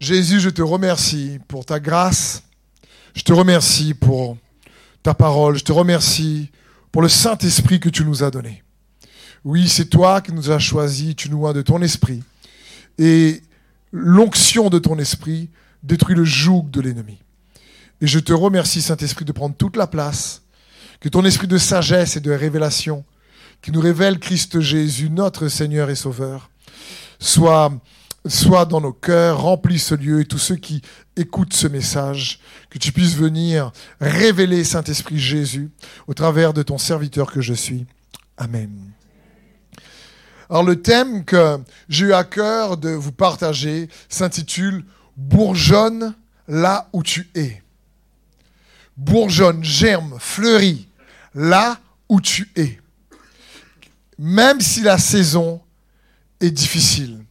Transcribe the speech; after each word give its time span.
Jésus, 0.00 0.40
je 0.40 0.48
te 0.48 0.62
remercie 0.62 1.38
pour 1.46 1.66
ta 1.66 1.78
grâce. 1.78 2.42
Je 3.14 3.22
te 3.22 3.34
remercie 3.34 3.92
pour 3.92 4.38
ta 5.02 5.12
parole. 5.12 5.58
Je 5.58 5.64
te 5.64 5.72
remercie 5.72 6.50
pour 6.90 7.02
le 7.02 7.08
Saint-Esprit 7.08 7.80
que 7.80 7.90
tu 7.90 8.06
nous 8.06 8.24
as 8.24 8.30
donné. 8.30 8.62
Oui, 9.44 9.68
c'est 9.68 9.84
toi 9.84 10.22
qui 10.22 10.32
nous 10.32 10.50
as 10.50 10.58
choisis. 10.58 11.14
Tu 11.14 11.28
nous 11.28 11.46
as 11.46 11.52
de 11.52 11.60
ton 11.60 11.82
esprit. 11.82 12.22
Et 12.96 13.42
l'onction 13.92 14.70
de 14.70 14.78
ton 14.78 14.98
esprit 14.98 15.50
détruit 15.82 16.16
le 16.16 16.24
joug 16.24 16.70
de 16.70 16.80
l'ennemi. 16.80 17.18
Et 18.00 18.06
je 18.06 18.18
te 18.18 18.32
remercie, 18.32 18.80
Saint-Esprit, 18.80 19.26
de 19.26 19.32
prendre 19.32 19.54
toute 19.54 19.76
la 19.76 19.86
place. 19.86 20.40
Que 21.00 21.10
ton 21.10 21.26
esprit 21.26 21.46
de 21.46 21.58
sagesse 21.58 22.16
et 22.16 22.20
de 22.20 22.30
révélation, 22.30 23.04
qui 23.60 23.70
nous 23.70 23.80
révèle 23.80 24.18
Christ 24.18 24.60
Jésus, 24.60 25.10
notre 25.10 25.48
Seigneur 25.48 25.90
et 25.90 25.94
Sauveur, 25.94 26.48
soit 27.18 27.70
Sois 28.26 28.66
dans 28.66 28.82
nos 28.82 28.92
cœurs, 28.92 29.40
remplis 29.40 29.78
ce 29.78 29.94
lieu 29.94 30.20
et 30.20 30.26
tous 30.26 30.38
ceux 30.38 30.56
qui 30.56 30.82
écoutent 31.16 31.54
ce 31.54 31.66
message, 31.66 32.40
que 32.68 32.78
tu 32.78 32.92
puisses 32.92 33.14
venir 33.14 33.72
révéler 33.98 34.62
Saint-Esprit 34.62 35.18
Jésus 35.18 35.70
au 36.06 36.12
travers 36.12 36.52
de 36.52 36.62
ton 36.62 36.76
serviteur 36.76 37.32
que 37.32 37.40
je 37.40 37.54
suis. 37.54 37.86
Amen. 38.36 38.92
Alors 40.50 40.64
le 40.64 40.82
thème 40.82 41.24
que 41.24 41.58
j'ai 41.88 42.06
eu 42.06 42.12
à 42.12 42.24
cœur 42.24 42.76
de 42.76 42.90
vous 42.90 43.12
partager 43.12 43.88
s'intitule 44.08 44.84
Bourgeonne 45.16 46.14
là 46.46 46.88
où 46.92 47.02
tu 47.02 47.30
es. 47.34 47.62
Bourgeonne, 48.96 49.64
germe, 49.64 50.16
fleurit 50.18 50.88
là 51.34 51.78
où 52.08 52.20
tu 52.20 52.50
es. 52.56 52.78
Même 54.18 54.60
si 54.60 54.82
la 54.82 54.98
saison 54.98 55.62
est 56.40 56.50
difficile 56.50 57.24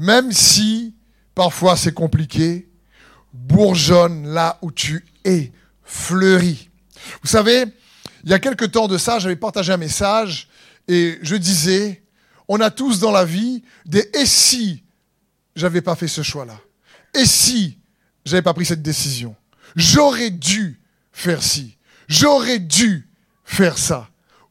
même 0.00 0.32
si 0.32 0.94
parfois 1.34 1.76
c'est 1.76 1.92
compliqué, 1.92 2.70
bourgeonne 3.34 4.26
là 4.28 4.58
où 4.62 4.72
tu 4.72 5.04
es, 5.26 5.52
fleuris. 5.84 6.70
Vous 7.20 7.28
savez, 7.28 7.66
il 8.24 8.30
y 8.30 8.32
a 8.32 8.38
quelque 8.38 8.64
temps 8.64 8.88
de 8.88 8.96
ça, 8.96 9.18
j'avais 9.18 9.36
partagé 9.36 9.74
un 9.74 9.76
message 9.76 10.48
et 10.88 11.18
je 11.20 11.36
disais, 11.36 12.02
on 12.48 12.60
a 12.60 12.70
tous 12.70 12.98
dans 12.98 13.10
la 13.10 13.26
vie 13.26 13.62
des 13.84 14.08
et 14.14 14.24
si 14.24 14.82
j'avais 15.54 15.82
pas 15.82 15.94
fait 15.96 16.08
ce 16.08 16.22
choix-là? 16.22 16.58
Et 17.14 17.26
si 17.26 17.78
j'avais 18.24 18.42
pas 18.42 18.54
pris 18.54 18.64
cette 18.64 18.82
décision? 18.82 19.36
J'aurais 19.76 20.30
dû 20.30 20.80
faire 21.12 21.42
ci. 21.42 21.76
J'aurais 22.08 22.58
dû 22.58 23.06
faire 23.44 23.76
ça. 23.76 24.08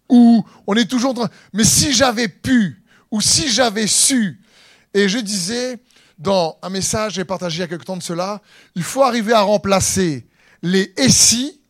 Ou 0.10 0.46
on 0.68 0.76
est 0.76 0.90
toujours 0.90 1.12
en 1.12 1.16
train, 1.16 1.30
mais 1.54 1.64
si 1.64 1.92
j'avais 1.92 2.28
pu, 2.28 2.84
ou 3.10 3.20
si 3.20 3.50
j'avais 3.50 3.88
su, 3.88 4.39
et 4.94 5.10
je 5.10 5.20
disais 5.20 5.80
dans 6.18 6.58
un 6.62 6.70
message 6.70 7.14
j'ai 7.14 7.26
partagé 7.26 7.62
il 7.62 7.66
y 7.66 7.70
quelque 7.70 7.86
temps 7.86 7.98
de 7.98 8.04
cela, 8.04 8.42
il 8.76 8.84
faut 8.84 9.04
arriver 9.04 9.34
à 9.34 9.42
remplacer 9.42 10.28
les 10.62 10.94
et 10.98 11.10
si 11.10 11.62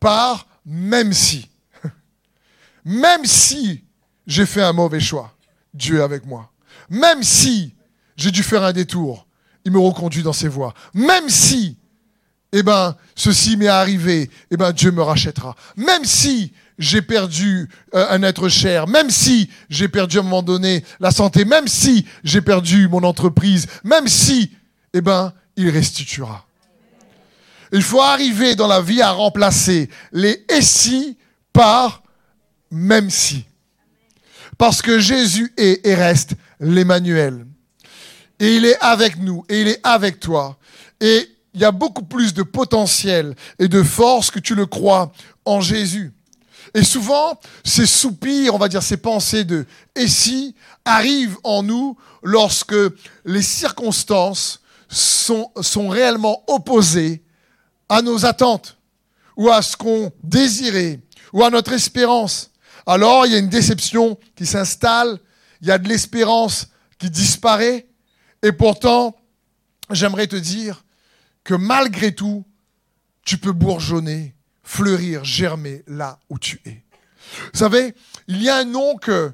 par 0.00 0.46
même 0.64 1.12
si. 1.12 1.48
Même 2.84 3.24
si 3.24 3.84
j'ai 4.26 4.46
fait 4.46 4.62
un 4.62 4.72
mauvais 4.72 5.00
choix, 5.00 5.34
Dieu 5.72 5.98
est 5.98 6.02
avec 6.02 6.26
moi. 6.26 6.52
Même 6.90 7.22
si 7.22 7.74
j'ai 8.16 8.30
dû 8.30 8.42
faire 8.42 8.62
un 8.62 8.72
détour, 8.72 9.26
il 9.64 9.72
me 9.72 9.78
reconduit 9.78 10.22
dans 10.22 10.32
ses 10.32 10.48
voies. 10.48 10.74
Même 10.94 11.28
si, 11.28 11.78
eh 12.52 12.62
ben, 12.62 12.96
ceci 13.14 13.56
m'est 13.56 13.68
arrivé, 13.68 14.30
eh 14.50 14.56
ben, 14.56 14.72
Dieu 14.72 14.90
me 14.90 15.02
rachètera. 15.02 15.56
Même 15.76 16.04
si 16.04 16.52
j'ai 16.78 17.02
perdu 17.02 17.68
euh, 17.94 18.06
un 18.10 18.22
être 18.22 18.48
cher, 18.48 18.86
même 18.86 19.10
si 19.10 19.50
j'ai 19.68 19.88
perdu 19.88 20.18
à 20.18 20.20
un 20.20 20.24
moment 20.24 20.42
donné 20.42 20.84
la 21.00 21.10
santé, 21.10 21.44
même 21.44 21.66
si 21.66 22.06
j'ai 22.22 22.40
perdu 22.40 22.88
mon 22.88 23.02
entreprise, 23.02 23.66
même 23.84 24.06
si, 24.08 24.52
eh 24.94 25.00
ben, 25.00 25.32
il 25.56 25.70
restituera. 25.70 26.46
Il 27.72 27.82
faut 27.82 28.00
arriver 28.00 28.54
dans 28.54 28.68
la 28.68 28.80
vie 28.80 29.02
à 29.02 29.10
remplacer 29.10 29.90
les 30.12 30.44
et 30.48 30.62
si 30.62 31.18
par 31.52 32.02
même 32.70 33.10
si. 33.10 33.44
Parce 34.56 34.80
que 34.80 34.98
Jésus 34.98 35.52
est 35.56 35.86
et 35.86 35.94
reste 35.94 36.32
l'Emmanuel. 36.60 37.46
Et 38.40 38.56
il 38.56 38.64
est 38.64 38.78
avec 38.80 39.18
nous, 39.18 39.44
et 39.48 39.60
il 39.62 39.68
est 39.68 39.80
avec 39.82 40.20
toi. 40.20 40.58
Et 41.00 41.28
il 41.54 41.60
y 41.60 41.64
a 41.64 41.72
beaucoup 41.72 42.04
plus 42.04 42.34
de 42.34 42.42
potentiel 42.42 43.34
et 43.58 43.68
de 43.68 43.82
force 43.82 44.30
que 44.30 44.38
tu 44.38 44.54
le 44.54 44.66
crois 44.66 45.12
en 45.44 45.60
Jésus. 45.60 46.12
Et 46.74 46.84
souvent, 46.84 47.38
ces 47.64 47.86
soupirs, 47.86 48.54
on 48.54 48.58
va 48.58 48.68
dire 48.68 48.82
ces 48.82 48.96
pensées 48.96 49.44
de 49.44 49.66
et 49.94 50.08
si 50.08 50.54
arrivent 50.84 51.38
en 51.44 51.62
nous 51.62 51.96
lorsque 52.22 52.76
les 53.24 53.42
circonstances 53.42 54.60
sont, 54.88 55.50
sont 55.60 55.88
réellement 55.88 56.44
opposées 56.46 57.22
à 57.88 58.02
nos 58.02 58.26
attentes 58.26 58.78
ou 59.36 59.48
à 59.50 59.62
ce 59.62 59.76
qu'on 59.76 60.12
désirait 60.22 61.00
ou 61.32 61.42
à 61.42 61.50
notre 61.50 61.72
espérance. 61.72 62.50
Alors 62.86 63.26
il 63.26 63.32
y 63.32 63.34
a 63.34 63.38
une 63.38 63.48
déception 63.48 64.18
qui 64.34 64.46
s'installe, 64.46 65.18
il 65.60 65.68
y 65.68 65.70
a 65.70 65.78
de 65.78 65.88
l'espérance 65.88 66.68
qui 66.98 67.10
disparaît 67.10 67.86
et 68.42 68.52
pourtant, 68.52 69.16
j'aimerais 69.90 70.26
te 70.26 70.36
dire 70.36 70.84
que 71.44 71.54
malgré 71.54 72.14
tout, 72.14 72.44
tu 73.24 73.38
peux 73.38 73.52
bourgeonner 73.52 74.34
fleurir, 74.68 75.24
germer 75.24 75.82
là 75.86 76.18
où 76.28 76.38
tu 76.38 76.60
es. 76.66 76.82
Vous 77.54 77.58
savez, 77.58 77.94
il 78.26 78.42
y 78.42 78.50
a 78.50 78.56
un 78.58 78.66
nom 78.66 78.96
que 78.96 79.32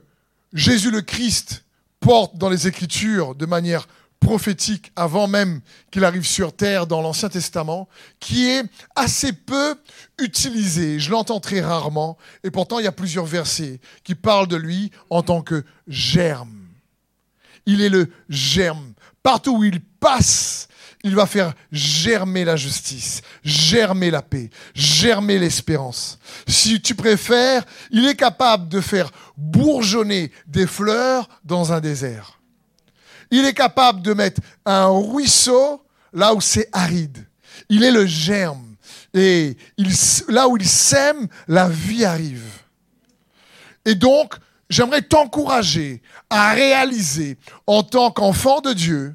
Jésus 0.53 0.93
le 0.93 1.03
Christ 1.03 1.65
porte 1.99 2.39
dans 2.39 2.49
les 2.49 2.69
Écritures 2.69 3.34
de 3.34 3.44
manière 3.44 3.89
prophétique 4.21 4.93
avant 4.94 5.27
même 5.27 5.61
qu'il 5.91 6.05
arrive 6.05 6.25
sur 6.25 6.55
terre 6.55 6.87
dans 6.87 7.03
l'Ancien 7.03 7.28
Testament, 7.28 7.89
qui 8.21 8.49
est 8.49 8.62
assez 8.94 9.33
peu 9.33 9.75
utilisé. 10.19 11.00
Je 11.00 11.11
l'entends 11.11 11.41
très 11.41 11.61
rarement, 11.61 12.17
et 12.44 12.53
pourtant 12.53 12.78
il 12.78 12.84
y 12.84 12.89
a 12.89 12.93
plusieurs 12.93 13.27
versets 13.27 13.81
qui 14.05 14.15
parlent 14.15 14.47
de 14.47 14.56
lui 14.56 14.93
en 15.11 15.23
tant 15.23 15.43
que 15.43 15.65
germe. 15.89 16.69
Il 17.67 17.81
est 17.83 17.89
le 17.89 18.09
germe. 18.28 18.94
Partout 19.25 19.56
où 19.56 19.65
il 19.65 19.81
passe, 19.81 20.69
il 21.04 21.15
va 21.15 21.26
faire 21.26 21.53
germer 21.70 22.44
la 22.44 22.56
justice, 22.56 23.20
germer 23.44 24.10
la 24.10 24.22
paix, 24.22 24.48
germer 24.75 25.38
l'espérance. 25.38 26.19
Si 26.48 26.81
tu 26.81 26.94
préfères, 26.94 27.65
il 27.91 28.06
est 28.06 28.16
capable 28.16 28.69
de 28.69 28.81
faire 28.81 29.10
bourgeonner 29.37 30.32
des 30.47 30.66
fleurs 30.66 31.28
dans 31.44 31.75
un 31.75 31.81
désert. 31.81 32.41
Il 33.31 33.44
est 33.44 33.53
capable 33.53 34.00
de 34.00 34.14
mettre 34.14 34.41
un 34.64 34.87
ruisseau 34.87 35.84
là 36.14 36.34
où 36.34 36.41
c'est 36.41 36.69
aride. 36.72 37.26
Il 37.69 37.84
est 37.84 37.93
le 37.93 38.06
germe. 38.06 38.75
Et 39.12 39.56
là 40.28 40.48
où 40.48 40.56
il 40.56 40.66
sème, 40.66 41.28
la 41.48 41.69
vie 41.69 42.04
arrive. 42.06 42.50
Et 43.84 43.94
donc, 43.94 44.34
j'aimerais 44.70 45.03
t'encourager 45.03 46.00
à 46.31 46.53
réaliser 46.54 47.37
en 47.66 47.82
tant 47.82 48.10
qu'enfant 48.10 48.62
de 48.62 48.72
Dieu, 48.72 49.14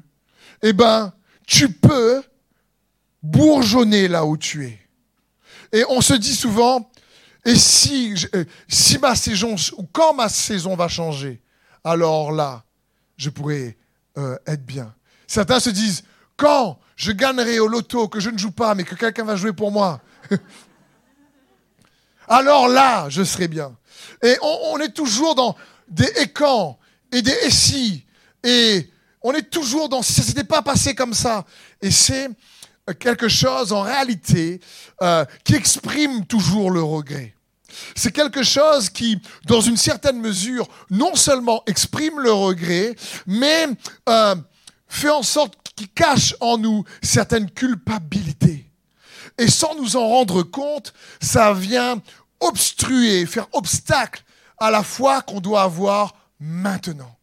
eh 0.62 0.72
ben, 0.72 1.12
tu 1.50 1.68
peux 1.68 2.22
bourgeonner 3.24 4.06
là 4.06 4.24
où 4.24 4.36
tu 4.36 4.66
es. 4.66 4.78
Et 5.72 5.84
on 5.88 6.00
se 6.00 6.14
dit 6.14 6.36
souvent, 6.36 6.88
et 7.44 7.56
si, 7.56 8.14
euh, 8.36 8.44
ma 9.02 9.16
saison, 9.16 9.56
ou 9.76 9.82
quand 9.92 10.14
ma 10.14 10.28
saison 10.28 10.76
va 10.76 10.86
changer, 10.86 11.42
alors 11.82 12.30
là, 12.30 12.62
je 13.16 13.30
pourrai 13.30 13.76
euh, 14.16 14.38
être 14.46 14.64
bien. 14.64 14.94
Certains 15.26 15.58
se 15.58 15.70
disent, 15.70 16.04
quand 16.36 16.78
je 16.94 17.10
gagnerai 17.10 17.58
au 17.58 17.66
loto, 17.66 18.06
que 18.06 18.20
je 18.20 18.30
ne 18.30 18.38
joue 18.38 18.52
pas, 18.52 18.76
mais 18.76 18.84
que 18.84 18.94
quelqu'un 18.94 19.24
va 19.24 19.34
jouer 19.34 19.52
pour 19.52 19.72
moi, 19.72 20.00
alors 22.28 22.68
là, 22.68 23.08
je 23.08 23.24
serai 23.24 23.48
bien. 23.48 23.76
Et 24.22 24.36
on, 24.40 24.78
est 24.78 24.94
toujours 24.94 25.34
dans 25.34 25.56
des 25.88 26.28
quand, 26.32 26.78
et 27.10 27.22
des 27.22 27.36
et 27.42 27.50
si, 27.50 28.06
et 28.44 28.88
on 29.22 29.32
est 29.32 29.50
toujours 29.50 29.88
dans 29.88 30.02
ça 30.02 30.22
s'était 30.22 30.44
pas 30.44 30.62
passé 30.62 30.94
comme 30.94 31.14
ça. 31.14 31.44
Et 31.82 31.90
c'est 31.90 32.28
quelque 32.98 33.28
chose 33.28 33.72
en 33.72 33.82
réalité 33.82 34.60
euh, 35.02 35.24
qui 35.44 35.54
exprime 35.54 36.26
toujours 36.26 36.70
le 36.70 36.82
regret. 36.82 37.34
C'est 37.94 38.10
quelque 38.10 38.42
chose 38.42 38.90
qui, 38.90 39.20
dans 39.46 39.60
une 39.60 39.76
certaine 39.76 40.20
mesure, 40.20 40.66
non 40.90 41.14
seulement 41.14 41.62
exprime 41.66 42.18
le 42.18 42.32
regret, 42.32 42.96
mais 43.26 43.68
euh, 44.08 44.34
fait 44.88 45.10
en 45.10 45.22
sorte 45.22 45.54
qu'il 45.76 45.88
cache 45.88 46.34
en 46.40 46.58
nous 46.58 46.84
certaines 47.00 47.50
culpabilités. 47.50 48.66
Et 49.38 49.48
sans 49.48 49.76
nous 49.76 49.96
en 49.96 50.08
rendre 50.08 50.42
compte, 50.42 50.92
ça 51.20 51.52
vient 51.52 52.02
obstruer, 52.40 53.24
faire 53.26 53.46
obstacle 53.52 54.24
à 54.58 54.70
la 54.70 54.82
foi 54.82 55.22
qu'on 55.22 55.40
doit 55.40 55.62
avoir 55.62 56.14
maintenant 56.40 57.19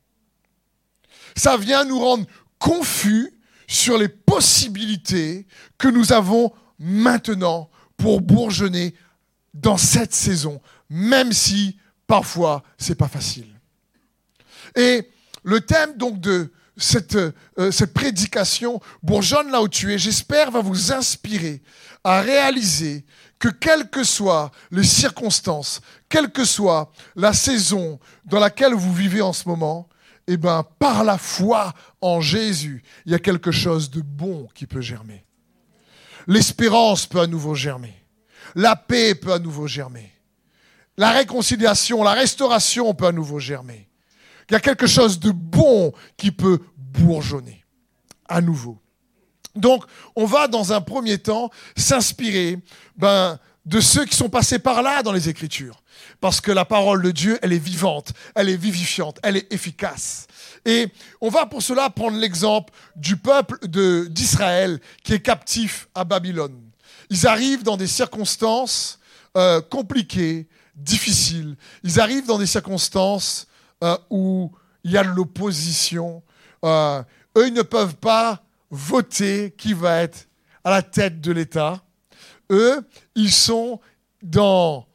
ça 1.38 1.56
vient 1.56 1.86
nous 1.86 2.00
rendre 2.00 2.26
confus 2.60 3.32
sur 3.68 3.98
les 3.98 4.10
possibilités 4.10 5.46
que 5.78 5.88
nous 5.88 6.12
avons 6.12 6.52
maintenant 6.80 7.70
pour 7.96 8.22
bourgeonner 8.22 8.94
dans 9.54 9.78
cette 9.78 10.14
saison, 10.14 10.62
même 10.90 11.32
si 11.32 11.78
parfois 12.06 12.64
c'est 12.78 12.96
pas 12.96 13.08
facile. 13.08 13.48
Et 14.76 15.10
le 15.44 15.62
thème 15.62 15.96
donc 15.98 16.20
de, 16.20 16.52
cette, 16.78 17.16
euh, 17.16 17.72
cette 17.72 17.94
prédication, 17.94 18.80
bourgeonne 19.02 19.52
là 19.52 19.62
où 19.62 19.68
tu 19.68 19.94
es, 19.94 19.98
j'espère, 19.98 20.52
va 20.52 20.62
vous 20.62 20.92
inspirer 20.92 21.62
à 22.04 22.22
réaliser 22.22 23.04
que 23.40 23.50
quelles 23.50 23.90
que 23.90 24.04
soient 24.04 24.52
les 24.72 24.84
circonstances, 24.84 25.82
quelle 26.10 26.32
que 26.32 26.46
soit 26.46 26.92
la 27.16 27.34
saison 27.34 28.00
dans 28.26 28.40
laquelle 28.40 28.74
vous 28.74 28.94
vivez 28.94 29.22
en 29.22 29.34
ce 29.34 29.48
moment, 29.48 29.88
eh 30.28 30.38
ben, 30.38 30.64
par 30.78 31.04
la 31.04 31.18
foi 31.18 31.74
en 32.02 32.22
Jésus, 32.22 32.84
il 33.06 33.12
y 33.12 33.16
a 33.16 33.20
quelque 33.20 33.52
chose 33.52 33.90
de 33.90 34.02
bon 34.02 34.48
qui 34.54 34.68
peut 34.68 34.82
germer. 34.82 35.24
L'espérance 36.28 37.06
peut 37.06 37.22
à 37.22 37.28
nouveau 37.28 37.56
germer. 37.56 37.96
La 38.56 38.76
paix 38.76 39.16
peut 39.16 39.32
à 39.32 39.40
nouveau 39.40 39.68
germer. 39.68 40.12
La 40.98 41.12
réconciliation, 41.12 42.04
la 42.04 42.12
restauration 42.12 42.94
peut 42.94 43.08
à 43.08 43.12
nouveau 43.12 43.40
germer. 43.40 43.88
Il 44.50 44.54
y 44.54 44.56
a 44.56 44.60
quelque 44.60 44.88
chose 44.88 45.20
de 45.20 45.32
bon 45.32 45.94
qui 46.18 46.32
peut 46.32 46.60
bourgeonner 46.76 47.64
à 48.28 48.42
nouveau. 48.42 48.80
Donc, 49.56 49.86
on 50.16 50.26
va 50.26 50.48
dans 50.48 50.74
un 50.74 50.82
premier 50.82 51.18
temps 51.18 51.50
s'inspirer 51.76 52.60
ben, 52.96 53.40
de 53.68 53.82
ceux 53.82 54.06
qui 54.06 54.16
sont 54.16 54.30
passés 54.30 54.60
par 54.60 54.82
là 54.82 55.04
dans 55.04 55.12
les 55.12 55.28
Écritures. 55.28 55.84
Parce 56.22 56.40
que 56.40 56.52
la 56.52 56.64
parole 56.64 57.02
de 57.04 57.12
Dieu, 57.12 57.38
elle 57.42 57.52
est 57.52 57.60
vivante, 57.60 58.14
elle 58.34 58.50
est 58.50 58.56
vivifiante, 58.56 59.20
elle 59.24 59.36
est 59.36 59.52
efficace. 59.54 60.28
Et 60.66 60.88
on 61.20 61.30
va 61.30 61.46
pour 61.46 61.62
cela 61.62 61.90
prendre 61.90 62.18
l'exemple 62.18 62.74
du 62.96 63.18
peuple 63.18 63.60
d'Israël 63.68 64.80
qui 65.04 65.14
est 65.14 65.20
captif 65.20 65.90
à 65.94 66.06
Babylone. 66.06 66.58
Ils 67.10 67.28
arrivent 67.28 67.64
dans 67.64 67.78
des 67.78 67.88
circonstances 67.88 69.00
euh, 69.36 69.62
compliquées, 69.62 70.48
difficiles. 70.76 71.58
Ils 71.84 72.00
arrivent 72.00 72.26
dans 72.26 72.40
des 72.40 72.46
circonstances 72.46 73.48
euh, 73.84 73.98
où 74.10 74.52
il 74.86 74.92
y 74.92 74.98
a 74.98 75.04
de 75.04 75.10
l'opposition. 75.10 76.24
Euh, 76.64 77.04
eux, 77.38 77.48
ils 77.48 77.54
ne 77.54 77.64
peuvent 77.64 77.96
pas 77.96 78.44
voter 78.72 79.54
qui 79.58 79.74
va 79.74 80.02
être 80.04 80.28
à 80.64 80.72
la 80.72 80.82
tête 80.82 81.20
de 81.20 81.34
l'État. 81.34 81.84
Eux, 82.50 82.88
ils 83.16 83.32
sont 83.32 83.80
dans, 84.22 84.88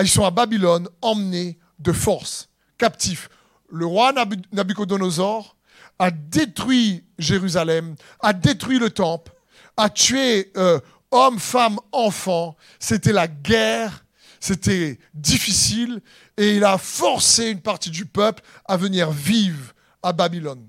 ils 0.00 0.08
sont 0.08 0.24
à 0.24 0.30
Babylone, 0.30 0.88
emmenés 1.02 1.58
de 1.78 1.92
force, 1.92 2.48
captifs. 2.78 3.28
Le 3.70 3.86
roi 3.86 4.12
Nabucodonosor 4.52 5.56
a 5.98 6.10
détruit 6.10 7.04
Jérusalem, 7.18 7.96
a 8.20 8.32
détruit 8.32 8.78
le 8.78 8.90
temple, 8.90 9.32
a 9.76 9.88
tué 9.88 10.52
euh, 10.56 10.80
hommes, 11.10 11.38
femmes, 11.38 11.78
enfants. 11.92 12.56
C'était 12.78 13.12
la 13.12 13.28
guerre, 13.28 14.04
c'était 14.40 14.98
difficile, 15.14 16.00
et 16.36 16.56
il 16.56 16.64
a 16.64 16.78
forcé 16.78 17.50
une 17.50 17.60
partie 17.60 17.90
du 17.90 18.06
peuple 18.06 18.42
à 18.66 18.76
venir 18.76 19.10
vivre 19.10 19.72
à 20.02 20.12
Babylone. 20.12 20.68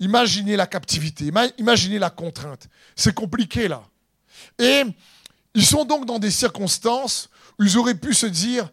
Imaginez 0.00 0.56
la 0.56 0.66
captivité, 0.66 1.30
imaginez 1.58 1.98
la 1.98 2.10
contrainte. 2.10 2.68
C'est 2.96 3.14
compliqué 3.14 3.68
là. 3.68 3.82
Et 4.58 4.82
ils 5.54 5.64
sont 5.64 5.84
donc 5.84 6.06
dans 6.06 6.18
des 6.18 6.30
circonstances 6.30 7.28
où 7.58 7.64
ils 7.64 7.78
auraient 7.78 7.94
pu 7.94 8.14
se 8.14 8.26
dire, 8.26 8.70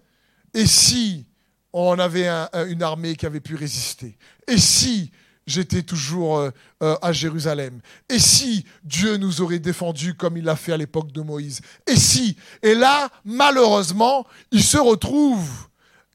et 0.53 0.65
si 0.65 1.25
on 1.74 2.00
avait 2.00 2.27
une 2.69 2.83
armée 2.83 3.15
qui 3.15 3.25
avait 3.25 3.39
pu 3.39 3.56
résister? 3.56 4.18
Et 4.47 4.57
si 4.57 5.12
j'étais 5.45 5.83
toujours 5.83 6.38
euh, 6.38 6.51
euh, 6.83 6.95
à 7.01 7.12
Jérusalem? 7.12 7.81
Et 8.09 8.19
si 8.19 8.65
Dieu 8.83 9.18
nous 9.18 9.41
aurait 9.41 9.59
défendus 9.59 10.15
comme 10.15 10.38
il 10.38 10.45
l'a 10.45 10.56
fait 10.56 10.74
à 10.74 10.77
l'époque 10.77 11.12
de 11.12 11.21
Moïse? 11.21 11.62
Et 11.85 11.95
si 11.95 12.38
Et 12.63 12.75
là, 12.75 13.09
malheureusement, 13.25 14.25
ils 14.51 14.63
se 14.63 14.77
retrouvent 14.77 15.68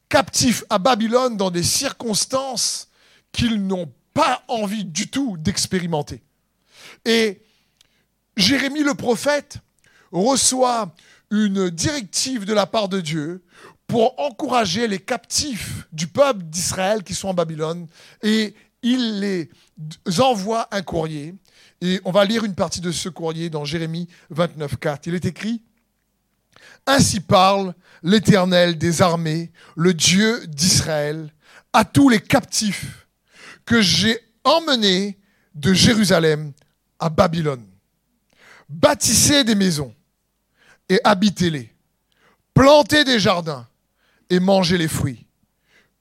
captifs 0.09 0.64
à 0.69 0.79
Babylone 0.79 1.37
dans 1.37 1.50
des 1.50 1.62
circonstances 1.62 2.88
qu'ils 3.32 3.67
n'ont 3.67 3.93
pas 4.12 4.43
envie 4.49 4.85
du 4.85 5.09
tout 5.09 5.37
d'expérimenter. 5.38 6.23
Et 7.05 7.43
Jérémie 8.37 8.82
le 8.82 8.94
prophète 8.94 9.59
reçoit 10.12 10.94
une 11.31 11.70
directive 11.70 12.44
de 12.44 12.53
la 12.53 12.67
part 12.67 12.88
de 12.88 13.00
Dieu 13.00 13.43
pour 13.87 14.19
encourager 14.19 14.87
les 14.87 14.99
captifs 14.99 15.87
du 15.93 16.06
peuple 16.06 16.43
d'Israël 16.44 17.03
qui 17.03 17.14
sont 17.14 17.29
en 17.29 17.35
Babylone 17.35 17.87
et 18.23 18.55
il 18.82 19.20
les 19.20 19.50
envoie 20.19 20.69
un 20.70 20.82
courrier. 20.82 21.35
Et 21.81 22.00
on 22.05 22.11
va 22.11 22.25
lire 22.25 22.44
une 22.44 22.55
partie 22.55 22.81
de 22.81 22.93
ce 22.93 23.09
courrier 23.09 23.50
dans 23.50 23.64
Jérémie 23.64 24.09
29, 24.31 24.76
4. 24.76 25.06
Il 25.06 25.14
est 25.14 25.25
écrit 25.25 25.62
Ainsi 26.87 27.20
parle 27.20 27.75
l'Éternel 28.03 28.79
des 28.79 29.03
armées, 29.03 29.50
le 29.76 29.94
Dieu 29.94 30.47
d'Israël, 30.47 31.32
à 31.73 31.85
tous 31.85 32.09
les 32.09 32.20
captifs 32.20 33.06
que 33.64 33.81
j'ai 33.81 34.19
emmenés 34.44 35.19
de 35.55 35.73
Jérusalem 35.73 36.53
à 36.99 37.09
Babylone. 37.09 37.67
Bâtissez 38.69 39.44
des 39.44 39.55
maisons 39.55 39.94
et 40.88 41.00
habitez-les. 41.05 41.73
Plantez 42.55 43.05
des 43.05 43.19
jardins 43.19 43.67
et 44.31 44.40
mangez 44.40 44.79
les 44.79 44.88
fruits. 44.88 45.26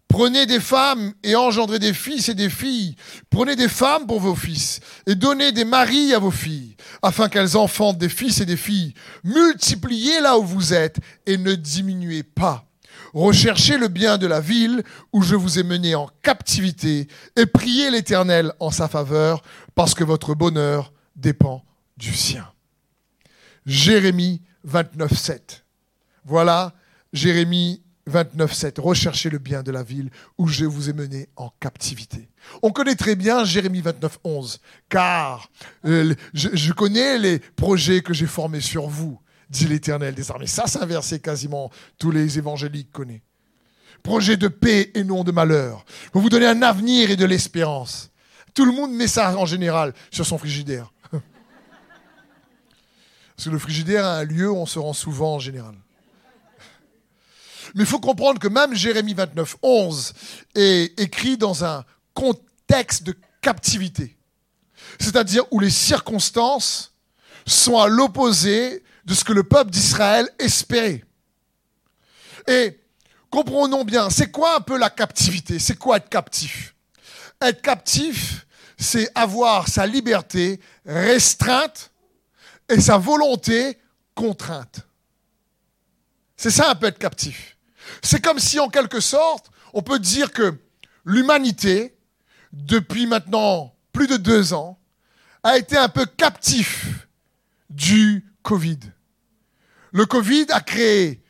Prenez 0.07 0.45
des 0.45 0.59
femmes 0.59 1.13
et 1.23 1.37
engendrez 1.37 1.79
des 1.79 1.93
fils 1.93 2.27
et 2.27 2.33
des 2.33 2.49
filles. 2.49 2.97
Prenez 3.29 3.55
des 3.55 3.69
femmes 3.69 4.05
pour 4.07 4.19
vos 4.19 4.35
fils 4.35 4.81
et 5.07 5.15
donnez 5.15 5.53
des 5.53 5.63
maris 5.63 6.13
à 6.13 6.19
vos 6.19 6.31
filles, 6.31 6.75
afin 7.01 7.29
qu'elles 7.29 7.55
enfantent 7.55 7.97
des 7.97 8.09
fils 8.09 8.41
et 8.41 8.45
des 8.45 8.57
filles. 8.57 8.93
Multipliez 9.23 10.19
là 10.19 10.37
où 10.37 10.43
vous 10.43 10.73
êtes 10.73 10.97
et 11.25 11.37
ne 11.37 11.55
diminuez 11.55 12.23
pas. 12.23 12.65
Recherchez 13.13 13.77
le 13.77 13.87
bien 13.87 14.17
de 14.17 14.27
la 14.27 14.41
ville 14.41 14.83
où 15.13 15.21
je 15.21 15.35
vous 15.35 15.59
ai 15.59 15.63
mené 15.63 15.95
en 15.95 16.09
captivité 16.21 17.07
et 17.37 17.45
priez 17.45 17.89
l'Éternel 17.89 18.51
en 18.59 18.69
sa 18.69 18.89
faveur, 18.89 19.41
parce 19.75 19.93
que 19.93 20.03
votre 20.03 20.35
bonheur 20.35 20.91
dépend 21.15 21.63
du 21.95 22.13
sien. 22.13 22.51
Jérémie 23.65 24.41
29, 24.63 25.13
7. 25.13 25.65
Voilà 26.25 26.73
Jérémie 27.13 27.81
29, 28.07 28.53
7. 28.53 28.79
Recherchez 28.79 29.29
le 29.29 29.37
bien 29.37 29.63
de 29.63 29.71
la 29.71 29.83
ville 29.83 30.09
où 30.37 30.47
je 30.47 30.65
vous 30.65 30.89
ai 30.89 30.93
mené 30.93 31.29
en 31.35 31.51
captivité. 31.59 32.29
On 32.61 32.71
connaît 32.71 32.95
très 32.95 33.15
bien 33.15 33.43
Jérémie 33.43 33.81
29, 33.81 34.19
11, 34.23 34.59
car 34.89 35.49
euh, 35.85 36.13
je, 36.33 36.73
connais 36.73 37.17
les 37.17 37.39
projets 37.39 38.01
que 38.01 38.13
j'ai 38.13 38.25
formés 38.25 38.61
sur 38.61 38.87
vous, 38.87 39.19
dit 39.49 39.67
l'Éternel 39.67 40.15
des 40.15 40.31
armées. 40.31 40.47
Ça, 40.47 40.65
c'est 40.67 40.81
un 40.81 40.85
verset 40.85 41.19
quasiment 41.19 41.71
tous 41.97 42.11
les 42.11 42.37
évangéliques 42.37 42.91
connaissent. 42.91 43.21
Projet 44.03 44.35
de 44.35 44.47
paix 44.47 44.91
et 44.95 45.03
non 45.03 45.23
de 45.23 45.31
malheur. 45.31 45.85
Pour 46.11 46.21
vous 46.21 46.29
donner 46.29 46.47
un 46.47 46.63
avenir 46.63 47.11
et 47.11 47.15
de 47.15 47.25
l'espérance. 47.25 48.09
Tout 48.55 48.65
le 48.65 48.71
monde 48.71 48.91
met 48.91 49.07
ça 49.07 49.37
en 49.37 49.45
général 49.45 49.93
sur 50.09 50.25
son 50.25 50.39
frigidaire. 50.39 50.91
Parce 53.41 53.49
que 53.49 53.53
le 53.53 53.59
frigidaire 53.59 54.05
est 54.05 54.19
un 54.19 54.23
lieu 54.23 54.51
où 54.51 54.55
on 54.55 54.67
se 54.67 54.77
rend 54.77 54.93
souvent 54.93 55.33
en 55.33 55.39
général. 55.39 55.73
Mais 57.73 57.81
il 57.81 57.85
faut 57.87 57.99
comprendre 57.99 58.39
que 58.39 58.47
même 58.47 58.75
Jérémie 58.75 59.15
29, 59.15 59.55
11 59.63 60.13
est 60.53 60.99
écrit 60.99 61.37
dans 61.37 61.65
un 61.65 61.83
contexte 62.13 63.01
de 63.01 63.17
captivité. 63.41 64.15
C'est-à-dire 64.99 65.43
où 65.49 65.59
les 65.59 65.71
circonstances 65.71 66.93
sont 67.47 67.79
à 67.79 67.87
l'opposé 67.87 68.83
de 69.05 69.15
ce 69.15 69.23
que 69.23 69.33
le 69.33 69.41
peuple 69.41 69.71
d'Israël 69.71 70.29
espérait. 70.37 71.03
Et 72.47 72.79
comprenons 73.31 73.83
bien, 73.85 74.11
c'est 74.11 74.29
quoi 74.29 74.57
un 74.57 74.61
peu 74.61 74.77
la 74.77 74.91
captivité? 74.91 75.57
C'est 75.57 75.79
quoi 75.79 75.97
être 75.97 76.09
captif? 76.09 76.75
Être 77.41 77.63
captif, 77.63 78.45
c'est 78.77 79.09
avoir 79.15 79.67
sa 79.67 79.87
liberté 79.87 80.59
restreinte 80.85 81.90
et 82.71 82.79
sa 82.79 82.97
volonté 82.97 83.77
contrainte. 84.15 84.87
C'est 86.37 86.49
ça 86.49 86.71
un 86.71 86.75
peu 86.75 86.87
être 86.87 86.97
captif. 86.97 87.57
C'est 88.01 88.21
comme 88.21 88.39
si 88.39 88.59
en 88.59 88.69
quelque 88.69 88.99
sorte, 88.99 89.51
on 89.73 89.81
peut 89.81 89.99
dire 89.99 90.31
que 90.31 90.57
l'humanité, 91.05 91.95
depuis 92.53 93.05
maintenant 93.05 93.75
plus 93.91 94.07
de 94.07 94.17
deux 94.17 94.53
ans, 94.53 94.79
a 95.43 95.57
été 95.57 95.77
un 95.77 95.89
peu 95.89 96.05
captif 96.05 97.07
du 97.69 98.25
Covid. 98.41 98.79
Le 99.91 100.05
Covid 100.05 100.45
a 100.49 100.61
créé 100.61 101.21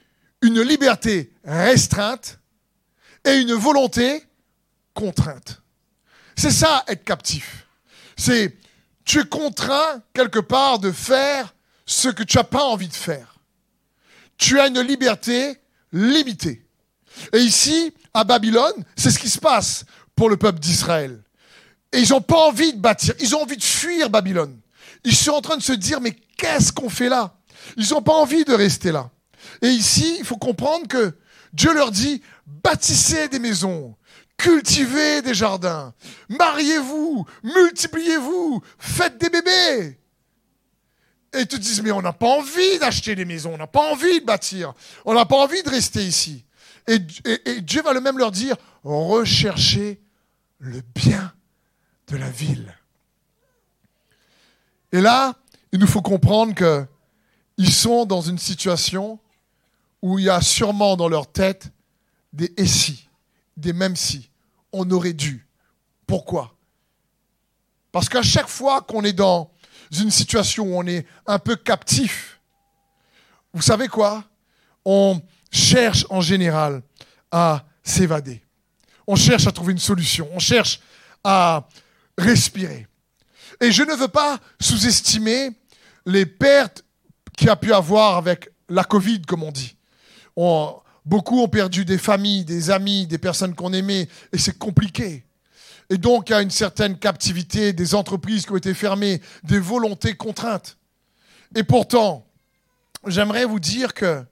une 0.42 0.62
liberté 0.62 1.34
restreinte 1.44 2.40
et 3.26 3.36
une 3.36 3.54
volonté 3.54 4.24
contrainte. 4.94 5.62
C'est 6.36 6.52
ça 6.52 6.84
être 6.88 7.04
captif. 7.04 7.68
C'est 8.18 8.58
tu 9.06 9.20
es 9.20 9.26
contraint 9.26 10.02
quelque 10.14 10.40
part 10.40 10.80
de 10.80 10.92
faire 10.92 11.54
ce 11.86 12.10
que 12.10 12.24
tu 12.24 12.38
n'as 12.38 12.44
pas 12.44 12.64
envie 12.64 12.88
de 12.88 12.94
faire. 12.94 13.40
Tu 14.38 14.60
as 14.60 14.68
une 14.68 14.82
liberté 14.82 15.58
limitée. 15.92 16.66
Et 17.34 17.40
ici, 17.40 17.94
à 18.14 18.24
Babylone, 18.24 18.86
c'est 18.96 19.12
ce 19.12 19.20
qui 19.20 19.30
se 19.30 19.40
passe 19.40 19.86
pour 20.16 20.30
le 20.30 20.38
peuple 20.38 20.60
d'Israël. 20.60 21.22
Et 21.92 22.00
ils 22.00 22.10
n'ont 22.10 22.22
pas 22.22 22.48
envie 22.48 22.74
de 22.74 22.80
bâtir, 22.80 23.14
ils 23.20 23.36
ont 23.36 23.42
envie 23.42 23.58
de 23.58 23.64
fuir 23.64 24.10
Babylone. 24.10 24.60
Ils 25.04 25.16
sont 25.16 25.32
en 25.32 25.42
train 25.42 25.58
de 25.58 25.64
se 25.64 25.74
dire, 25.74 26.00
mais 26.00 26.16
qu'est-ce 26.38 26.72
qu'on 26.72 26.90
fait 26.90 27.10
là? 27.10 27.36
Ils 27.76 27.90
n'ont 27.90 28.02
pas 28.02 28.14
envie 28.14 28.46
de 28.46 28.54
rester 28.54 28.92
là. 28.92 29.10
Et 29.62 29.68
ici, 29.68 30.18
il 30.20 30.26
faut 30.26 30.38
comprendre 30.38 30.88
que 30.88 31.16
Dieu 31.54 31.74
leur 31.74 31.92
dit, 31.92 32.22
bâtissez 32.46 33.28
des 33.28 33.40
maisons, 33.40 33.96
cultivez 34.42 35.22
des 35.22 35.34
jardins, 35.34 35.94
mariez-vous, 36.30 37.26
multipliez-vous, 37.44 38.62
faites 38.80 39.20
des 39.20 39.30
bébés. 39.30 40.00
Et 41.34 41.42
ils 41.42 41.48
te 41.48 41.56
disent, 41.56 41.82
mais 41.82 41.92
on 41.92 42.02
n'a 42.02 42.12
pas 42.12 42.28
envie 42.28 42.80
d'acheter 42.80 43.16
des 43.16 43.24
maisons, 43.26 43.54
on 43.54 43.58
n'a 43.58 43.68
pas 43.68 43.92
envie 43.92 44.20
de 44.20 44.26
bâtir, 44.26 44.74
on 45.06 45.14
n'a 45.14 45.26
pas 45.26 45.38
envie 45.38 45.62
de 45.64 45.70
rester 45.70 46.04
ici. 46.04 46.44
Et, 46.88 46.98
et 47.46 47.62
Dieu 47.62 47.84
va 47.84 47.94
le 47.94 48.02
même 48.02 48.18
leur 48.18 48.32
dire, 48.32 48.56
recherchez 48.84 50.02
le 50.60 50.82
bien 50.96 51.32
de 52.08 52.18
la 52.18 52.30
ville. 52.30 52.76
Et 54.92 55.02
là, 55.02 55.36
il 55.72 55.80
nous 55.80 55.88
faut 55.88 56.02
comprendre 56.02 56.54
qu'ils 56.56 57.74
sont 57.74 58.06
dans 58.06 58.22
une 58.22 58.40
situation 58.40 59.20
où 60.02 60.18
il 60.18 60.26
y 60.26 60.30
a 60.30 60.42
sûrement 60.42 60.98
dans 60.98 61.08
leur 61.08 61.32
tête 61.32 61.72
des 62.34 62.52
et 62.58 62.66
si, 62.66 63.08
des 63.56 63.72
même 63.72 63.96
si. 63.96 64.31
On 64.72 64.90
aurait 64.92 65.14
dû. 65.14 65.48
Pourquoi? 66.08 66.56
Parce 67.92 68.08
qu'à 68.10 68.22
chaque 68.22 68.48
fois 68.48 68.82
qu'on 68.82 69.04
est 69.04 69.14
dans 69.14 69.52
une 69.92 70.12
situation 70.12 70.66
où 70.66 70.78
on 70.78 70.88
est 70.88 71.06
un 71.26 71.40
peu 71.40 71.56
captif, 71.56 72.40
vous 73.54 73.62
savez 73.62 73.88
quoi? 73.88 74.24
On 74.86 75.22
cherche 75.52 76.06
en 76.10 76.22
général 76.22 76.82
à 77.32 77.66
s'évader. 77.84 78.42
On 79.08 79.16
cherche 79.16 79.48
à 79.48 79.52
trouver 79.52 79.74
une 79.74 79.80
solution. 79.80 80.30
On 80.32 80.40
cherche 80.40 80.80
à 81.24 81.68
respirer. 82.18 82.88
Et 83.60 83.72
je 83.72 83.84
ne 83.84 83.94
veux 83.94 84.08
pas 84.08 84.40
sous-estimer 84.60 85.52
les 86.06 86.26
pertes 86.26 86.84
qu'il 87.38 87.50
a 87.50 87.56
pu 87.56 87.74
avoir 87.74 88.18
avec 88.18 88.50
la 88.70 88.84
Covid, 88.84 89.22
comme 89.24 89.44
on 89.44 89.52
dit. 89.52 89.76
Beaucoup 91.06 91.42
ont 91.42 91.48
perdu 91.48 91.86
des 91.86 91.98
familles, 91.98 92.46
des 92.46 92.70
amis, 92.70 93.08
des 93.08 93.18
personnes 93.18 93.56
qu'on 93.56 93.74
aimait, 93.74 94.08
et 94.32 94.38
c'est 94.38 94.58
compliqué. 94.58 95.26
Et 95.90 95.98
donc, 95.98 96.30
il 96.30 96.32
y 96.32 96.36
a 96.36 96.42
une 96.42 96.52
certaine 96.52 96.98
captivité, 96.98 97.74
des 97.74 97.96
entreprises 97.96 98.46
qui 98.46 98.52
ont 98.54 98.58
été 98.58 98.74
fermées, 98.74 99.22
des 99.44 99.60
volontés 99.60 100.16
contraintes. 100.16 100.78
Et 101.56 101.64
pourtant, 101.64 102.26
j'aimerais 103.06 103.46
vous 103.46 103.60
dire 103.60 103.94
que 103.94 104.24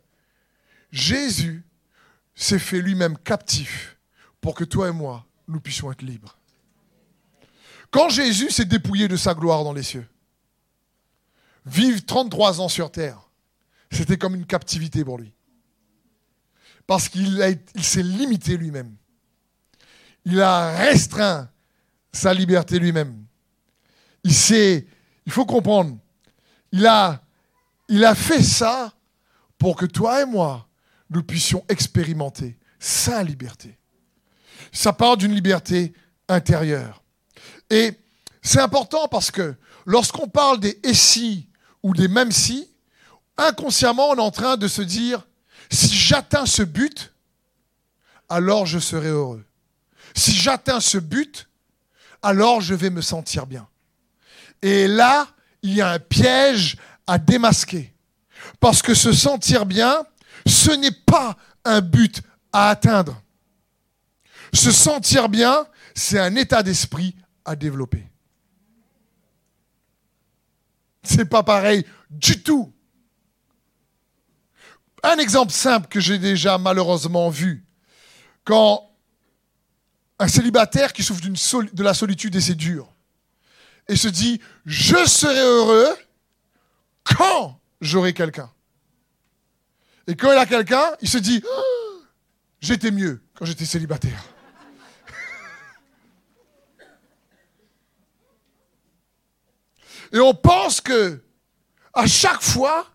Jésus 0.92 1.66
s'est 2.34 2.60
fait 2.60 2.82
lui-même 2.82 3.18
captif 3.18 3.98
pour 4.40 4.56
que 4.56 4.64
toi 4.64 4.88
et 4.88 4.94
moi, 4.94 5.26
nous 5.48 5.60
puissions 5.60 5.92
être 5.92 6.02
libres. 6.02 6.38
Quand 7.92 8.10
Jésus 8.10 8.52
s'est 8.52 8.66
dépouillé 8.66 9.08
de 9.08 9.18
sa 9.18 9.34
gloire 9.34 9.64
dans 9.64 9.74
les 9.74 9.84
cieux, 9.84 10.08
vivre 11.66 12.06
33 12.06 12.62
ans 12.62 12.70
sur 12.70 12.92
terre, 12.92 13.30
c'était 13.92 14.18
comme 14.18 14.36
une 14.36 14.46
captivité 14.46 15.04
pour 15.04 15.18
lui. 15.18 15.34
Parce 16.90 17.08
qu'il 17.08 17.40
s'est 17.84 18.02
limité 18.02 18.58
lui-même. 18.58 18.96
Il 20.26 20.42
a 20.42 20.76
restreint 20.76 21.48
sa 22.12 22.34
liberté 22.34 22.80
lui-même. 22.80 23.26
Il 24.24 24.34
s'est, 24.34 24.88
il 25.28 25.32
faut 25.32 25.46
comprendre, 25.46 26.00
il 26.72 26.88
a, 26.88 27.22
fait 28.16 28.42
ça 28.42 28.92
pour 29.60 29.76
que 29.76 29.86
toi 29.86 30.24
et 30.24 30.26
moi, 30.26 30.68
nous 31.12 31.22
puissions 31.22 31.64
expérimenter 31.70 32.58
sa 32.80 33.22
liberté. 33.22 33.78
Ça 34.72 34.92
part 34.92 35.16
d'une 35.16 35.36
liberté 35.36 35.94
intérieure. 36.28 37.04
Et 37.70 38.00
c'est 38.42 38.62
important 38.62 39.08
parce 39.08 39.30
que 39.30 39.54
lorsqu'on 39.86 40.28
parle 40.28 40.60
des 40.60 40.80
et 40.82 40.96
si 40.96 41.50
ou 41.84 41.94
des 41.94 42.08
même 42.08 42.32
si, 42.32 42.68
inconsciemment 43.38 44.10
on 44.10 44.16
est 44.16 44.22
en 44.22 44.32
train 44.32 44.58
de 44.58 44.68
se 44.68 44.82
dire, 44.82 45.29
si 45.70 45.94
j'atteins 45.96 46.46
ce 46.46 46.64
but, 46.64 47.14
alors 48.28 48.66
je 48.66 48.80
serai 48.80 49.10
heureux. 49.10 49.46
Si 50.16 50.34
j'atteins 50.34 50.80
ce 50.80 50.98
but, 50.98 51.48
alors 52.22 52.62
je 52.62 52.74
vais 52.74 52.90
me 52.90 53.02
sentir 53.02 53.46
bien. 53.46 53.68
Et 54.62 54.88
là, 54.88 55.28
il 55.62 55.74
y 55.74 55.82
a 55.82 55.92
un 55.92 56.00
piège 56.00 56.78
à 57.08 57.18
démasquer. 57.18 57.94
Parce 58.60 58.82
que 58.82 58.94
se 58.94 59.12
sentir 59.12 59.66
bien, 59.66 60.06
ce 60.46 60.72
n'est 60.72 60.92
pas 60.92 61.38
un 61.66 61.82
but 61.82 62.22
à 62.52 62.70
atteindre. 62.70 63.22
Se 64.54 64.72
sentir 64.72 65.30
bien, 65.30 65.68
c'est 65.94 66.20
un 66.20 66.36
état 66.36 66.64
d'esprit 66.64 67.16
à 67.46 67.56
développer. 67.56 68.10
C'est 71.04 71.26
pas 71.26 71.44
pareil 71.44 71.86
du 72.10 72.42
tout. 72.42 72.74
Un 75.04 75.18
exemple 75.18 75.52
simple 75.52 75.88
que 75.88 76.00
j'ai 76.00 76.20
déjà 76.20 76.58
malheureusement 76.58 77.30
vu. 77.30 77.66
Quand 78.44 78.90
un 80.18 80.28
célibataire 80.28 80.94
qui 80.94 81.04
souffre 81.04 81.22
de 81.22 81.84
la 81.84 81.94
solitude 81.94 82.36
et 82.36 82.42
c'est 82.42 82.56
dur, 82.56 82.92
et 83.88 83.96
se 83.96 84.08
dit, 84.08 84.42
je 84.66 85.06
serai 85.06 85.40
heureux 85.40 85.96
quand 87.04 87.60
j'aurai 87.82 88.14
quelqu'un. 88.14 88.52
Et 90.08 90.16
quand 90.16 90.32
il 90.32 90.38
a 90.38 90.46
quelqu'un, 90.46 90.96
il 91.02 91.10
se 91.10 91.18
dit, 91.18 91.44
oh, 91.46 92.02
j'étais 92.62 92.92
mieux 92.92 93.22
quand 93.34 93.46
j'étais 93.46 93.66
célibataire. 93.66 94.24
Et 100.12 100.20
on 100.20 100.34
pense 100.34 100.82
que 100.82 101.24
à 101.94 102.08
chaque 102.08 102.42
fois, 102.42 102.88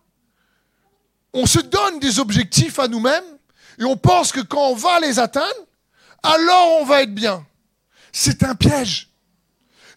on 1.35 1.45
se 1.45 1.59
donne 1.59 1.99
des 1.99 2.19
objectifs 2.19 2.79
à 2.79 2.87
nous-mêmes 2.87 3.25
et 3.77 3.83
on 3.83 3.97
pense 3.97 4.31
que 4.31 4.39
quand 4.39 4.69
on 4.69 4.75
va 4.75 5.01
les 5.01 5.19
atteindre, 5.19 5.67
alors 6.23 6.79
on 6.79 6.85
va 6.85 7.03
être 7.03 7.13
bien. 7.13 7.45
C'est 8.13 8.41
un 8.43 8.55
piège. 8.55 9.09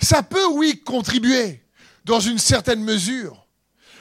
Ça 0.01 0.25
peut, 0.25 0.47
oui, 0.49 0.83
contribuer 0.85 1.63
dans 2.05 2.19
une 2.19 2.39
certaine 2.39 2.83
mesure, 2.83 3.47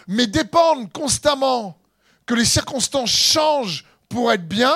mais 0.08 0.25
dépendre 0.25 0.91
constamment 0.91 1.79
que 2.25 2.34
les 2.34 2.44
circonstances 2.44 3.12
changent 3.12 3.86
pour 4.10 4.32
être 4.34 4.48
bien 4.48 4.75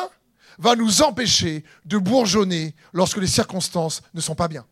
va 0.59 0.75
nous 0.75 1.01
empêcher 1.01 1.63
de 1.85 1.97
bourgeonner 1.97 2.75
lorsque 2.93 3.17
les 3.17 3.27
circonstances 3.27 4.03
ne 4.13 4.21
sont 4.21 4.35
pas 4.35 4.47
bien. 4.47 4.67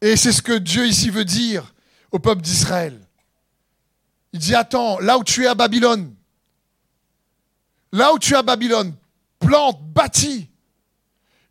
Et 0.00 0.16
c'est 0.16 0.32
ce 0.32 0.40
que 0.40 0.56
Dieu 0.56 0.86
ici 0.86 1.10
veut 1.10 1.26
dire 1.26 1.74
au 2.10 2.18
peuple 2.18 2.40
d'Israël. 2.40 2.98
Il 4.32 4.38
dit, 4.38 4.54
attends, 4.54 4.98
là 5.00 5.18
où 5.18 5.24
tu 5.24 5.44
es 5.44 5.46
à 5.46 5.54
Babylone, 5.54 6.14
là 7.92 8.12
où 8.12 8.18
tu 8.18 8.34
es 8.34 8.36
à 8.36 8.42
Babylone, 8.42 8.94
plante, 9.38 9.82
bâtis. 9.92 10.48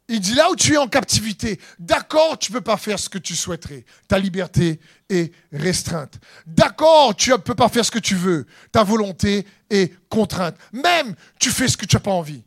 Il 0.07 0.21
dit, 0.21 0.33
là 0.33 0.49
où 0.49 0.55
tu 0.55 0.73
es 0.73 0.77
en 0.77 0.87
captivité, 0.87 1.59
d'accord, 1.77 2.39
tu 2.39 2.51
ne 2.51 2.57
peux 2.57 2.63
pas 2.63 2.77
faire 2.77 2.97
ce 2.97 3.09
que 3.09 3.19
tu 3.19 3.35
souhaiterais. 3.35 3.85
Ta 4.07 4.17
liberté 4.17 4.79
est 5.07 5.31
restreinte. 5.51 6.19
D'accord, 6.47 7.15
tu 7.15 7.29
ne 7.29 7.37
peux 7.37 7.53
pas 7.53 7.69
faire 7.69 7.85
ce 7.85 7.91
que 7.91 7.99
tu 7.99 8.15
veux. 8.15 8.47
Ta 8.71 8.83
volonté 8.83 9.45
est 9.69 9.93
contrainte. 10.09 10.55
Même, 10.73 11.15
tu 11.39 11.51
fais 11.51 11.67
ce 11.67 11.77
que 11.77 11.85
tu 11.85 11.95
n'as 11.95 11.99
pas 11.99 12.11
envie. 12.11 12.43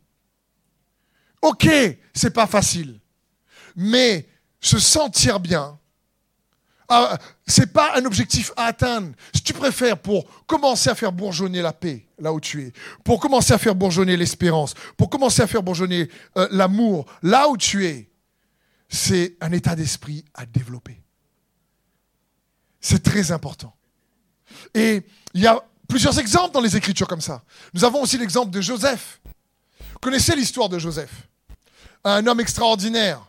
Ok, 1.41 1.69
c'est 2.13 2.33
pas 2.33 2.47
facile. 2.47 2.99
Mais 3.75 4.27
se 4.59 4.79
sentir 4.79 5.39
bien, 5.39 5.79
ah, 6.89 7.17
c'est 7.45 7.71
pas 7.71 7.95
un 7.95 8.05
objectif 8.05 8.51
à 8.55 8.65
atteindre. 8.65 9.13
Si 9.33 9.41
tu 9.41 9.53
préfères 9.53 9.97
pour 9.97 10.25
commencer 10.45 10.89
à 10.89 10.95
faire 10.95 11.11
bourgeonner 11.11 11.61
la 11.61 11.73
paix 11.73 12.05
là 12.19 12.33
où 12.33 12.39
tu 12.39 12.63
es, 12.63 12.73
pour 13.03 13.19
commencer 13.19 13.53
à 13.53 13.57
faire 13.57 13.75
bourgeonner 13.75 14.17
l'espérance, 14.17 14.73
pour 14.97 15.09
commencer 15.09 15.41
à 15.41 15.47
faire 15.47 15.63
bourgeonner 15.63 16.09
euh, 16.37 16.47
l'amour 16.51 17.05
là 17.21 17.49
où 17.49 17.57
tu 17.57 17.85
es, 17.85 18.09
c'est 18.89 19.35
un 19.41 19.51
état 19.51 19.75
d'esprit 19.75 20.23
à 20.33 20.45
développer. 20.45 21.01
C'est 22.79 23.01
très 23.01 23.31
important. 23.31 23.73
Et 24.73 25.01
il 25.33 25.41
y 25.41 25.47
a 25.47 25.63
plusieurs 25.87 26.19
exemples 26.19 26.53
dans 26.53 26.61
les 26.61 26.75
Écritures 26.75 27.07
comme 27.07 27.21
ça. 27.21 27.43
Nous 27.73 27.83
avons 27.83 28.01
aussi 28.01 28.17
l'exemple 28.17 28.51
de 28.51 28.61
Joseph. 28.61 29.21
Vous 29.93 29.99
connaissez 29.99 30.35
l'histoire 30.35 30.69
de 30.69 30.79
Joseph? 30.79 31.27
Un 32.03 32.27
homme 32.27 32.41
extraordinaire 32.41 33.25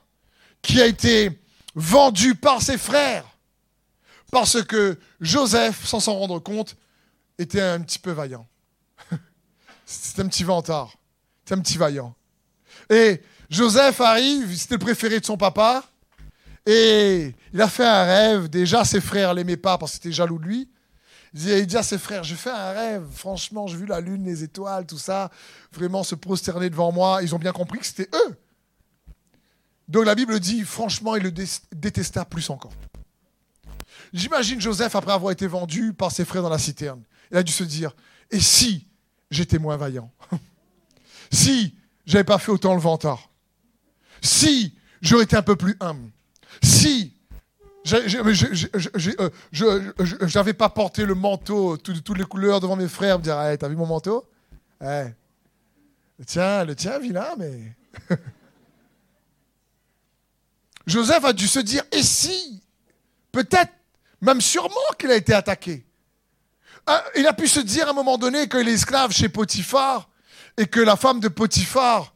qui 0.61 0.82
a 0.82 0.87
été 0.87 1.30
vendu 1.75 2.34
par 2.34 2.62
ses 2.62 2.78
frères 2.78 3.25
parce 4.34 4.64
que 4.64 4.98
Joseph, 5.20 5.86
sans 5.86 6.00
s'en 6.00 6.14
rendre 6.14 6.40
compte, 6.40 6.76
était 7.38 7.60
un 7.60 7.80
petit 7.80 8.00
peu 8.00 8.10
vaillant. 8.10 8.48
C'était 9.86 10.22
un 10.22 10.26
petit 10.26 10.42
vantard. 10.42 10.92
C'était 11.38 11.54
un 11.54 11.62
petit 11.62 11.78
vaillant. 11.78 12.16
Et 12.90 13.22
Joseph 13.48 14.00
arrive, 14.00 14.52
c'était 14.56 14.74
le 14.74 14.80
préféré 14.80 15.20
de 15.20 15.24
son 15.24 15.36
papa. 15.36 15.84
Et 16.66 17.32
il 17.52 17.62
a 17.62 17.68
fait 17.68 17.86
un 17.86 18.02
rêve. 18.02 18.48
Déjà, 18.48 18.84
ses 18.84 19.00
frères 19.00 19.34
l'aimaient 19.34 19.56
pas 19.56 19.78
parce 19.78 19.92
qu'ils 19.92 20.08
étaient 20.08 20.16
jaloux 20.16 20.38
de 20.40 20.46
lui. 20.46 20.68
Il 21.34 21.66
dit 21.66 21.76
à 21.76 21.84
ses 21.84 21.98
frères, 21.98 22.24
j'ai 22.24 22.34
fait 22.34 22.50
un 22.50 22.72
rêve, 22.72 23.04
franchement, 23.12 23.68
j'ai 23.68 23.76
vu 23.76 23.86
la 23.86 24.00
lune, 24.00 24.24
les 24.24 24.42
étoiles, 24.42 24.86
tout 24.86 24.98
ça, 24.98 25.30
vraiment 25.72 26.02
se 26.02 26.16
prosterner 26.16 26.70
devant 26.70 26.90
moi. 26.90 27.22
Ils 27.22 27.34
ont 27.36 27.38
bien 27.38 27.52
compris 27.52 27.78
que 27.78 27.86
c'était 27.86 28.08
eux. 28.12 28.36
Donc 29.86 30.06
la 30.06 30.16
Bible 30.16 30.40
dit, 30.40 30.62
franchement, 30.62 31.14
il 31.14 31.22
le 31.22 31.32
détesta 31.72 32.24
plus 32.24 32.50
encore. 32.50 32.72
J'imagine 34.14 34.61
Joseph, 34.61 34.94
après 34.94 35.12
avoir 35.12 35.33
été 35.33 35.49
vendu 35.49 35.92
par 35.92 36.12
ses 36.12 36.25
frères 36.25 36.42
dans 36.42 36.49
la 36.49 36.59
citerne, 36.59 37.02
il 37.33 37.37
a 37.37 37.42
dû 37.42 37.52
se 37.52 37.64
dire, 37.64 37.97
et 38.30 38.38
si 38.40 38.87
j'étais 39.30 39.59
moins 39.59 39.76
vaillant? 39.76 40.11
Si 41.33 41.75
j'avais 42.06 42.23
pas 42.23 42.38
fait 42.38 42.52
autant 42.52 42.75
le 42.75 42.80
vantard? 42.80 43.30
Si 44.21 44.73
j'aurais 45.00 45.25
été 45.25 45.37
un 45.37 45.42
peu 45.42 45.56
plus 45.56 45.76
humble? 45.80 46.12
Si 46.62 47.12
je 47.85 47.97
n'avais 50.37 50.52
pas 50.52 50.68
porté 50.68 51.04
le 51.06 51.16
manteau 51.16 51.76
de 51.76 51.99
toutes 51.99 52.18
les 52.18 52.25
couleurs 52.25 52.61
devant 52.61 52.76
mes 52.76 52.87
frères, 52.87 53.18
me 53.18 53.25
dire 53.25 53.40
hey, 53.40 53.59
T'as 53.59 53.68
vu 53.68 53.75
mon 53.75 53.87
manteau? 53.87 54.28
Hey. 54.80 55.12
Le 56.21 56.25
tien, 56.25 56.64
le 56.64 56.76
tien, 56.76 57.00
vilain, 57.00 57.35
mais. 57.37 57.75
Joseph 60.87 61.25
a 61.25 61.33
dû 61.33 61.49
se 61.49 61.59
dire 61.59 61.83
Et 61.90 62.02
si 62.02 62.62
Peut-être, 63.33 63.73
même 64.24 64.40
sûrement 64.40 64.70
qu'il 64.98 65.10
a 65.10 65.16
été 65.16 65.32
attaqué. 65.32 65.84
Ah, 66.86 67.02
il 67.16 67.26
a 67.26 67.32
pu 67.32 67.48
se 67.48 67.60
dire 67.60 67.86
à 67.86 67.90
un 67.90 67.94
moment 67.94 68.18
donné 68.18 68.48
qu'il 68.48 68.68
est 68.68 68.72
esclave 68.72 69.12
chez 69.12 69.28
Potiphar 69.28 70.08
et 70.56 70.66
que 70.66 70.80
la 70.80 70.96
femme 70.96 71.20
de 71.20 71.28
Potiphar 71.28 72.14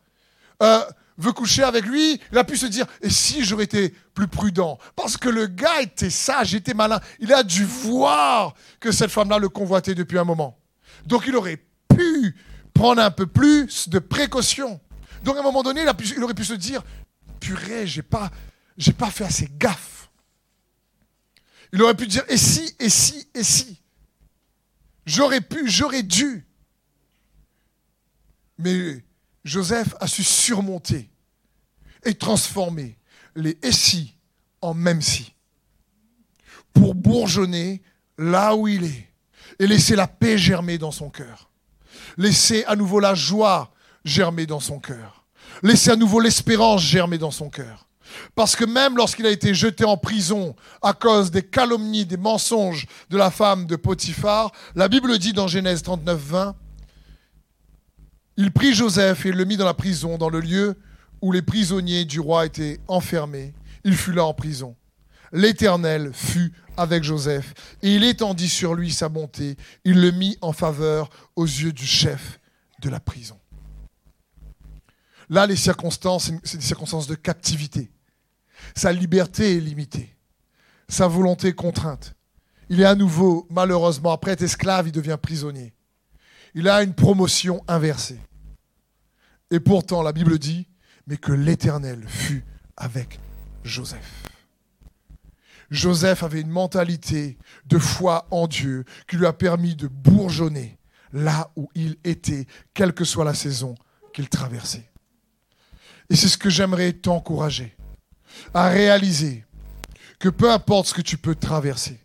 euh, 0.63 0.85
veut 1.17 1.33
coucher 1.33 1.63
avec 1.63 1.85
lui, 1.85 2.21
il 2.33 2.39
a 2.39 2.45
pu 2.45 2.57
se 2.57 2.67
dire, 2.67 2.87
et 3.01 3.11
si 3.11 3.45
j'aurais 3.45 3.65
été 3.65 3.95
plus 4.15 4.29
prudent? 4.29 4.79
Parce 4.95 5.17
que 5.17 5.29
le 5.29 5.47
gars 5.47 5.81
était 5.81 6.11
sage, 6.11 6.55
était 6.55 6.75
malin. 6.75 7.01
Il 7.19 7.33
a 7.33 7.43
dû 7.43 7.65
voir 7.65 8.55
que 8.81 8.93
cette 8.93 9.11
femme-là 9.11 9.39
le 9.39 9.49
convoitait 9.49 9.95
depuis 9.95 10.19
un 10.19 10.25
moment. 10.25 10.59
Donc 11.07 11.25
il 11.27 11.37
aurait 11.37 11.63
pu 11.89 12.37
prendre 12.75 13.03
un 13.03 13.11
peu 13.11 13.27
plus 13.27 13.89
de 13.89 13.99
précautions. 13.99 14.81
Donc 15.25 15.37
à 15.37 15.41
un 15.41 15.43
moment 15.43 15.63
donné, 15.63 15.83
il, 15.83 16.23
aurait 16.23 16.35
pu 16.35 16.45
se 16.45 16.55
dire, 16.55 16.83
purée, 17.41 17.87
j'ai 17.87 18.03
pas, 18.03 18.31
j'ai 18.77 18.93
pas 18.93 19.11
fait 19.11 19.25
assez 19.25 19.49
gaffe. 19.59 19.98
Il 21.73 21.83
aurait 21.83 21.97
pu 21.97 22.07
dire, 22.07 22.25
et 22.29 22.37
si, 22.37 22.75
et 22.79 22.89
si, 22.89 23.29
et 23.35 23.43
si. 23.43 23.81
J'aurais 25.07 25.41
pu, 25.41 25.69
j'aurais 25.69 26.03
dû. 26.03 26.47
Mais 28.59 29.05
Joseph 29.45 29.95
a 30.01 30.07
su 30.07 30.23
surmonter 30.23 31.09
et 32.05 32.15
transformer 32.15 32.99
les 33.35 33.57
si 33.71 34.15
en 34.61 34.75
même 34.75 35.01
si 35.01 35.33
pour 36.73 36.95
bourgeonner 36.95 37.83
là 38.17 38.55
où 38.55 38.69
il 38.69 38.85
est 38.85 39.09
et 39.59 39.67
laisser 39.67 39.97
la 39.97 40.07
paix 40.07 40.39
germer 40.39 40.79
dans 40.79 40.93
son 40.93 41.11
cœur. 41.11 41.51
Laisser 42.17 42.65
à 42.65 42.77
nouveau 42.77 43.01
la 43.01 43.15
joie 43.15 43.73
germer 44.05 44.47
dans 44.47 44.61
son 44.61 44.79
cœur. 44.79 45.25
Laisser 45.63 45.91
à 45.91 45.97
nouveau 45.97 46.21
l'espérance 46.21 46.83
germer 46.83 47.19
dans 47.19 47.31
son 47.31 47.51
cœur. 47.51 47.88
Parce 48.35 48.57
que 48.57 48.65
même 48.65 48.97
lorsqu'il 48.97 49.27
a 49.27 49.31
été 49.31 49.55
jeté 49.55 49.85
en 49.85 49.97
prison 49.97 50.55
à 50.83 50.93
cause 50.93 51.31
des 51.31 51.43
calomnies, 51.43 52.07
des 52.07 52.17
mensonges 52.17 52.87
de 53.11 53.17
la 53.17 53.31
femme 53.31 53.67
de 53.67 53.77
Potiphar, 53.77 54.53
la 54.75 54.89
Bible 54.89 55.19
dit 55.19 55.33
dans 55.33 55.49
Genèse 55.49 55.83
39, 55.83 56.19
20, 56.21 56.57
il 58.37 58.53
prit 58.53 58.73
Joseph 58.73 59.27
et 59.27 59.33
le 59.33 59.45
mit 59.45 59.57
dans 59.57 59.65
la 59.65 59.75
prison, 59.75 60.17
dans 60.17 60.31
le 60.31 60.41
lieu 60.41 60.77
où 61.21 61.33
les 61.33 61.43
prisonniers 61.43 62.05
du 62.05 62.21
roi 62.21 62.47
étaient 62.47 62.79
enfermés. 62.87 63.53
Il 63.85 63.97
fut 63.97 64.13
là 64.13 64.25
en 64.25 64.35
prison. 64.35 64.77
L'Éternel 65.33 66.11
fut 66.15 66.53
avec 66.77 67.03
Joseph, 67.03 67.55
et 67.83 67.95
il 67.95 68.05
étendit 68.05 68.49
sur 68.49 68.75
lui 68.75 68.93
sa 68.93 69.09
bonté. 69.09 69.57
Il 69.85 70.01
le 70.01 70.13
mit 70.13 70.39
en 70.41 70.53
faveur 70.53 71.11
aux 71.35 71.45
yeux 71.45 71.73
du 71.73 71.85
chef 71.85 72.39
de 72.81 72.89
la 72.89 73.01
prison. 73.01 73.39
Là, 75.29 75.47
les 75.47 75.57
circonstances, 75.57 76.31
c'est 76.45 76.59
des 76.59 76.65
circonstances 76.65 77.09
de 77.09 77.17
captivité. 77.17 77.91
Sa 78.75 78.93
liberté 78.93 79.57
est 79.57 79.61
limitée. 79.61 80.15
Sa 80.89 81.09
volonté 81.09 81.53
contrainte. 81.53 82.15
Il 82.69 82.81
est 82.81 82.87
à 82.87 82.95
nouveau, 82.95 83.47
malheureusement, 83.51 84.13
après 84.13 84.33
être 84.33 84.43
esclave, 84.43 84.89
il 84.89 84.93
devient 84.93 85.19
prisonnier. 85.21 85.75
Il 86.55 86.69
a 86.69 86.83
une 86.83 86.95
promotion 86.95 87.63
inversée. 87.69 88.21
Et 89.51 89.61
pourtant, 89.61 90.03
la 90.03 90.13
Bible 90.13 90.39
dit, 90.39 90.67
mais 91.07 91.17
que 91.17 91.33
l'Éternel 91.33 92.05
fut 92.07 92.45
avec 92.77 93.19
Joseph. 93.65 94.25
Joseph 95.71 96.23
avait 96.23 96.41
une 96.41 96.51
mentalité 96.51 97.39
de 97.67 97.79
foi 97.79 98.27
en 98.31 98.47
Dieu 98.47 98.85
qui 99.07 99.17
lui 99.17 99.27
a 99.27 99.33
permis 99.33 99.75
de 99.75 99.87
bourgeonner 99.87 100.79
là 101.13 101.51
où 101.57 101.69
il 101.75 101.97
était, 102.05 102.47
quelle 102.75 102.93
que 102.93 103.05
soit 103.05 103.25
la 103.25 103.35
saison 103.35 103.75
qu'il 104.13 104.29
traversait. 104.29 104.91
Et 106.11 106.17
c'est 106.17 106.29
ce 106.29 106.39
que 106.39 106.51
j'aimerais 106.51 106.93
t'encourager 106.93 107.77
à 108.55 108.69
réaliser 108.69 109.45
que 110.19 110.29
peu 110.29 110.51
importe 110.51 110.89
ce 110.89 110.95
que 110.95 111.03
tu 111.03 111.17
peux 111.17 111.35
traverser, 111.35 112.01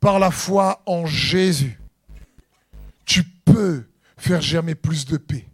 par 0.00 0.18
la 0.18 0.30
foi 0.30 0.82
en 0.86 1.06
Jésus, 1.06 1.80
tu 3.04 3.24
peux 3.24 3.84
faire 4.16 4.40
germer 4.40 4.74
plus 4.74 5.04
de 5.06 5.16
paix, 5.16 5.48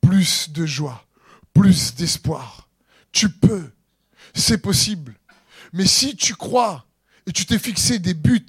plus 0.00 0.50
de 0.50 0.66
joie, 0.66 1.04
plus 1.54 1.94
d'espoir. 1.94 2.68
Tu 3.12 3.28
peux, 3.28 3.70
c'est 4.34 4.58
possible. 4.58 5.18
Mais 5.72 5.86
si 5.86 6.16
tu 6.16 6.34
crois 6.34 6.86
et 7.26 7.32
tu 7.32 7.46
t'es 7.46 7.58
fixé 7.58 7.98
des 7.98 8.14
buts 8.14 8.46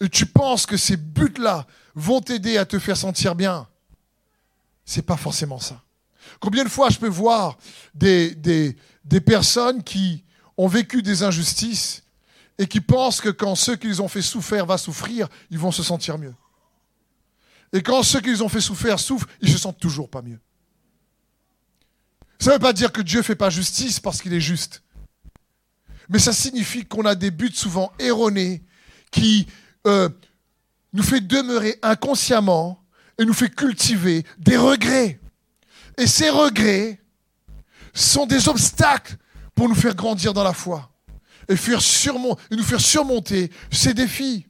et 0.00 0.08
tu 0.08 0.26
penses 0.26 0.66
que 0.66 0.76
ces 0.76 0.96
buts-là 0.96 1.66
vont 1.94 2.20
t'aider 2.20 2.58
à 2.58 2.66
te 2.66 2.78
faire 2.78 2.96
sentir 2.96 3.34
bien, 3.34 3.66
c'est 4.84 5.02
pas 5.02 5.16
forcément 5.16 5.58
ça. 5.58 5.82
Combien 6.40 6.64
de 6.64 6.68
fois 6.68 6.90
je 6.90 6.98
peux 6.98 7.08
voir 7.08 7.58
des, 7.94 8.36
personnes 9.24 9.82
qui 9.82 10.24
ont 10.56 10.68
vécu 10.68 11.02
des 11.02 11.22
injustices 11.22 12.02
et 12.58 12.66
qui 12.66 12.80
pensent 12.80 13.20
que 13.20 13.28
quand 13.28 13.54
ceux 13.54 13.76
qu'ils 13.76 14.00
ont 14.02 14.08
fait 14.08 14.22
souffrir 14.22 14.66
va 14.66 14.78
souffrir, 14.78 15.28
ils 15.50 15.58
vont 15.58 15.72
se 15.72 15.82
sentir 15.82 16.18
mieux. 16.18 16.34
Et 17.72 17.82
quand 17.82 18.02
ceux 18.02 18.20
qu'ils 18.20 18.42
ont 18.42 18.48
fait 18.48 18.60
souffrir 18.60 18.98
souffrent, 18.98 19.28
ils 19.40 19.50
se 19.50 19.58
sentent 19.58 19.80
toujours 19.80 20.08
pas 20.08 20.22
mieux. 20.22 20.38
Ça 22.38 22.50
ne 22.50 22.54
veut 22.54 22.60
pas 22.60 22.72
dire 22.72 22.92
que 22.92 23.02
Dieu 23.02 23.18
ne 23.18 23.24
fait 23.24 23.34
pas 23.34 23.50
justice 23.50 24.00
parce 24.00 24.22
qu'il 24.22 24.32
est 24.32 24.40
juste. 24.40 24.82
Mais 26.08 26.18
ça 26.18 26.32
signifie 26.32 26.84
qu'on 26.84 27.04
a 27.04 27.14
des 27.14 27.30
buts 27.30 27.52
souvent 27.52 27.92
erronés 27.98 28.62
qui 29.10 29.46
euh, 29.86 30.08
nous 30.92 31.02
fait 31.02 31.20
demeurer 31.20 31.78
inconsciemment 31.82 32.82
et 33.18 33.24
nous 33.24 33.34
fait 33.34 33.50
cultiver 33.50 34.24
des 34.38 34.56
regrets. 34.56 35.18
Et 35.98 36.06
ces 36.06 36.30
regrets 36.30 37.00
sont 37.94 38.26
des 38.26 38.48
obstacles 38.48 39.16
pour 39.54 39.68
nous 39.68 39.74
faire 39.74 39.94
grandir 39.94 40.34
dans 40.34 40.44
la 40.44 40.52
foi 40.52 40.90
et, 41.48 41.54
nous 41.54 42.62
faire 42.62 42.80
surmonter 42.80 43.50
ces 43.70 43.94
défis. 43.94 44.46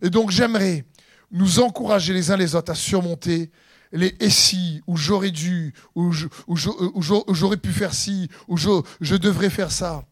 Et 0.00 0.10
donc 0.10 0.30
j'aimerais 0.30 0.84
nous 1.30 1.60
encourager 1.60 2.12
les 2.12 2.30
uns 2.30 2.36
les 2.36 2.54
autres 2.54 2.72
à 2.72 2.74
surmonter 2.74 3.50
les 3.92 4.16
et 4.20 4.30
si, 4.30 4.82
ou 4.86 4.96
j'aurais 4.96 5.30
dû, 5.30 5.74
ou 5.94 6.12
j'aurais 6.12 7.56
pu 7.58 7.72
faire 7.72 7.92
ci, 7.92 8.28
ou 8.48 8.56
je, 8.56 8.70
je 9.00 9.16
devrais 9.16 9.50
faire 9.50 9.70
ça. 9.70 10.04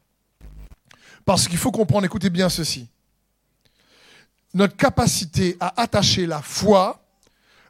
Parce 1.24 1.48
qu'il 1.48 1.58
faut 1.58 1.70
comprendre, 1.70 2.04
écoutez 2.04 2.30
bien 2.30 2.48
ceci. 2.48 2.88
Notre 4.52 4.76
capacité 4.76 5.56
à 5.60 5.80
attacher 5.80 6.26
la 6.26 6.42
foi 6.42 7.02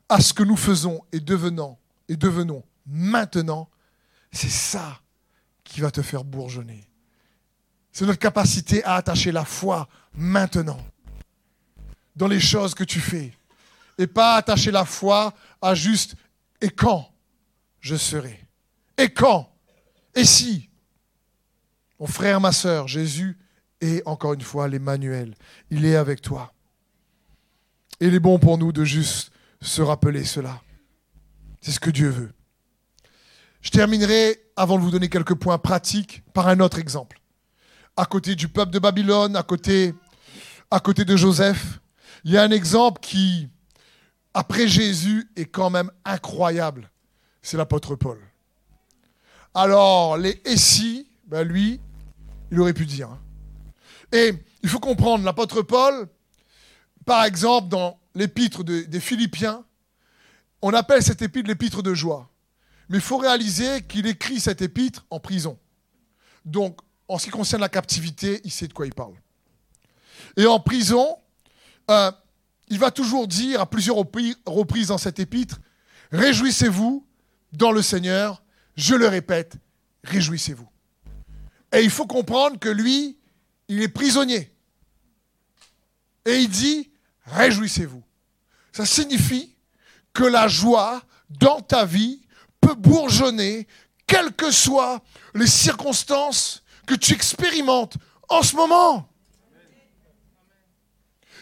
à 0.08 0.20
ce 0.20 0.32
que 0.32 0.42
nous 0.42 0.56
faisons 0.56 1.00
et 1.12 1.20
devenons, 1.20 1.76
et 2.08 2.16
devenons 2.16 2.64
maintenant, 2.90 3.68
c'est 4.32 4.50
ça 4.50 5.00
qui 5.64 5.80
va 5.80 5.90
te 5.90 6.02
faire 6.02 6.24
bourgeonner. 6.24 6.86
C'est 7.92 8.04
notre 8.04 8.18
capacité 8.18 8.84
à 8.84 8.94
attacher 8.94 9.32
la 9.32 9.44
foi 9.44 9.88
maintenant 10.12 10.80
dans 12.16 12.28
les 12.28 12.40
choses 12.40 12.74
que 12.74 12.84
tu 12.84 13.00
fais 13.00 13.32
et 13.98 14.06
pas 14.06 14.36
attacher 14.36 14.70
la 14.70 14.84
foi 14.84 15.34
à 15.60 15.74
juste 15.74 16.14
et 16.60 16.70
quand 16.70 17.10
je 17.80 17.96
serai. 17.96 18.46
Et 18.98 19.10
quand 19.10 19.50
Et 20.14 20.24
si? 20.24 20.68
Mon 21.98 22.06
frère, 22.06 22.40
ma 22.40 22.52
soeur, 22.52 22.88
Jésus 22.88 23.38
est 23.80 24.02
encore 24.06 24.34
une 24.34 24.40
fois 24.40 24.68
l'Emmanuel. 24.68 25.34
Il 25.70 25.84
est 25.84 25.96
avec 25.96 26.20
toi. 26.20 26.52
Et 28.00 28.06
il 28.06 28.14
est 28.14 28.20
bon 28.20 28.38
pour 28.38 28.58
nous 28.58 28.72
de 28.72 28.84
juste 28.84 29.30
se 29.60 29.82
rappeler 29.82 30.24
cela. 30.24 30.60
C'est 31.60 31.72
ce 31.72 31.80
que 31.80 31.90
Dieu 31.90 32.08
veut. 32.08 32.32
Je 33.60 33.70
terminerai, 33.70 34.40
avant 34.56 34.76
de 34.78 34.82
vous 34.82 34.90
donner 34.90 35.08
quelques 35.08 35.34
points 35.34 35.58
pratiques, 35.58 36.22
par 36.32 36.48
un 36.48 36.60
autre 36.60 36.78
exemple. 36.78 37.20
À 37.96 38.06
côté 38.06 38.34
du 38.34 38.48
peuple 38.48 38.72
de 38.72 38.78
Babylone, 38.78 39.36
à 39.36 39.42
côté, 39.42 39.94
de 40.70 41.16
Joseph, 41.16 41.80
il 42.24 42.32
y 42.32 42.38
a 42.38 42.42
un 42.42 42.50
exemple 42.50 43.00
qui, 43.00 43.48
après 44.32 44.66
Jésus 44.66 45.30
est 45.36 45.46
quand 45.46 45.70
même 45.70 45.90
incroyable. 46.04 46.90
C'est 47.42 47.56
l'apôtre 47.56 47.96
Paul. 47.96 48.18
Alors, 49.54 50.16
les 50.16 50.40
Essi, 50.44 51.08
ben 51.26 51.46
lui, 51.46 51.80
il 52.50 52.60
aurait 52.60 52.72
pu 52.72 52.86
dire. 52.86 53.10
Hein. 53.10 53.20
Et 54.12 54.32
il 54.62 54.68
faut 54.68 54.80
comprendre, 54.80 55.24
l'apôtre 55.24 55.62
Paul, 55.62 56.08
par 57.04 57.24
exemple, 57.24 57.68
dans 57.68 57.98
l'épître 58.14 58.64
des 58.64 59.00
Philippiens, 59.00 59.64
on 60.62 60.72
appelle 60.72 61.02
cette 61.02 61.22
épître 61.22 61.48
l'épître 61.48 61.82
de 61.82 61.94
joie. 61.94 62.29
Mais 62.90 62.98
il 62.98 63.02
faut 63.02 63.18
réaliser 63.18 63.82
qu'il 63.82 64.06
écrit 64.06 64.40
cette 64.40 64.62
épître 64.62 65.06
en 65.10 65.20
prison. 65.20 65.56
Donc, 66.44 66.80
en 67.06 67.18
ce 67.18 67.26
qui 67.26 67.30
concerne 67.30 67.62
la 67.62 67.68
captivité, 67.68 68.40
il 68.42 68.50
sait 68.50 68.66
de 68.66 68.72
quoi 68.72 68.84
il 68.84 68.92
parle. 68.92 69.14
Et 70.36 70.44
en 70.44 70.58
prison, 70.58 71.16
euh, 71.88 72.10
il 72.68 72.80
va 72.80 72.90
toujours 72.90 73.28
dire 73.28 73.60
à 73.60 73.70
plusieurs 73.70 73.96
reprises 73.96 74.88
dans 74.88 74.98
cette 74.98 75.20
épître, 75.20 75.60
Réjouissez-vous 76.10 77.06
dans 77.52 77.70
le 77.70 77.80
Seigneur, 77.80 78.42
Je 78.76 78.96
le 78.96 79.06
répète, 79.06 79.54
réjouissez-vous. 80.02 80.68
Et 81.72 81.82
il 81.82 81.90
faut 81.90 82.08
comprendre 82.08 82.58
que 82.58 82.68
lui, 82.68 83.16
il 83.68 83.82
est 83.82 83.88
prisonnier. 83.88 84.52
Et 86.24 86.38
il 86.38 86.48
dit, 86.48 86.90
réjouissez-vous. 87.26 88.02
Ça 88.72 88.84
signifie 88.84 89.54
que 90.12 90.24
la 90.24 90.48
joie 90.48 91.04
dans 91.28 91.60
ta 91.60 91.84
vie 91.84 92.20
bourgeonner, 92.74 93.66
quelles 94.06 94.32
que 94.32 94.50
soient 94.50 95.00
les 95.34 95.46
circonstances 95.46 96.62
que 96.86 96.94
tu 96.94 97.14
expérimentes 97.14 97.96
en 98.28 98.42
ce 98.42 98.56
moment. 98.56 99.08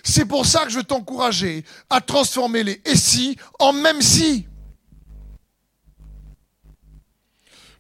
C'est 0.03 0.27
pour 0.27 0.47
ça 0.47 0.64
que 0.64 0.71
je 0.71 0.79
veux 0.79 0.85
t'encourager 0.85 1.64
à 1.91 2.01
transformer 2.01 2.64
les 2.64 2.81
et 2.85 2.97
si 2.97 3.37
en 3.59 3.73
même 3.73 4.01
si. 4.01 4.47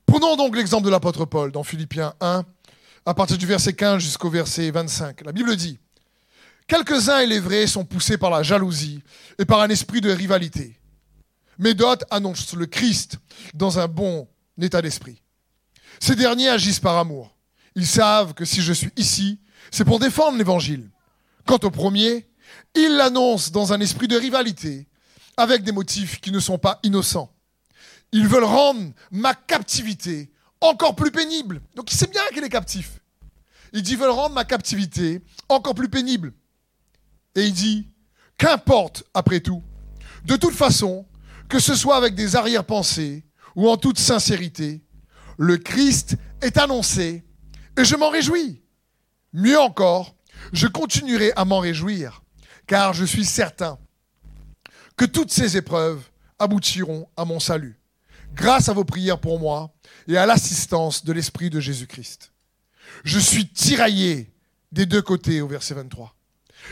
Prenons 0.06 0.36
donc 0.36 0.56
l'exemple 0.56 0.86
de 0.86 0.90
l'apôtre 0.90 1.26
Paul 1.26 1.52
dans 1.52 1.62
Philippiens 1.62 2.14
1, 2.20 2.44
à 3.04 3.14
partir 3.14 3.36
du 3.36 3.46
verset 3.46 3.74
15 3.74 4.02
jusqu'au 4.02 4.30
verset 4.30 4.70
25. 4.70 5.24
La 5.24 5.32
Bible 5.32 5.54
dit 5.54 5.78
Quelques-uns, 6.66 7.22
il 7.22 7.32
est 7.32 7.40
vrai, 7.40 7.66
sont 7.66 7.84
poussés 7.84 8.18
par 8.18 8.30
la 8.30 8.42
jalousie 8.42 9.02
et 9.38 9.44
par 9.44 9.60
un 9.60 9.68
esprit 9.68 10.00
de 10.00 10.10
rivalité. 10.10 10.77
D'autres 11.58 12.06
annoncent 12.10 12.56
le 12.56 12.66
Christ 12.66 13.18
dans 13.54 13.78
un 13.78 13.88
bon 13.88 14.28
état 14.60 14.82
d'esprit. 14.82 15.22
Ces 16.00 16.14
derniers 16.14 16.48
agissent 16.48 16.80
par 16.80 16.96
amour. 16.96 17.36
Ils 17.74 17.86
savent 17.86 18.34
que 18.34 18.44
si 18.44 18.62
je 18.62 18.72
suis 18.72 18.90
ici, 18.96 19.40
c'est 19.70 19.84
pour 19.84 19.98
défendre 19.98 20.38
l'Évangile. 20.38 20.90
Quant 21.46 21.58
au 21.62 21.70
premier, 21.70 22.28
il 22.74 22.96
l'annonce 22.96 23.50
dans 23.50 23.72
un 23.72 23.80
esprit 23.80 24.08
de 24.08 24.16
rivalité, 24.16 24.86
avec 25.36 25.62
des 25.62 25.72
motifs 25.72 26.20
qui 26.20 26.32
ne 26.32 26.40
sont 26.40 26.58
pas 26.58 26.80
innocents. 26.82 27.32
Ils 28.12 28.26
veulent 28.26 28.44
rendre 28.44 28.92
ma 29.10 29.34
captivité 29.34 30.30
encore 30.60 30.96
plus 30.96 31.10
pénible. 31.10 31.60
Donc 31.74 31.92
il 31.92 31.96
sait 31.96 32.06
bien 32.06 32.22
qu'il 32.32 32.42
est 32.42 32.48
captif. 32.48 33.00
Il 33.72 33.82
dit, 33.82 33.92
ils 33.92 33.98
veulent 33.98 34.10
rendre 34.10 34.34
ma 34.34 34.44
captivité 34.44 35.22
encore 35.48 35.74
plus 35.74 35.88
pénible. 35.88 36.32
Et 37.34 37.44
il 37.44 37.52
dit, 37.52 37.88
qu'importe 38.38 39.04
après 39.14 39.40
tout, 39.40 39.62
de 40.24 40.36
toute 40.36 40.54
façon, 40.54 41.06
que 41.48 41.58
ce 41.58 41.74
soit 41.74 41.96
avec 41.96 42.14
des 42.14 42.36
arrière-pensées 42.36 43.24
ou 43.56 43.68
en 43.68 43.76
toute 43.76 43.98
sincérité, 43.98 44.82
le 45.38 45.56
Christ 45.56 46.16
est 46.42 46.58
annoncé 46.58 47.24
et 47.76 47.84
je 47.84 47.96
m'en 47.96 48.10
réjouis. 48.10 48.62
Mieux 49.32 49.58
encore, 49.58 50.14
je 50.52 50.66
continuerai 50.66 51.32
à 51.36 51.44
m'en 51.44 51.60
réjouir, 51.60 52.22
car 52.66 52.92
je 52.92 53.04
suis 53.04 53.24
certain 53.24 53.78
que 54.96 55.04
toutes 55.04 55.32
ces 55.32 55.56
épreuves 55.56 56.02
aboutiront 56.38 57.08
à 57.16 57.24
mon 57.24 57.40
salut, 57.40 57.78
grâce 58.34 58.68
à 58.68 58.72
vos 58.72 58.84
prières 58.84 59.20
pour 59.20 59.38
moi 59.38 59.72
et 60.06 60.16
à 60.16 60.26
l'assistance 60.26 61.04
de 61.04 61.12
l'Esprit 61.12 61.50
de 61.50 61.60
Jésus-Christ. 61.60 62.32
Je 63.04 63.18
suis 63.18 63.48
tiraillé 63.48 64.32
des 64.72 64.86
deux 64.86 65.02
côtés 65.02 65.40
au 65.40 65.48
verset 65.48 65.74
23. 65.74 66.14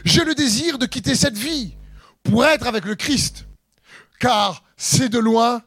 J'ai 0.04 0.24
le 0.24 0.34
désir 0.34 0.78
de 0.78 0.86
quitter 0.86 1.14
cette 1.14 1.36
vie 1.36 1.74
pour 2.22 2.44
être 2.44 2.66
avec 2.66 2.84
le 2.84 2.94
Christ, 2.94 3.46
car 4.18 4.62
c'est 4.76 5.08
de 5.08 5.18
loin 5.18 5.62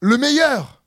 le 0.00 0.18
meilleur. 0.18 0.82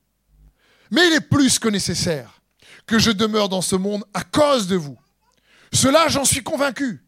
Mais 0.90 1.06
il 1.08 1.14
est 1.14 1.20
plus 1.20 1.58
que 1.58 1.68
nécessaire 1.68 2.40
que 2.86 2.98
je 2.98 3.10
demeure 3.10 3.48
dans 3.48 3.62
ce 3.62 3.76
monde 3.76 4.04
à 4.14 4.22
cause 4.22 4.68
de 4.68 4.76
vous. 4.76 4.98
Cela, 5.72 6.08
j'en 6.08 6.24
suis 6.24 6.42
convaincu. 6.42 7.04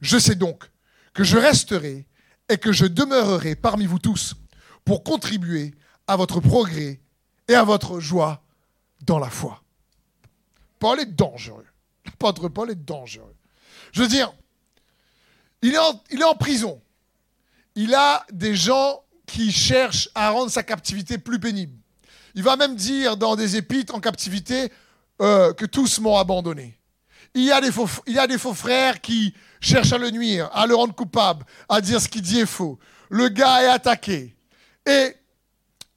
Je 0.00 0.18
sais 0.18 0.36
donc 0.36 0.64
que 1.12 1.24
je 1.24 1.36
resterai 1.36 2.06
et 2.48 2.58
que 2.58 2.72
je 2.72 2.86
demeurerai 2.86 3.56
parmi 3.56 3.86
vous 3.86 3.98
tous 3.98 4.34
pour 4.84 5.02
contribuer 5.02 5.74
à 6.06 6.16
votre 6.16 6.40
progrès 6.40 7.00
et 7.48 7.54
à 7.54 7.64
votre 7.64 7.98
joie 7.98 8.42
dans 9.02 9.18
la 9.18 9.30
foi. 9.30 9.62
Paul 10.78 11.00
est 11.00 11.16
dangereux. 11.16 11.66
L'apôtre 12.04 12.48
Paul 12.48 12.70
est 12.70 12.84
dangereux. 12.84 13.34
Je 13.92 14.02
veux 14.02 14.08
dire, 14.08 14.32
il 15.62 15.74
est, 15.74 15.78
en, 15.78 16.00
il 16.10 16.20
est 16.20 16.24
en 16.24 16.34
prison. 16.34 16.80
Il 17.74 17.94
a 17.94 18.24
des 18.32 18.54
gens 18.54 19.02
qui 19.26 19.52
cherchent 19.52 20.08
à 20.14 20.30
rendre 20.30 20.50
sa 20.50 20.62
captivité 20.62 21.18
plus 21.18 21.38
pénible. 21.38 21.76
Il 22.34 22.42
va 22.42 22.56
même 22.56 22.76
dire 22.76 23.16
dans 23.16 23.36
des 23.36 23.56
épîtres 23.56 23.94
en 23.94 24.00
captivité 24.00 24.70
euh, 25.20 25.52
que 25.52 25.64
tous 25.64 25.98
m'ont 26.00 26.16
abandonné. 26.16 26.78
Il 27.34 27.42
y, 27.42 27.52
a 27.52 27.60
des 27.60 27.70
faux, 28.38 28.54
frères 28.54 29.00
qui 29.00 29.34
cherchent 29.60 29.92
à 29.92 29.98
le 29.98 30.10
nuire, 30.10 30.48
à 30.54 30.66
le 30.66 30.74
rendre 30.74 30.94
coupable, 30.94 31.44
à 31.68 31.82
dire 31.82 32.00
ce 32.00 32.08
qu'il 32.08 32.22
dit 32.22 32.40
est 32.40 32.46
faux. 32.46 32.78
Le 33.10 33.28
gars 33.28 33.62
est 33.62 33.68
attaqué. 33.68 34.34
Et 34.86 35.14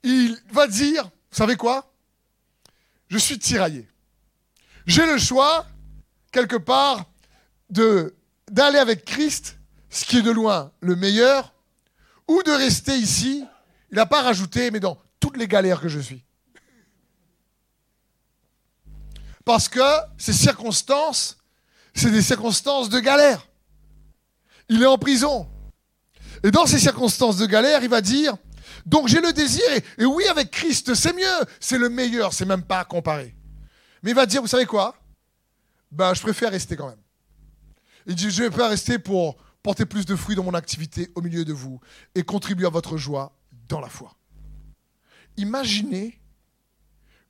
il 0.02 0.36
va 0.52 0.66
dire, 0.66 1.04
vous 1.04 1.36
savez 1.36 1.56
quoi? 1.56 1.90
Je 3.08 3.16
suis 3.16 3.38
tiraillé. 3.38 3.88
J'ai 4.86 5.06
le 5.06 5.16
choix, 5.16 5.66
quelque 6.30 6.56
part, 6.56 7.06
d'aller 7.70 8.78
avec 8.78 9.06
Christ, 9.06 9.58
ce 9.88 10.04
qui 10.04 10.18
est 10.18 10.22
de 10.22 10.30
loin 10.30 10.72
le 10.80 10.94
meilleur, 10.94 11.54
ou 12.30 12.44
de 12.44 12.52
rester 12.52 12.96
ici, 12.96 13.44
il 13.90 13.96
n'a 13.96 14.06
pas 14.06 14.22
rajouté, 14.22 14.70
mais 14.70 14.78
dans 14.78 14.96
toutes 15.18 15.36
les 15.36 15.48
galères 15.48 15.80
que 15.80 15.88
je 15.88 15.98
suis. 15.98 16.24
Parce 19.44 19.68
que 19.68 19.80
ces 20.16 20.32
circonstances, 20.32 21.38
c'est 21.92 22.12
des 22.12 22.22
circonstances 22.22 22.88
de 22.88 23.00
galère. 23.00 23.48
Il 24.68 24.80
est 24.80 24.86
en 24.86 24.96
prison. 24.96 25.50
Et 26.44 26.52
dans 26.52 26.66
ces 26.66 26.78
circonstances 26.78 27.36
de 27.36 27.46
galère, 27.46 27.82
il 27.82 27.90
va 27.90 28.00
dire, 28.00 28.36
donc 28.86 29.08
j'ai 29.08 29.20
le 29.20 29.32
désir, 29.32 29.64
et, 29.98 30.04
oui, 30.04 30.24
avec 30.28 30.52
Christ, 30.52 30.94
c'est 30.94 31.12
mieux, 31.12 31.46
c'est 31.58 31.78
le 31.78 31.88
meilleur, 31.88 32.32
c'est 32.32 32.46
même 32.46 32.62
pas 32.62 32.78
à 32.78 32.84
comparer. 32.84 33.34
Mais 34.04 34.12
il 34.12 34.16
va 34.16 34.24
dire, 34.24 34.40
vous 34.40 34.46
savez 34.46 34.66
quoi? 34.66 34.94
Ben, 35.90 36.14
je 36.14 36.22
préfère 36.22 36.52
rester 36.52 36.76
quand 36.76 36.88
même. 36.88 37.02
Il 38.06 38.14
dit, 38.14 38.30
je 38.30 38.44
vais 38.44 38.50
pas 38.50 38.68
rester 38.68 39.00
pour 39.00 39.36
porter 39.62 39.86
plus 39.86 40.06
de 40.06 40.16
fruits 40.16 40.36
dans 40.36 40.44
mon 40.44 40.54
activité 40.54 41.10
au 41.14 41.22
milieu 41.22 41.44
de 41.44 41.52
vous 41.52 41.80
et 42.14 42.22
contribuer 42.22 42.66
à 42.66 42.70
votre 42.70 42.96
joie 42.96 43.32
dans 43.68 43.80
la 43.80 43.88
foi. 43.88 44.14
Imaginez 45.36 46.20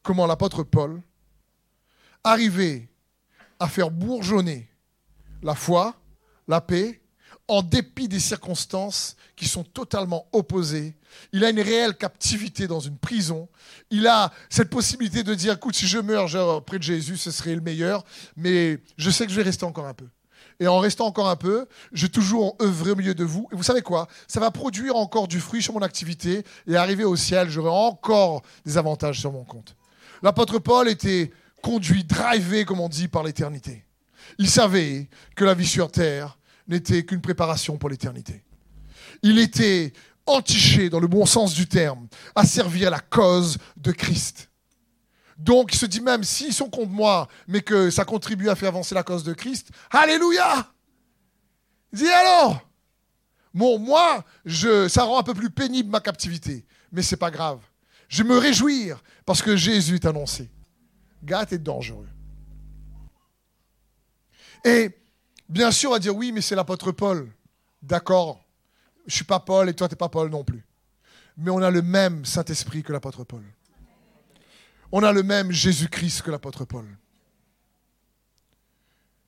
comment 0.02 0.26
l'apôtre 0.26 0.62
Paul 0.62 1.02
arrivait 2.24 2.88
à 3.58 3.68
faire 3.68 3.90
bourgeonner 3.90 4.68
la 5.42 5.54
foi, 5.54 5.94
la 6.48 6.60
paix, 6.60 7.00
en 7.48 7.62
dépit 7.62 8.06
des 8.06 8.20
circonstances 8.20 9.16
qui 9.34 9.48
sont 9.48 9.64
totalement 9.64 10.28
opposées. 10.32 10.94
Il 11.32 11.44
a 11.44 11.50
une 11.50 11.60
réelle 11.60 11.96
captivité 11.96 12.68
dans 12.68 12.78
une 12.78 12.96
prison. 12.96 13.48
Il 13.90 14.06
a 14.06 14.32
cette 14.48 14.70
possibilité 14.70 15.24
de 15.24 15.34
dire, 15.34 15.54
écoute, 15.54 15.74
si 15.74 15.88
je 15.88 15.98
meurs 15.98 16.64
près 16.64 16.78
de 16.78 16.84
Jésus, 16.84 17.16
ce 17.16 17.32
serait 17.32 17.54
le 17.54 17.60
meilleur, 17.60 18.04
mais 18.36 18.78
je 18.96 19.10
sais 19.10 19.26
que 19.26 19.32
je 19.32 19.36
vais 19.36 19.42
rester 19.42 19.64
encore 19.64 19.86
un 19.86 19.94
peu 19.94 20.06
et 20.60 20.68
en 20.68 20.78
restant 20.78 21.06
encore 21.06 21.28
un 21.28 21.36
peu, 21.36 21.66
je 21.92 22.02
vais 22.02 22.12
toujours 22.12 22.54
œuvrer 22.60 22.92
au 22.92 22.96
milieu 22.96 23.14
de 23.14 23.24
vous. 23.24 23.48
Et 23.50 23.56
vous 23.56 23.62
savez 23.62 23.80
quoi? 23.80 24.06
Ça 24.28 24.38
va 24.38 24.50
produire 24.50 24.94
encore 24.94 25.26
du 25.26 25.40
fruit 25.40 25.62
sur 25.62 25.72
mon 25.72 25.80
activité 25.80 26.44
et 26.66 26.76
arriver 26.76 27.04
au 27.04 27.16
ciel, 27.16 27.48
j'aurai 27.48 27.70
encore 27.70 28.42
des 28.66 28.76
avantages 28.76 29.18
sur 29.18 29.32
mon 29.32 29.42
compte. 29.42 29.74
L'apôtre 30.22 30.58
Paul 30.58 30.88
était 30.88 31.32
conduit, 31.62 32.04
drivé, 32.04 32.66
comme 32.66 32.80
on 32.80 32.90
dit, 32.90 33.08
par 33.08 33.22
l'éternité. 33.22 33.84
Il 34.38 34.48
savait 34.48 35.08
que 35.34 35.44
la 35.44 35.54
vie 35.54 35.66
sur 35.66 35.90
terre 35.90 36.38
n'était 36.68 37.04
qu'une 37.04 37.22
préparation 37.22 37.78
pour 37.78 37.88
l'éternité. 37.88 38.44
Il 39.22 39.38
était 39.38 39.94
entiché, 40.26 40.90
dans 40.90 41.00
le 41.00 41.08
bon 41.08 41.24
sens 41.24 41.54
du 41.54 41.66
terme, 41.66 42.06
à 42.34 42.44
servir 42.44 42.90
la 42.90 43.00
cause 43.00 43.56
de 43.78 43.92
Christ. 43.92 44.49
Donc 45.40 45.72
il 45.72 45.78
se 45.78 45.86
dit 45.86 46.02
même, 46.02 46.22
s'ils 46.22 46.52
sont 46.52 46.68
contre 46.68 46.90
moi, 46.90 47.26
mais 47.48 47.62
que 47.62 47.88
ça 47.88 48.04
contribue 48.04 48.50
à 48.50 48.54
faire 48.54 48.68
avancer 48.68 48.94
la 48.94 49.02
cause 49.02 49.24
de 49.24 49.32
Christ, 49.32 49.70
Alléluia 49.90 50.70
Il 51.92 52.00
dit 52.00 52.10
alors? 52.10 52.60
Bon, 53.54 53.78
moi, 53.78 54.22
je, 54.44 54.86
ça 54.86 55.02
rend 55.02 55.18
un 55.18 55.22
peu 55.22 55.32
plus 55.32 55.50
pénible 55.50 55.88
ma 55.88 56.00
captivité, 56.00 56.66
mais 56.92 57.00
c'est 57.00 57.16
pas 57.16 57.30
grave. 57.30 57.58
Je 58.08 58.22
me 58.22 58.36
réjouir 58.36 59.02
parce 59.24 59.40
que 59.40 59.56
Jésus 59.56 59.94
est 59.94 60.04
annoncé. 60.04 60.50
Gars, 61.22 61.46
est 61.50 61.58
dangereux. 61.58 62.08
Et 64.64 64.90
bien 65.48 65.70
sûr, 65.70 65.90
on 65.90 65.94
va 65.94 65.98
dire 65.98 66.14
oui, 66.14 66.32
mais 66.32 66.42
c'est 66.42 66.54
l'apôtre 66.54 66.92
Paul. 66.92 67.32
D'accord, 67.82 68.44
je 69.06 69.14
suis 69.14 69.24
pas 69.24 69.40
Paul 69.40 69.70
et 69.70 69.74
toi, 69.74 69.88
tu 69.88 69.94
n'es 69.94 69.96
pas 69.96 70.10
Paul 70.10 70.28
non 70.28 70.44
plus. 70.44 70.66
Mais 71.38 71.50
on 71.50 71.62
a 71.62 71.70
le 71.70 71.80
même 71.80 72.26
Saint-Esprit 72.26 72.82
que 72.82 72.92
l'apôtre 72.92 73.24
Paul 73.24 73.42
on 74.92 75.02
a 75.02 75.12
le 75.12 75.22
même 75.22 75.52
Jésus-Christ 75.52 76.22
que 76.22 76.30
l'apôtre 76.30 76.64
Paul. 76.64 76.86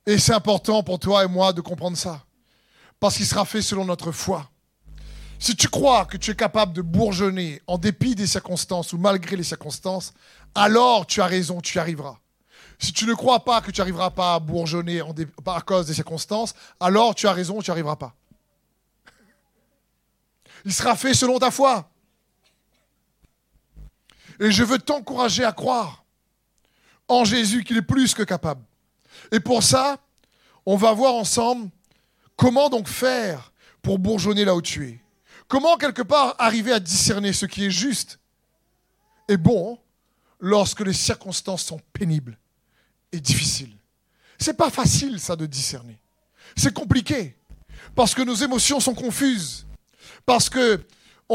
Et 0.05 0.17
c'est 0.17 0.33
important 0.33 0.83
pour 0.83 0.99
toi 0.99 1.23
et 1.23 1.27
moi 1.27 1.53
de 1.53 1.61
comprendre 1.61 1.97
ça. 1.97 2.25
Parce 2.99 3.17
qu'il 3.17 3.25
sera 3.25 3.45
fait 3.45 3.61
selon 3.61 3.85
notre 3.85 4.11
foi. 4.11 4.49
Si 5.39 5.55
tu 5.55 5.67
crois 5.67 6.05
que 6.05 6.17
tu 6.17 6.31
es 6.31 6.35
capable 6.35 6.73
de 6.73 6.81
bourgeonner 6.81 7.61
en 7.67 7.77
dépit 7.77 8.15
des 8.15 8.27
circonstances 8.27 8.93
ou 8.93 8.97
malgré 8.97 9.35
les 9.35 9.43
circonstances, 9.43 10.13
alors 10.55 11.05
tu 11.05 11.21
as 11.21 11.25
raison, 11.25 11.59
tu 11.61 11.77
y 11.77 11.79
arriveras. 11.79 12.17
Si 12.79 12.91
tu 12.91 13.05
ne 13.05 13.13
crois 13.13 13.43
pas 13.43 13.61
que 13.61 13.71
tu 13.71 13.79
n'arriveras 13.81 14.09
pas 14.09 14.35
à 14.35 14.39
bourgeonner 14.39 15.01
à 15.45 15.61
cause 15.61 15.87
des 15.87 15.93
circonstances, 15.93 16.53
alors 16.79 17.15
tu 17.15 17.27
as 17.27 17.33
raison, 17.33 17.61
tu 17.61 17.71
n'y 17.71 17.73
arriveras 17.73 17.95
pas. 17.95 18.13
Il 20.65 20.73
sera 20.73 20.95
fait 20.95 21.13
selon 21.13 21.39
ta 21.39 21.51
foi. 21.51 21.89
Et 24.39 24.51
je 24.51 24.63
veux 24.63 24.79
t'encourager 24.79 25.43
à 25.43 25.51
croire 25.51 26.03
en 27.07 27.25
Jésus 27.25 27.63
qu'il 27.63 27.77
est 27.77 27.81
plus 27.81 28.13
que 28.13 28.23
capable. 28.23 28.63
Et 29.31 29.39
pour 29.39 29.63
ça, 29.63 29.97
on 30.65 30.75
va 30.75 30.93
voir 30.93 31.13
ensemble 31.15 31.69
comment 32.35 32.69
donc 32.69 32.87
faire 32.87 33.51
pour 33.81 33.99
bourgeonner 33.99 34.45
là 34.45 34.55
où 34.55 34.61
tu 34.61 34.87
es. 34.87 34.99
Comment 35.47 35.77
quelque 35.77 36.01
part 36.01 36.35
arriver 36.39 36.71
à 36.71 36.79
discerner 36.79 37.33
ce 37.33 37.45
qui 37.45 37.65
est 37.65 37.71
juste 37.71 38.19
et 39.27 39.37
bon 39.37 39.77
lorsque 40.39 40.81
les 40.81 40.93
circonstances 40.93 41.63
sont 41.63 41.79
pénibles 41.93 42.37
et 43.11 43.19
difficiles. 43.19 43.75
C'est 44.37 44.55
pas 44.55 44.69
facile 44.69 45.19
ça 45.19 45.35
de 45.35 45.45
discerner. 45.45 45.99
C'est 46.55 46.73
compliqué 46.73 47.37
parce 47.95 48.13
que 48.13 48.21
nos 48.21 48.35
émotions 48.35 48.79
sont 48.79 48.93
confuses, 48.93 49.65
parce 50.25 50.49
que 50.49 50.83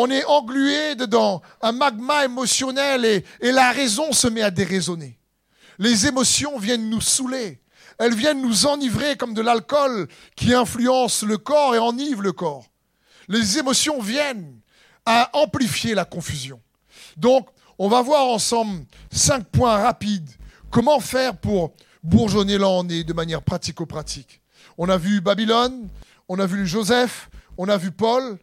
on 0.01 0.09
est 0.13 0.25
englué 0.27 0.95
dedans 0.95 1.43
un 1.61 1.73
magma 1.73 2.25
émotionnel 2.25 3.05
et, 3.05 3.25
la 3.41 3.73
raison 3.73 4.13
se 4.13 4.29
met 4.29 4.43
à 4.43 4.53
déraisonner. 4.53 5.19
Les 5.81 6.07
émotions 6.07 6.57
viennent 6.57 6.89
nous 6.89 7.01
saouler, 7.01 7.61
elles 7.99 8.15
viennent 8.15 8.41
nous 8.41 8.67
enivrer 8.67 9.17
comme 9.17 9.35
de 9.35 9.43
l'alcool 9.43 10.07
qui 10.37 10.55
influence 10.55 11.25
le 11.25 11.37
corps 11.37 11.75
et 11.75 11.81
enivre 11.81 12.23
le 12.23 12.31
corps. 12.31 12.67
Les 13.27 13.59
émotions 13.59 14.01
viennent 14.01 14.61
à 15.05 15.31
amplifier 15.33 15.97
la 15.97 16.05
confusion. 16.05 16.61
Donc, 17.17 17.49
on 17.77 17.89
va 17.89 18.01
voir 18.01 18.27
ensemble 18.27 18.85
cinq 19.11 19.49
points 19.49 19.79
rapides. 19.79 20.31
Comment 20.71 21.01
faire 21.01 21.37
pour 21.37 21.73
bourgeonner 22.05 22.55
est 22.55 23.05
de 23.05 23.13
manière 23.13 23.43
pratico-pratique? 23.43 24.41
On 24.77 24.89
a 24.89 24.97
vu 24.97 25.21
Babylone, 25.21 25.89
on 26.29 26.39
a 26.39 26.47
vu 26.47 26.69
Joseph, 26.69 27.31
on 27.57 27.69
a 27.69 27.77
vu 27.77 27.91
Paul. 27.91 28.39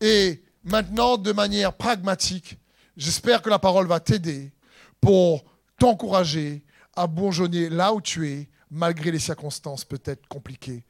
Et 0.00 0.44
maintenant, 0.68 1.16
de 1.16 1.32
manière 1.32 1.72
pragmatique, 1.72 2.58
j'espère 2.96 3.42
que 3.42 3.50
la 3.50 3.58
parole 3.58 3.86
va 3.86 4.00
t'aider 4.00 4.52
pour 5.00 5.44
t'encourager 5.78 6.62
à 6.94 7.06
bourgeonner 7.06 7.68
là 7.68 7.92
où 7.92 8.00
tu 8.00 8.28
es, 8.28 8.48
malgré 8.70 9.10
les 9.10 9.18
circonstances 9.18 9.84
peut-être 9.84 10.26
compliquées 10.28 10.84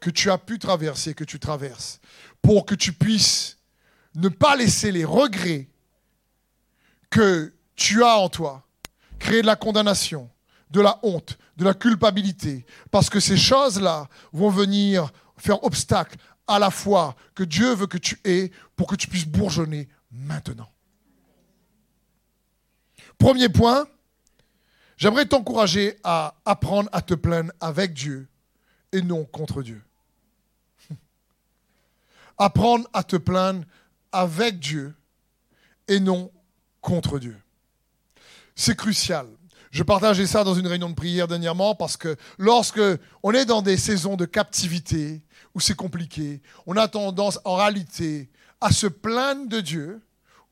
que 0.00 0.10
tu 0.10 0.30
as 0.30 0.38
pu 0.38 0.58
traverser, 0.58 1.14
que 1.14 1.24
tu 1.24 1.38
traverses, 1.38 2.00
pour 2.42 2.66
que 2.66 2.74
tu 2.74 2.92
puisses 2.92 3.58
ne 4.16 4.28
pas 4.28 4.56
laisser 4.56 4.90
les 4.90 5.04
regrets 5.04 5.68
que 7.08 7.54
tu 7.76 8.02
as 8.02 8.18
en 8.18 8.28
toi 8.28 8.66
créer 9.18 9.42
de 9.42 9.46
la 9.46 9.56
condamnation, 9.56 10.28
de 10.70 10.80
la 10.80 10.98
honte, 11.04 11.38
de 11.56 11.64
la 11.64 11.74
culpabilité, 11.74 12.66
parce 12.90 13.08
que 13.08 13.20
ces 13.20 13.36
choses-là 13.36 14.08
vont 14.32 14.50
venir 14.50 15.12
faire 15.36 15.62
obstacle 15.64 16.16
à 16.46 16.58
la 16.58 16.70
foi 16.70 17.16
que 17.34 17.42
Dieu 17.42 17.74
veut 17.74 17.86
que 17.86 17.98
tu 17.98 18.18
aies 18.24 18.50
pour 18.76 18.86
que 18.86 18.96
tu 18.96 19.08
puisses 19.08 19.26
bourgeonner 19.26 19.88
maintenant. 20.10 20.70
Premier 23.18 23.48
point, 23.48 23.86
j'aimerais 24.96 25.26
t'encourager 25.26 25.98
à 26.02 26.34
apprendre 26.44 26.88
à 26.92 27.02
te 27.02 27.14
plaindre 27.14 27.52
avec 27.60 27.94
Dieu 27.94 28.28
et 28.92 29.02
non 29.02 29.24
contre 29.24 29.62
Dieu. 29.62 29.82
Apprendre 32.38 32.88
à 32.92 33.02
te 33.02 33.16
plaindre 33.16 33.64
avec 34.10 34.58
Dieu 34.58 34.94
et 35.88 36.00
non 36.00 36.30
contre 36.80 37.18
Dieu. 37.18 37.36
C'est 38.54 38.76
crucial. 38.76 39.26
Je 39.70 39.82
partageais 39.82 40.26
ça 40.26 40.44
dans 40.44 40.54
une 40.54 40.66
réunion 40.66 40.90
de 40.90 40.94
prière 40.94 41.28
dernièrement 41.28 41.74
parce 41.74 41.96
que 41.96 42.16
lorsque 42.36 42.82
on 43.22 43.32
est 43.32 43.46
dans 43.46 43.62
des 43.62 43.78
saisons 43.78 44.16
de 44.16 44.26
captivité 44.26 45.22
où 45.54 45.60
c'est 45.60 45.74
compliqué, 45.76 46.40
on 46.66 46.76
a 46.76 46.88
tendance 46.88 47.38
en 47.44 47.56
réalité 47.56 48.30
à 48.60 48.70
se 48.70 48.86
plaindre 48.86 49.48
de 49.48 49.60
Dieu, 49.60 50.02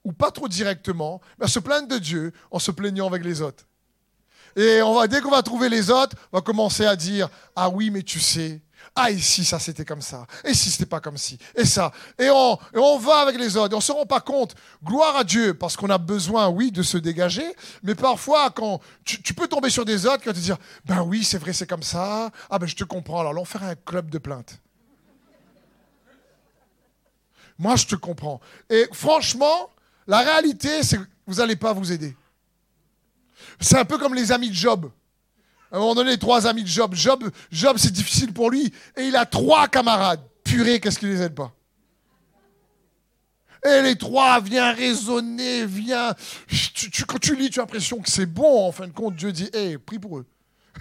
ou 0.04 0.12
pas 0.12 0.30
trop 0.30 0.48
directement, 0.48 1.20
mais 1.38 1.44
à 1.44 1.48
se 1.48 1.58
plaindre 1.58 1.88
de 1.88 1.98
Dieu 1.98 2.32
en 2.50 2.58
se 2.58 2.70
plaignant 2.70 3.06
avec 3.06 3.24
les 3.24 3.42
autres. 3.42 3.66
Et 4.56 4.82
on 4.82 4.94
va, 4.94 5.06
dès 5.06 5.20
qu'on 5.20 5.30
va 5.30 5.42
trouver 5.42 5.68
les 5.68 5.90
autres, 5.90 6.16
on 6.32 6.38
va 6.38 6.42
commencer 6.42 6.84
à 6.84 6.96
dire 6.96 7.28
Ah 7.54 7.68
oui, 7.68 7.90
mais 7.90 8.02
tu 8.02 8.18
sais, 8.18 8.60
ah, 8.94 9.10
et 9.10 9.18
si 9.18 9.44
ça 9.44 9.58
c'était 9.58 9.84
comme 9.84 10.02
ça 10.02 10.26
Et 10.44 10.54
si 10.54 10.70
c'était 10.70 10.86
pas 10.86 11.00
comme 11.00 11.16
ci 11.16 11.38
Et 11.54 11.64
ça 11.64 11.92
et 12.18 12.28
on, 12.30 12.58
on 12.74 12.98
va 12.98 13.18
avec 13.18 13.38
les 13.38 13.56
autres. 13.56 13.72
Et 13.72 13.74
on 13.74 13.78
ne 13.78 13.82
se 13.82 13.92
rend 13.92 14.06
pas 14.06 14.20
compte. 14.20 14.54
Gloire 14.84 15.16
à 15.16 15.24
Dieu, 15.24 15.54
parce 15.54 15.76
qu'on 15.76 15.90
a 15.90 15.98
besoin, 15.98 16.48
oui, 16.48 16.72
de 16.72 16.82
se 16.82 16.98
dégager. 16.98 17.54
Mais 17.82 17.94
parfois, 17.94 18.50
quand 18.50 18.80
tu, 19.04 19.34
peux 19.34 19.46
tomber 19.46 19.70
sur 19.70 19.84
des 19.84 20.06
autres 20.06 20.18
qui 20.18 20.26
vont 20.26 20.34
te 20.34 20.38
dire 20.38 20.58
Ben 20.84 21.02
oui, 21.02 21.24
c'est 21.24 21.38
vrai, 21.38 21.52
c'est 21.52 21.68
comme 21.68 21.82
ça. 21.82 22.30
Ah 22.48 22.58
ben 22.58 22.66
je 22.66 22.76
te 22.76 22.84
comprends. 22.84 23.20
Alors, 23.20 23.34
on 23.36 23.44
faire 23.44 23.62
un 23.62 23.74
club 23.74 24.10
de 24.10 24.18
plainte. 24.18 24.60
Moi, 27.60 27.76
je 27.76 27.84
te 27.84 27.94
comprends. 27.94 28.40
Et 28.70 28.88
franchement, 28.90 29.68
la 30.06 30.20
réalité, 30.20 30.82
c'est 30.82 30.96
que 30.96 31.04
vous 31.26 31.34
n'allez 31.34 31.56
pas 31.56 31.74
vous 31.74 31.92
aider. 31.92 32.16
C'est 33.60 33.76
un 33.76 33.84
peu 33.84 33.98
comme 33.98 34.14
les 34.14 34.32
amis 34.32 34.48
de 34.48 34.54
Job. 34.54 34.90
À 35.70 35.76
un 35.76 35.78
moment 35.78 35.94
donné, 35.94 36.12
les 36.12 36.18
trois 36.18 36.46
amis 36.46 36.62
de 36.62 36.68
Job. 36.68 36.94
Job, 36.94 37.30
Job 37.52 37.76
c'est 37.78 37.92
difficile 37.92 38.32
pour 38.32 38.50
lui. 38.50 38.72
Et 38.96 39.02
il 39.02 39.14
a 39.14 39.26
trois 39.26 39.68
camarades. 39.68 40.22
Purée, 40.42 40.80
qu'est-ce 40.80 40.98
qui 40.98 41.04
les 41.04 41.20
aide 41.20 41.34
pas? 41.34 41.52
Et 43.62 43.82
les 43.82 43.96
trois, 43.96 44.40
viens 44.40 44.72
raisonner, 44.72 45.66
viens. 45.66 46.14
Quand 47.06 47.18
tu 47.18 47.36
lis, 47.36 47.50
tu 47.50 47.60
as 47.60 47.64
l'impression 47.64 48.00
que 48.00 48.10
c'est 48.10 48.24
bon. 48.24 48.68
En 48.68 48.72
fin 48.72 48.86
de 48.86 48.92
compte, 48.92 49.16
Dieu 49.16 49.32
dit 49.32 49.50
Hé, 49.52 49.76
prie 49.76 49.98
pour 49.98 50.18
eux. 50.18 50.26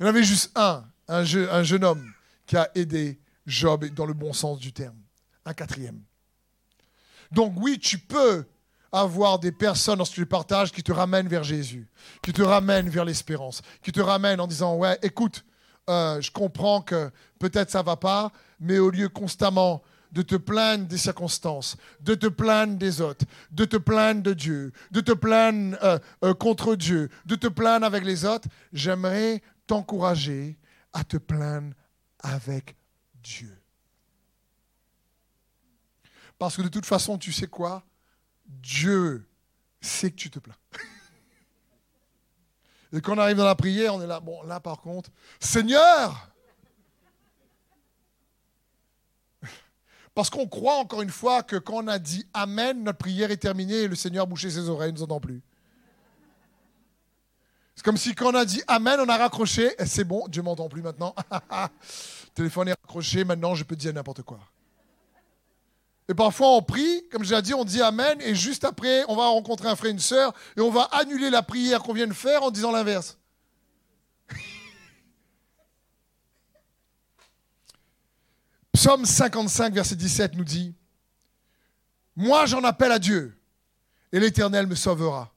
il 0.00 0.02
y 0.02 0.04
en 0.04 0.08
avait 0.08 0.24
juste 0.24 0.50
un, 0.56 0.84
un, 1.06 1.22
un 1.22 1.62
jeune 1.62 1.84
homme, 1.84 2.12
qui 2.44 2.56
a 2.56 2.68
aidé 2.74 3.20
Job 3.46 3.84
dans 3.86 4.06
le 4.06 4.14
bon 4.14 4.32
sens 4.32 4.58
du 4.58 4.72
terme. 4.72 4.98
Un 5.44 5.54
quatrième. 5.54 6.02
Donc, 7.30 7.54
oui, 7.56 7.78
tu 7.78 7.98
peux 7.98 8.46
avoir 8.92 9.38
des 9.40 9.52
personnes 9.52 9.98
lorsque 9.98 10.14
tu 10.14 10.20
les 10.20 10.26
partages 10.26 10.70
qui 10.70 10.82
te 10.82 10.92
ramènent 10.92 11.26
vers 11.26 11.42
Jésus, 11.42 11.88
qui 12.22 12.32
te 12.32 12.42
ramènent 12.42 12.88
vers 12.88 13.04
l'espérance, 13.04 13.60
qui 13.82 13.90
te 13.90 14.00
ramènent 14.00 14.40
en 14.40 14.46
disant 14.46 14.76
ouais, 14.76 14.98
écoute, 15.02 15.44
euh, 15.90 16.20
je 16.20 16.30
comprends 16.30 16.80
que 16.80 17.10
peut-être 17.38 17.70
ça 17.70 17.82
va 17.82 17.96
pas, 17.96 18.30
mais 18.60 18.78
au 18.78 18.90
lieu 18.90 19.08
constamment 19.08 19.82
de 20.12 20.22
te 20.22 20.36
plaindre 20.36 20.86
des 20.86 20.96
circonstances, 20.96 21.76
de 22.00 22.14
te 22.14 22.28
plaindre 22.28 22.76
des 22.76 23.00
autres, 23.00 23.26
de 23.50 23.64
te 23.64 23.76
plaindre 23.76 24.22
de 24.22 24.32
Dieu, 24.32 24.72
de 24.92 25.00
te 25.00 25.12
plaindre 25.12 25.76
euh, 25.82 25.98
euh, 26.24 26.32
contre 26.32 26.76
Dieu, 26.76 27.10
de 27.26 27.34
te 27.34 27.48
plaindre 27.48 27.84
avec 27.84 28.04
les 28.04 28.24
autres, 28.24 28.48
j'aimerais 28.72 29.42
t'encourager 29.66 30.56
à 30.92 31.02
te 31.02 31.16
plaindre 31.16 31.74
avec 32.20 32.76
Dieu. 33.24 33.58
Parce 36.38 36.56
que 36.56 36.62
de 36.62 36.68
toute 36.68 36.86
façon, 36.86 37.18
tu 37.18 37.32
sais 37.32 37.48
quoi? 37.48 37.84
Dieu 38.46 39.26
sait 39.80 40.10
que 40.10 40.16
tu 40.16 40.30
te 40.30 40.38
plains. 40.38 40.54
Et 42.92 43.00
quand 43.00 43.16
on 43.16 43.18
arrive 43.18 43.38
dans 43.38 43.44
la 43.44 43.56
prière, 43.56 43.94
on 43.94 44.02
est 44.02 44.06
là, 44.06 44.20
bon, 44.20 44.42
là 44.42 44.60
par 44.60 44.80
contre, 44.80 45.10
Seigneur 45.40 46.30
Parce 50.14 50.30
qu'on 50.30 50.46
croit 50.46 50.76
encore 50.76 51.02
une 51.02 51.10
fois 51.10 51.42
que 51.42 51.56
quand 51.56 51.84
on 51.84 51.88
a 51.88 51.98
dit 51.98 52.26
Amen, 52.34 52.84
notre 52.84 52.98
prière 52.98 53.30
est 53.30 53.38
terminée 53.38 53.82
et 53.82 53.88
le 53.88 53.96
Seigneur 53.96 54.24
a 54.24 54.26
bouché 54.26 54.50
ses 54.50 54.68
oreilles, 54.68 54.92
ne 54.92 54.98
nous 54.98 55.04
entend 55.04 55.20
plus. 55.20 55.42
C'est 57.76 57.84
comme 57.84 57.96
si 57.96 58.14
quand 58.14 58.30
on 58.32 58.34
a 58.34 58.44
dit 58.44 58.62
Amen, 58.68 59.00
on 59.00 59.08
a 59.08 59.16
raccroché, 59.16 59.74
et 59.78 59.86
c'est 59.86 60.04
bon, 60.04 60.28
Dieu 60.28 60.42
m'entend 60.42 60.68
plus 60.68 60.82
maintenant. 60.82 61.14
téléphone 62.34 62.68
est 62.68 62.76
raccroché, 62.82 63.24
maintenant 63.24 63.54
je 63.54 63.64
peux 63.64 63.76
dire 63.76 63.92
n'importe 63.92 64.22
quoi. 64.22 64.38
Et 66.08 66.14
parfois 66.14 66.50
on 66.50 66.62
prie, 66.62 67.02
comme 67.10 67.24
j'ai 67.24 67.40
dit, 67.42 67.52
on 67.54 67.64
dit 67.64 67.82
Amen, 67.82 68.20
et 68.20 68.34
juste 68.34 68.64
après, 68.64 69.04
on 69.08 69.16
va 69.16 69.26
rencontrer 69.26 69.68
un 69.68 69.76
frère, 69.76 69.90
une 69.90 69.98
sœur, 69.98 70.34
et 70.56 70.60
on 70.60 70.70
va 70.70 70.82
annuler 70.92 71.30
la 71.30 71.42
prière 71.42 71.82
qu'on 71.82 71.94
vient 71.94 72.06
de 72.06 72.12
faire 72.12 72.42
en 72.44 72.50
disant 72.50 72.70
l'inverse. 72.70 73.18
Psaume 78.72 79.04
55, 79.04 79.74
verset 79.74 79.96
17 79.96 80.36
nous 80.36 80.44
dit, 80.44 80.74
Moi 82.14 82.46
j'en 82.46 82.62
appelle 82.62 82.92
à 82.92 83.00
Dieu, 83.00 83.36
et 84.12 84.20
l'Éternel 84.20 84.68
me 84.68 84.76
sauvera. 84.76 85.32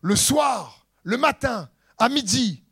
Le 0.00 0.16
soir, 0.16 0.77
le 1.08 1.16
matin, 1.16 1.70
à 1.96 2.10
midi, 2.10 2.62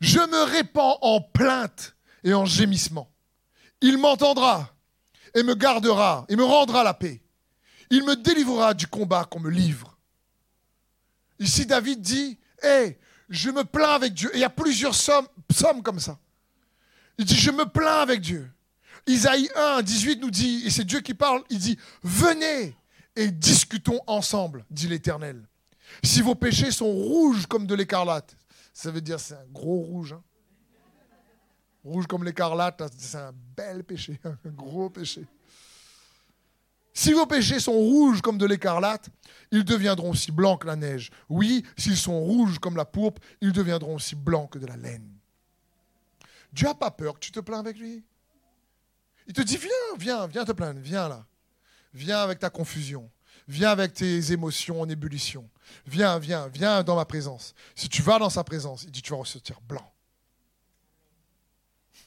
je 0.00 0.20
me 0.20 0.44
répands 0.44 0.98
en 1.02 1.20
plaintes 1.20 1.96
et 2.22 2.32
en 2.32 2.44
gémissements. 2.44 3.10
Il 3.80 3.98
m'entendra 3.98 4.72
et 5.34 5.42
me 5.42 5.56
gardera 5.56 6.24
et 6.28 6.36
me 6.36 6.44
rendra 6.44 6.84
la 6.84 6.94
paix. 6.94 7.20
Il 7.90 8.04
me 8.04 8.14
délivrera 8.14 8.72
du 8.74 8.86
combat 8.86 9.24
qu'on 9.24 9.40
me 9.40 9.50
livre. 9.50 9.98
Ici, 11.40 11.66
David 11.66 12.00
dit, 12.00 12.38
hé, 12.62 13.00
je 13.28 13.50
me 13.50 13.64
plains 13.64 13.94
avec 13.94 14.14
Dieu. 14.14 14.30
Et 14.32 14.38
il 14.38 14.42
y 14.42 14.44
a 14.44 14.50
plusieurs 14.50 14.94
psaumes 15.48 15.82
comme 15.82 15.98
ça. 15.98 16.20
Il 17.18 17.24
dit, 17.24 17.34
je 17.34 17.50
me 17.50 17.64
plains 17.64 18.00
avec 18.00 18.20
Dieu. 18.20 18.48
Isaïe 19.08 19.50
1, 19.56 19.82
18 19.82 20.20
nous 20.20 20.30
dit, 20.30 20.62
et 20.64 20.70
c'est 20.70 20.84
Dieu 20.84 21.00
qui 21.00 21.14
parle, 21.14 21.42
il 21.50 21.58
dit, 21.58 21.76
venez 22.04 22.76
et 23.16 23.32
discutons 23.32 23.98
ensemble, 24.06 24.64
dit 24.70 24.86
l'Éternel. 24.86 25.48
Si 26.02 26.22
vos 26.22 26.34
péchés 26.34 26.70
sont 26.70 26.90
rouges 26.90 27.46
comme 27.46 27.66
de 27.66 27.74
l'écarlate, 27.74 28.36
ça 28.72 28.90
veut 28.90 29.00
dire 29.00 29.20
c'est 29.20 29.34
un 29.34 29.46
gros 29.52 29.80
rouge. 29.80 30.12
Hein. 30.12 30.22
Rouge 31.84 32.06
comme 32.06 32.24
l'écarlate, 32.24 32.82
c'est 32.96 33.18
un 33.18 33.32
bel 33.56 33.82
péché, 33.84 34.20
un 34.24 34.50
gros 34.50 34.90
péché. 34.90 35.26
Si 36.94 37.12
vos 37.12 37.26
péchés 37.26 37.58
sont 37.58 37.72
rouges 37.72 38.20
comme 38.20 38.36
de 38.36 38.46
l'écarlate, 38.46 39.08
ils 39.50 39.64
deviendront 39.64 40.10
aussi 40.10 40.30
blancs 40.30 40.60
que 40.60 40.66
la 40.66 40.76
neige. 40.76 41.10
Oui, 41.28 41.64
s'ils 41.76 41.96
sont 41.96 42.20
rouges 42.20 42.58
comme 42.58 42.76
la 42.76 42.84
pourpre, 42.84 43.20
ils 43.40 43.52
deviendront 43.52 43.94
aussi 43.94 44.14
blancs 44.14 44.50
que 44.50 44.58
de 44.58 44.66
la 44.66 44.76
laine. 44.76 45.08
Dieu 46.52 46.68
n'a 46.68 46.74
pas 46.74 46.90
peur 46.90 47.14
que 47.14 47.20
tu 47.20 47.32
te 47.32 47.40
plains 47.40 47.60
avec 47.60 47.78
lui. 47.78 48.04
Il 49.26 49.32
te 49.32 49.40
dit, 49.40 49.56
viens, 49.56 49.96
viens, 49.98 50.26
viens 50.26 50.44
te 50.44 50.52
plaindre, 50.52 50.80
viens 50.80 51.08
là. 51.08 51.24
Viens 51.94 52.18
avec 52.18 52.38
ta 52.38 52.50
confusion. 52.50 53.10
Viens 53.52 53.68
avec 53.68 53.92
tes 53.92 54.32
émotions 54.32 54.80
en 54.80 54.88
ébullition. 54.88 55.46
Viens, 55.84 56.18
viens, 56.18 56.48
viens 56.48 56.82
dans 56.82 56.96
ma 56.96 57.04
présence. 57.04 57.54
Si 57.74 57.86
tu 57.90 58.00
vas 58.00 58.18
dans 58.18 58.30
sa 58.30 58.42
présence, 58.44 58.84
il 58.84 58.90
dit, 58.90 59.02
tu 59.02 59.10
vas 59.10 59.18
ressortir 59.18 59.60
blanc. 59.60 59.92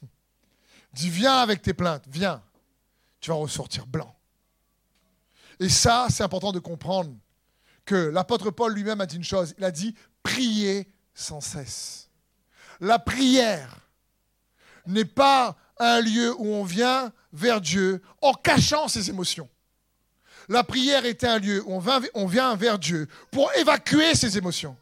Dit, 0.93 1.11
viens 1.11 1.37
avec 1.37 1.61
tes 1.61 1.75
plaintes, 1.75 2.05
viens. 2.07 2.41
Tu 3.19 3.29
vas 3.29 3.35
ressortir 3.35 3.85
blanc. 3.85 4.11
Et 5.59 5.69
ça, 5.69 6.07
c'est 6.09 6.23
important 6.23 6.51
de 6.51 6.57
comprendre 6.57 7.15
que 7.85 7.93
l'apôtre 7.93 8.49
Paul 8.49 8.73
lui-même 8.73 8.99
a 8.99 9.05
dit 9.05 9.17
une 9.17 9.23
chose. 9.23 9.53
Il 9.59 9.63
a 9.65 9.71
dit, 9.71 9.93
priez 10.23 10.91
sans 11.13 11.41
cesse. 11.41 12.09
La 12.79 12.97
prière 12.97 13.87
n'est 14.87 15.05
pas 15.05 15.55
un 15.77 16.01
lieu 16.01 16.33
où 16.39 16.47
on 16.47 16.63
vient 16.63 17.13
vers 17.31 17.61
Dieu 17.61 18.01
en 18.23 18.33
cachant 18.33 18.87
ses 18.87 19.11
émotions. 19.11 19.47
La 20.47 20.63
prière 20.63 21.05
est 21.05 21.23
un 21.23 21.39
lieu 21.39 21.63
où 21.65 21.81
on 22.13 22.27
vient, 22.27 22.55
vers 22.55 22.77
Dieu 22.77 23.07
pour 23.31 23.51
évacuer 23.53 24.15
ses 24.15 24.37
émotions. 24.37 24.77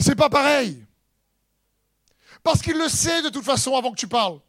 C'est 0.00 0.16
pas 0.16 0.28
pareil. 0.28 0.84
Parce 2.42 2.60
qu'il 2.60 2.76
le 2.76 2.88
sait 2.88 3.22
de 3.22 3.28
toute 3.28 3.44
façon 3.44 3.76
avant 3.76 3.90
que 3.90 3.96
tu 3.96 4.08
parles. 4.08 4.40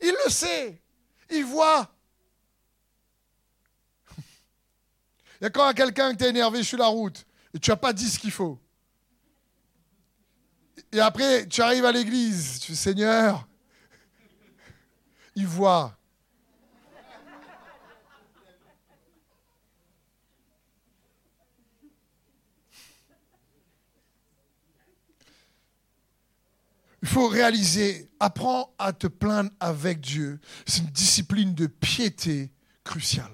Il 0.00 0.14
le 0.24 0.30
sait. 0.30 0.80
Il 1.30 1.44
voit. 1.44 1.90
Il 5.40 5.44
y 5.44 5.46
a 5.46 5.50
quand 5.50 5.72
quelqu'un 5.72 6.10
qui 6.12 6.18
t'est 6.18 6.30
énervé 6.30 6.62
sur 6.62 6.78
la 6.78 6.86
route 6.86 7.26
et 7.54 7.58
tu 7.58 7.70
n'as 7.70 7.76
pas 7.76 7.92
dit 7.92 8.08
ce 8.08 8.18
qu'il 8.18 8.30
faut. 8.30 8.60
Et 10.92 11.00
après, 11.00 11.46
tu 11.48 11.60
arrives 11.60 11.84
à 11.84 11.92
l'église, 11.92 12.60
tu 12.60 12.72
dis 12.72 12.78
Seigneur, 12.78 13.47
il 15.38 15.46
voit. 15.46 15.96
Il 27.00 27.06
faut 27.06 27.28
réaliser, 27.28 28.10
apprends 28.18 28.74
à 28.78 28.92
te 28.92 29.06
plaindre 29.06 29.50
avec 29.60 30.00
Dieu. 30.00 30.40
C'est 30.66 30.80
une 30.80 30.86
discipline 30.86 31.54
de 31.54 31.68
piété 31.68 32.50
cruciale. 32.82 33.30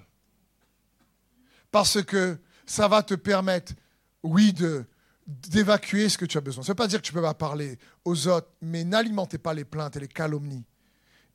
Parce 1.71 2.03
que 2.03 2.39
ça 2.67 2.87
va 2.87 3.03
te 3.03 3.15
permettre, 3.15 3.73
oui, 4.23 4.55
d'évacuer 5.27 6.11
ce 6.11 6.19
que 6.19 6.27
tu 6.27 6.37
as 6.37 6.43
besoin. 6.43 6.63
Ça 6.63 6.67
ne 6.67 6.73
veut 6.73 6.77
pas 6.77 6.87
dire 6.87 7.01
que 7.01 7.07
tu 7.07 7.15
ne 7.15 7.19
peux 7.21 7.25
pas 7.25 7.33
parler 7.33 7.79
aux 8.05 8.29
autres, 8.29 8.51
mais 8.61 8.85
n'alimentez 8.85 9.39
pas 9.39 9.55
les 9.55 9.65
plaintes 9.65 9.97
et 9.97 10.01
les 10.01 10.09
calomnies 10.09 10.67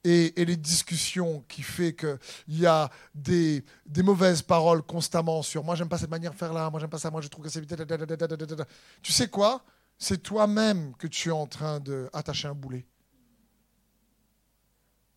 et, 0.03 0.33
les 0.37 0.55
discussions 0.55 1.43
qui 1.47 1.61
fait 1.61 1.93
qu'il 1.93 2.17
y 2.47 2.65
a 2.65 2.89
des, 3.13 3.63
mauvaises 3.97 4.41
paroles 4.41 4.81
constamment 4.81 5.41
sur 5.41 5.63
moi 5.63 5.75
j'aime 5.75 5.89
pas 5.89 5.97
cette 5.97 6.09
manière 6.09 6.31
de 6.31 6.37
faire 6.37 6.53
là, 6.53 6.69
moi 6.69 6.79
j'aime 6.79 6.89
pas 6.89 6.99
ça, 6.99 7.11
moi 7.11 7.21
je 7.21 7.27
trouve 7.27 7.45
que 7.45 7.51
c'est... 7.51 7.65
Tu 9.01 9.11
sais 9.11 9.27
quoi? 9.27 9.63
C'est 9.97 10.23
toi-même 10.23 10.95
que 10.95 11.07
tu 11.07 11.29
es 11.29 11.33
en 11.33 11.45
train 11.45 11.81
d'attacher 11.81 12.47
un 12.47 12.53
boulet. 12.53 12.85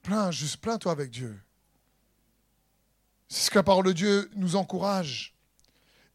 Plains, 0.02 0.32
juste 0.32 0.56
plains-toi 0.56 0.90
avec 0.90 1.10
Dieu. 1.10 1.40
C'est 3.28 3.46
ce 3.46 3.50
que 3.50 3.58
la 3.58 3.62
parole 3.62 3.86
de 3.86 3.92
Dieu 3.92 4.28
nous 4.34 4.56
encourage. 4.56 5.34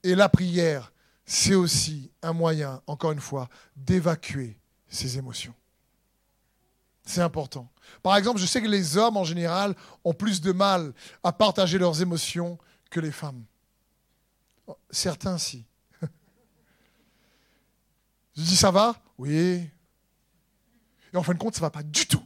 Et 0.04 0.14
la 0.14 0.28
prière, 0.28 0.92
c'est 1.26 1.56
aussi 1.56 2.12
un 2.22 2.34
moyen, 2.34 2.82
encore 2.88 3.14
une 3.14 3.22
fois, 3.22 3.50
d'évacuer 3.76 4.60
ses 4.90 5.18
émotions. 5.18 5.56
C'est 7.04 7.22
important. 7.22 7.72
Par 8.04 8.16
exemple, 8.18 8.40
je 8.40 8.46
sais 8.46 8.62
que 8.62 8.68
les 8.68 8.98
hommes, 8.98 9.18
en 9.18 9.24
général, 9.24 9.76
ont 10.04 10.14
plus 10.14 10.42
de 10.42 10.52
mal 10.52 10.94
à 11.24 11.32
partager 11.32 11.78
leurs 11.78 12.02
émotions 12.02 12.58
que 12.90 13.00
les 13.00 13.12
femmes. 13.12 13.44
Certains, 14.90 15.38
si. 15.38 15.66
Je 18.36 18.44
dis, 18.44 18.58
ça 18.58 18.72
va? 18.72 18.96
Oui. 19.18 19.70
Et 21.14 21.18
en 21.18 21.24
fin 21.24 21.34
de 21.34 21.40
compte, 21.40 21.56
ça 21.56 21.62
ne 21.62 21.66
va 21.66 21.72
pas 21.72 21.84
du 21.84 22.06
tout. 22.06 22.24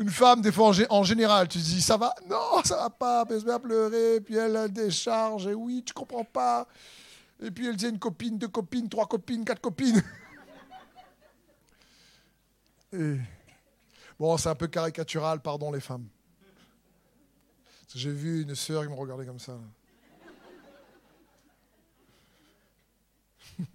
Une 0.00 0.10
femme, 0.10 0.40
des 0.42 0.52
fois, 0.52 0.72
en 0.90 1.02
général, 1.02 1.48
tu 1.48 1.58
dis, 1.58 1.82
ça 1.82 1.96
va? 1.96 2.14
Non, 2.28 2.62
ça 2.64 2.76
va 2.76 2.90
pas, 2.90 3.24
elle 3.28 3.40
se 3.40 3.44
met 3.44 3.52
à 3.52 3.58
pleurer, 3.58 4.20
puis 4.20 4.36
elle 4.36 4.72
décharge, 4.72 5.46
et 5.48 5.54
oui, 5.54 5.82
tu 5.84 5.92
comprends 5.92 6.24
pas. 6.24 6.66
Et 7.40 7.50
puis 7.50 7.66
elle 7.66 7.76
dit 7.76 7.86
une 7.86 7.98
copine, 7.98 8.38
deux 8.38 8.48
copines, 8.48 8.88
trois 8.88 9.06
copines, 9.06 9.44
quatre 9.44 9.60
copines. 9.60 10.02
Bon, 12.92 14.36
c'est 14.36 14.48
un 14.48 14.54
peu 14.54 14.66
caricatural, 14.66 15.40
pardon 15.40 15.70
les 15.70 15.80
femmes. 15.80 16.06
J'ai 17.94 18.12
vu 18.12 18.42
une 18.42 18.54
sœur 18.54 18.82
qui 18.82 18.90
me 18.90 18.94
regardait 18.94 19.24
comme 19.26 19.38
ça. 19.38 19.58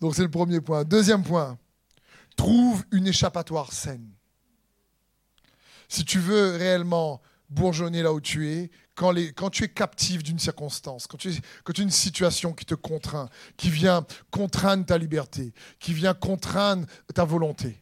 Donc 0.00 0.14
c'est 0.14 0.22
le 0.22 0.30
premier 0.30 0.60
point. 0.60 0.84
Deuxième 0.84 1.22
point, 1.22 1.58
trouve 2.36 2.84
une 2.92 3.06
échappatoire 3.06 3.72
saine. 3.72 4.10
Si 5.88 6.04
tu 6.04 6.18
veux 6.18 6.56
réellement 6.56 7.20
bourgeonner 7.50 8.02
là 8.02 8.12
où 8.12 8.20
tu 8.20 8.50
es, 8.50 8.70
quand, 8.98 9.50
tu 9.50 9.64
es 9.64 9.68
captif 9.68 10.24
d'une 10.24 10.40
circonstance, 10.40 11.06
quand 11.06 11.16
tu, 11.16 11.32
tu 11.32 11.80
as 11.80 11.84
une 11.84 11.90
situation 11.90 12.52
qui 12.52 12.64
te 12.64 12.74
contraint, 12.74 13.28
qui 13.56 13.70
vient 13.70 14.04
contraindre 14.30 14.84
ta 14.84 14.98
liberté, 14.98 15.52
qui 15.78 15.92
vient 15.92 16.14
contraindre 16.14 16.84
ta 17.14 17.24
volonté. 17.24 17.80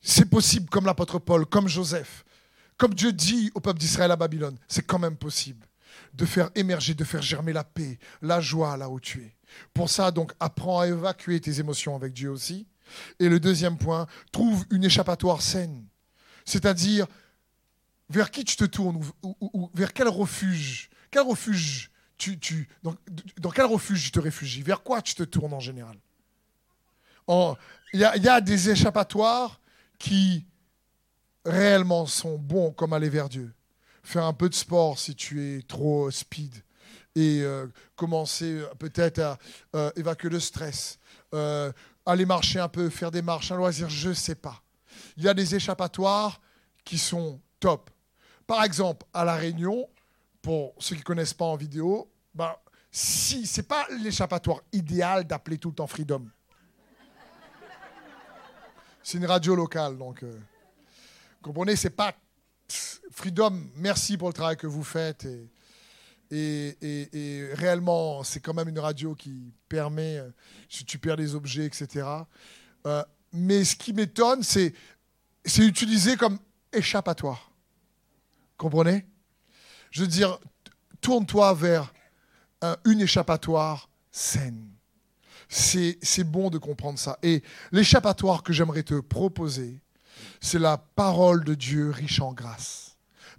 C'est 0.00 0.28
possible, 0.28 0.70
comme 0.70 0.86
l'apôtre 0.86 1.18
Paul, 1.18 1.44
comme 1.44 1.68
Joseph, 1.68 2.24
comme 2.78 2.94
Dieu 2.94 3.12
dit 3.12 3.50
au 3.54 3.60
peuple 3.60 3.78
d'Israël 3.78 4.10
à 4.10 4.16
Babylone, 4.16 4.58
c'est 4.66 4.86
quand 4.86 4.98
même 4.98 5.16
possible 5.16 5.66
de 6.14 6.24
faire 6.24 6.50
émerger, 6.54 6.94
de 6.94 7.04
faire 7.04 7.22
germer 7.22 7.52
la 7.52 7.64
paix, 7.64 7.98
la 8.22 8.40
joie 8.40 8.76
là 8.78 8.88
où 8.88 9.00
tu 9.00 9.22
es. 9.22 9.36
Pour 9.74 9.90
ça, 9.90 10.10
donc, 10.10 10.32
apprends 10.40 10.80
à 10.80 10.86
évacuer 10.86 11.40
tes 11.40 11.60
émotions 11.60 11.94
avec 11.94 12.14
Dieu 12.14 12.30
aussi. 12.30 12.66
Et 13.18 13.28
le 13.28 13.40
deuxième 13.40 13.76
point, 13.76 14.06
trouve 14.32 14.64
une 14.70 14.84
échappatoire 14.84 15.42
saine. 15.42 15.84
C'est-à-dire, 16.44 17.06
vers 18.10 18.30
qui 18.30 18.44
tu 18.44 18.56
te 18.56 18.64
tournes 18.64 19.00
ou, 19.22 19.70
vers 19.74 19.92
quel 19.92 20.08
refuge 20.08 20.90
Quel 21.10 21.22
refuge 21.22 21.90
tu, 22.16 22.68
dans, 22.82 23.50
quel 23.50 23.66
refuge 23.66 24.04
tu 24.04 24.10
te 24.10 24.20
réfugies? 24.20 24.62
Vers 24.62 24.82
quoi 24.82 25.02
tu 25.02 25.14
te 25.14 25.22
tournes 25.22 25.54
en 25.54 25.60
général? 25.60 25.96
Il 27.28 27.56
y, 27.94 27.98
y, 27.98 28.28
a 28.28 28.40
des 28.40 28.70
échappatoires 28.70 29.60
qui 29.98 30.46
réellement 31.44 32.06
sont 32.06 32.38
bons 32.38 32.72
comme 32.72 32.92
aller 32.92 33.08
vers 33.08 33.28
Dieu. 33.28 33.52
Faire 34.02 34.24
un 34.24 34.34
peu 34.34 34.48
de 34.48 34.54
sport 34.54 34.98
si 34.98 35.14
tu 35.14 35.42
es 35.42 35.62
trop 35.62 36.10
speed 36.10 36.62
et 37.14 37.42
euh, 37.42 37.66
commencer 37.96 38.58
euh, 38.58 38.66
peut-être 38.78 39.20
à 39.20 39.38
euh, 39.74 39.90
évacuer 39.96 40.28
le 40.28 40.40
stress, 40.40 40.98
aller 42.06 42.26
marcher 42.26 42.60
un 42.60 42.68
peu, 42.68 42.90
faire 42.90 43.10
des 43.10 43.22
marches, 43.22 43.50
un 43.50 43.56
loisir, 43.56 43.88
je 43.88 44.10
ne 44.10 44.14
sais 44.14 44.34
pas. 44.34 44.62
Il 45.16 45.24
y 45.24 45.28
a 45.28 45.34
des 45.34 45.54
échappatoires 45.54 46.40
qui 46.84 46.98
sont 46.98 47.40
top. 47.58 47.90
Par 48.46 48.64
exemple, 48.64 49.06
à 49.12 49.24
La 49.24 49.36
Réunion, 49.36 49.88
pour 50.42 50.74
ceux 50.78 50.94
qui 50.94 51.00
ne 51.00 51.04
connaissent 51.04 51.34
pas 51.34 51.46
en 51.46 51.56
vidéo, 51.56 52.10
ben, 52.34 52.54
si 52.90 53.46
c'est 53.46 53.62
pas 53.62 53.86
l'échappatoire 54.02 54.60
idéal 54.72 55.24
d'appeler 55.24 55.58
tout 55.58 55.70
le 55.70 55.74
temps 55.74 55.86
Freedom. 55.86 56.26
C'est 59.02 59.18
une 59.18 59.26
radio 59.26 59.54
locale, 59.54 59.98
donc 59.98 60.22
euh, 60.22 60.38
comprenez, 61.42 61.76
c'est 61.76 61.90
pas 61.90 62.14
Freedom. 63.10 63.62
Merci 63.76 64.16
pour 64.16 64.28
le 64.28 64.34
travail 64.34 64.56
que 64.56 64.66
vous 64.66 64.84
faites 64.84 65.26
et, 66.30 67.48
réellement, 67.52 68.22
c'est 68.22 68.40
quand 68.40 68.54
même 68.54 68.68
une 68.68 68.78
radio 68.78 69.14
qui 69.14 69.52
permet, 69.68 70.18
euh, 70.18 70.30
si 70.68 70.84
tu 70.84 70.98
perds 70.98 71.16
des 71.16 71.34
objets, 71.34 71.66
etc. 71.66 72.06
Euh, 72.86 73.04
mais 73.32 73.64
ce 73.64 73.76
qui 73.76 73.92
m'étonne, 73.92 74.42
c'est 74.42 74.72
utilisé 75.58 76.16
comme 76.16 76.38
échappatoire. 76.72 77.50
Comprenez? 78.56 79.04
Je 79.90 80.02
veux 80.02 80.08
dire, 80.08 80.38
tourne-toi 81.00 81.54
vers 81.54 81.92
une 82.84 83.00
échappatoire 83.00 83.88
saine. 84.10 84.68
C'est 85.48 86.24
bon 86.24 86.50
de 86.50 86.58
comprendre 86.58 86.98
ça. 86.98 87.18
Et 87.22 87.42
l'échappatoire 87.72 88.42
que 88.42 88.52
j'aimerais 88.52 88.82
te 88.82 89.00
proposer, 89.00 89.80
c'est 90.40 90.58
la 90.58 90.78
parole 90.78 91.44
de 91.44 91.54
Dieu 91.54 91.90
riche 91.90 92.20
en 92.20 92.32
grâce. 92.32 92.96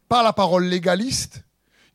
Pas 0.07 0.23
la 0.23 0.33
parole 0.33 0.65
légaliste 0.65 1.43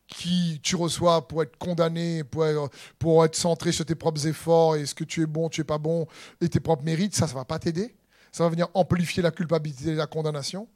qui 0.09 0.61
tu 0.63 0.75
reçois 0.75 1.29
pour 1.29 1.43
être 1.45 1.57
condamné, 1.57 2.25
pour 2.25 2.45
être, 2.45 2.69
pour 2.99 3.25
être 3.25 3.37
centré 3.37 3.71
sur 3.71 3.87
tes 3.87 3.95
propres 3.95 4.27
efforts 4.27 4.75
et 4.75 4.85
ce 4.85 4.95
que 4.95 5.05
tu 5.05 5.23
es 5.23 5.27
bon, 5.27 5.49
tu 5.49 5.61
es 5.61 5.65
pas 5.65 5.79
bon 5.79 6.09
et 6.41 6.49
tes 6.49 6.59
propres 6.59 6.83
mérites, 6.83 7.15
ça, 7.15 7.29
ça 7.29 7.35
va 7.35 7.45
pas 7.45 7.61
t'aider. 7.61 7.95
Ça 8.33 8.43
va 8.43 8.51
venir 8.51 8.69
amplifier 8.75 9.23
la 9.23 9.31
culpabilité 9.31 9.91
et 9.91 9.95
la 9.95 10.07
condamnation. 10.07 10.69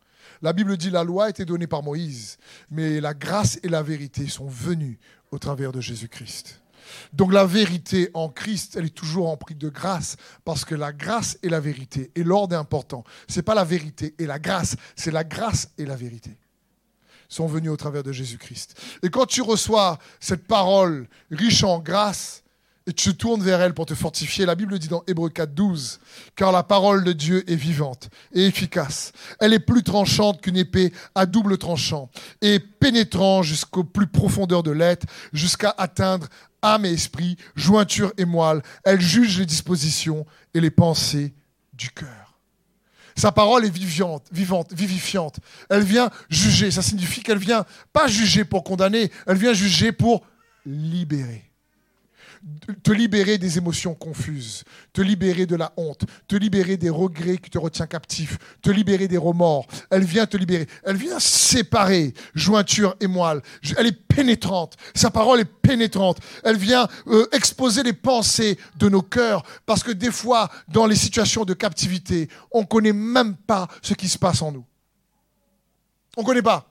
La 0.43 0.53
Bible 0.53 0.77
dit 0.77 0.91
la 0.91 1.05
loi 1.05 1.31
été 1.31 1.45
donnée 1.45 1.67
par 1.67 1.83
Moïse, 1.83 2.39
mais 2.71 3.01
la 3.01 3.15
grâce 3.15 3.59
et 3.63 3.69
la 3.69 3.83
vérité 3.83 4.29
sont 4.29 4.49
venues 4.49 4.99
au 5.31 5.39
travers 5.39 5.73
de 5.73 5.81
Jésus-Christ. 5.81 6.61
Donc 7.13 7.33
la 7.33 7.47
vérité 7.47 8.11
en 8.15 8.29
Christ, 8.29 8.77
elle 8.77 8.87
est 8.87 8.95
toujours 8.95 9.29
en 9.29 9.37
prix 9.37 9.55
de 9.55 9.69
grâce, 9.69 10.17
parce 10.45 10.65
que 10.65 10.75
la 10.75 10.93
grâce 10.93 11.39
et 11.43 11.49
la 11.49 11.61
vérité, 11.61 12.11
et 12.15 12.23
l'ordre 12.23 12.55
est 12.55 12.59
important. 12.59 13.05
Ce 13.29 13.37
n'est 13.37 13.43
pas 13.43 13.55
la 13.55 13.65
vérité 13.65 14.15
et 14.19 14.27
la 14.27 14.39
grâce, 14.39 14.77
c'est 14.95 15.11
la 15.11 15.25
grâce 15.25 15.71
et 15.79 15.87
la 15.87 15.97
vérité 15.97 16.37
sont 17.29 17.47
venus 17.47 17.71
au 17.71 17.77
travers 17.77 18.03
de 18.03 18.13
Jésus-Christ. 18.13 18.81
Et 19.03 19.11
quand 19.11 19.27
tu 19.27 19.43
reçois 19.43 19.99
cette 20.21 20.47
parole 20.47 21.09
riche 21.31 21.65
en 21.65 21.81
grâce, 21.81 22.44
et 22.87 22.93
tu 22.93 23.17
tournes 23.17 23.43
vers 23.43 23.63
elle 23.63 23.73
pour 23.73 23.87
te 23.87 23.95
fortifier. 23.95 24.45
La 24.45 24.55
Bible 24.55 24.79
dit 24.79 24.89
dans 24.89 25.03
Hébreu 25.07 25.31
4, 25.31 25.55
12, 25.55 26.01
car 26.37 26.53
la 26.53 26.63
parole 26.63 27.03
de 27.03 27.13
Dieu 27.13 27.51
est 27.51 27.57
vivante 27.57 28.11
et 28.33 28.47
efficace. 28.47 29.13
Elle 29.41 29.55
est 29.55 29.59
plus 29.59 29.83
tranchante 29.83 30.43
qu'une 30.43 30.57
épée 30.57 30.93
à 31.15 31.25
double 31.25 31.57
tranchant 31.57 32.11
et 32.43 32.59
pénétrant 32.59 33.43
jusqu'au 33.43 33.85
plus 33.85 34.07
profondeur 34.07 34.63
de 34.63 34.71
l'être, 34.71 35.07
jusqu'à 35.33 35.75
atteindre 35.79 36.29
âme 36.61 36.85
et 36.85 36.93
esprit, 36.93 37.37
jointure 37.57 38.13
et 38.19 38.27
moelle. 38.27 38.63
Elle 38.85 39.01
juge 39.01 39.39
les 39.39 39.47
dispositions 39.47 40.27
et 40.53 40.61
les 40.61 40.71
pensées 40.71 41.35
du 41.73 41.91
cœur. 41.91 42.39
Sa 43.17 43.33
parole 43.33 43.65
est 43.65 43.71
vivante, 43.71 44.27
vivante, 44.33 44.73
vivifiante. 44.73 45.39
Elle 45.71 45.85
vient 45.85 46.11
juger. 46.29 46.71
Ça 46.71 46.83
signifie 46.83 47.23
qu'elle 47.23 47.39
vient 47.39 47.65
pas 47.93 48.09
juger 48.09 48.45
pour 48.45 48.65
condamner, 48.65 49.11
elle 49.27 49.39
vient 49.39 49.53
juger 49.55 49.93
pour 49.93 50.27
libérer 50.67 51.54
te 52.83 52.93
libérer 52.93 53.39
des 53.39 53.59
émotions 53.59 53.95
confuses, 53.95 54.65
te 54.93 55.01
libérer 55.01 55.47
de 55.47 55.57
la 55.57 55.73
honte, 55.77 56.05
te 56.29 56.37
libérer 56.37 56.77
des 56.77 56.91
regrets 56.91 57.39
qui 57.39 57.51
te 57.51 57.59
retient 57.59 57.87
captif, 57.87 58.39
te 58.63 58.71
libérer 58.71 59.09
des 59.09 59.17
remords. 59.17 59.67
Elle 59.91 60.05
vient 60.05 60.27
te 60.27 60.37
libérer. 60.37 60.67
Elle 60.85 60.97
vient 60.97 61.19
séparer 61.19 62.15
jointure 62.35 62.97
et 63.01 63.07
moelle. 63.07 63.43
Elle 63.77 63.87
est 63.87 63.93
pénétrante. 63.93 64.77
Sa 64.95 65.11
parole 65.11 65.41
est 65.41 65.45
pénétrante. 65.45 66.19
Elle 66.43 66.57
vient 66.57 66.89
euh, 67.07 67.27
exposer 67.33 67.83
les 67.83 67.93
pensées 67.93 68.59
de 68.77 68.89
nos 68.89 69.03
cœurs 69.03 69.43
parce 69.67 69.83
que 69.83 69.93
des 69.93 70.13
fois, 70.13 70.51
dans 70.69 70.87
les 70.87 70.97
situations 70.97 71.45
de 71.45 71.55
captivité, 71.55 72.29
on 72.51 72.61
ne 72.61 72.67
connaît 72.67 72.93
même 72.93 73.37
pas 73.37 73.69
ce 73.83 73.95
qui 73.95 74.09
se 74.09 74.19
passe 74.19 74.43
en 74.43 74.53
nous. 74.53 74.65
On 76.17 76.23
ne 76.23 76.27
connaît 76.27 76.43
pas. 76.43 76.71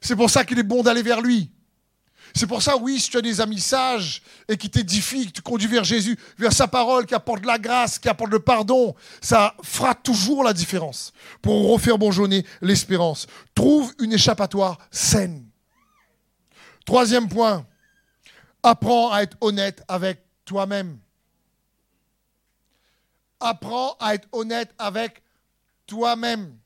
C'est 0.00 0.16
pour 0.16 0.30
ça 0.30 0.44
qu'il 0.44 0.58
est 0.58 0.64
bon 0.64 0.82
d'aller 0.82 1.02
vers 1.02 1.20
lui. 1.20 1.50
C'est 2.38 2.46
pour 2.46 2.62
ça, 2.62 2.76
oui, 2.76 3.00
si 3.00 3.10
tu 3.10 3.16
as 3.16 3.20
des 3.20 3.40
amis 3.40 3.58
sages 3.58 4.22
et 4.46 4.56
qui 4.56 4.70
t'édifient, 4.70 5.26
qui 5.26 5.32
te 5.32 5.40
conduisent 5.40 5.72
vers 5.72 5.82
Jésus, 5.82 6.16
vers 6.38 6.52
sa 6.52 6.68
parole, 6.68 7.04
qui 7.04 7.12
apporte 7.12 7.44
la 7.44 7.58
grâce, 7.58 7.98
qui 7.98 8.08
apporte 8.08 8.30
le 8.30 8.38
pardon, 8.38 8.94
ça 9.20 9.56
fera 9.64 9.92
toujours 9.92 10.44
la 10.44 10.52
différence 10.52 11.12
pour 11.42 11.68
refaire 11.68 11.98
bonjonner 11.98 12.46
l'espérance. 12.60 13.26
Trouve 13.56 13.92
une 13.98 14.12
échappatoire 14.12 14.78
saine. 14.92 15.48
Troisième 16.86 17.28
point, 17.28 17.66
apprends 18.62 19.10
à 19.10 19.22
être 19.22 19.36
honnête 19.40 19.82
avec 19.88 20.22
toi-même. 20.44 20.96
Apprends 23.40 23.96
à 23.98 24.14
être 24.14 24.28
honnête 24.30 24.72
avec 24.78 25.24
toi-même. 25.88 26.56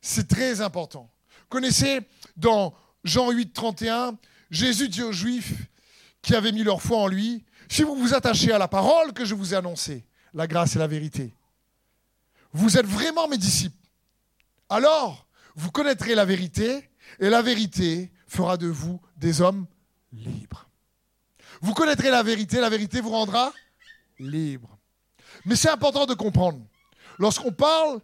C'est 0.00 0.26
très 0.26 0.60
important. 0.60 1.08
Connaissez 1.48 2.00
dans 2.36 2.74
Jean 3.04 3.30
8, 3.30 3.52
31, 3.52 4.18
Jésus 4.50 4.88
dit 4.88 5.02
aux 5.02 5.12
Juifs 5.12 5.54
qui 6.22 6.34
avaient 6.34 6.52
mis 6.52 6.64
leur 6.64 6.82
foi 6.82 6.98
en 6.98 7.06
lui, 7.06 7.44
si 7.68 7.82
vous 7.82 7.94
vous 7.94 8.14
attachez 8.14 8.52
à 8.52 8.58
la 8.58 8.68
parole 8.68 9.12
que 9.12 9.24
je 9.24 9.34
vous 9.34 9.54
ai 9.54 9.56
annoncée, 9.56 10.04
la 10.34 10.46
grâce 10.46 10.76
et 10.76 10.78
la 10.78 10.86
vérité, 10.86 11.34
vous 12.52 12.78
êtes 12.78 12.86
vraiment 12.86 13.28
mes 13.28 13.38
disciples. 13.38 13.76
Alors, 14.68 15.26
vous 15.54 15.70
connaîtrez 15.70 16.14
la 16.14 16.24
vérité 16.24 16.88
et 17.20 17.30
la 17.30 17.42
vérité 17.42 18.10
fera 18.26 18.56
de 18.56 18.66
vous 18.66 19.00
des 19.16 19.40
hommes 19.40 19.66
libres. 20.12 20.68
Vous 21.60 21.74
connaîtrez 21.74 22.10
la 22.10 22.22
vérité, 22.22 22.60
la 22.60 22.70
vérité 22.70 23.00
vous 23.00 23.10
rendra 23.10 23.52
libre. 24.18 24.78
Mais 25.44 25.56
c'est 25.56 25.70
important 25.70 26.06
de 26.06 26.14
comprendre. 26.14 26.60
Lorsqu'on 27.18 27.52
parle 27.52 28.00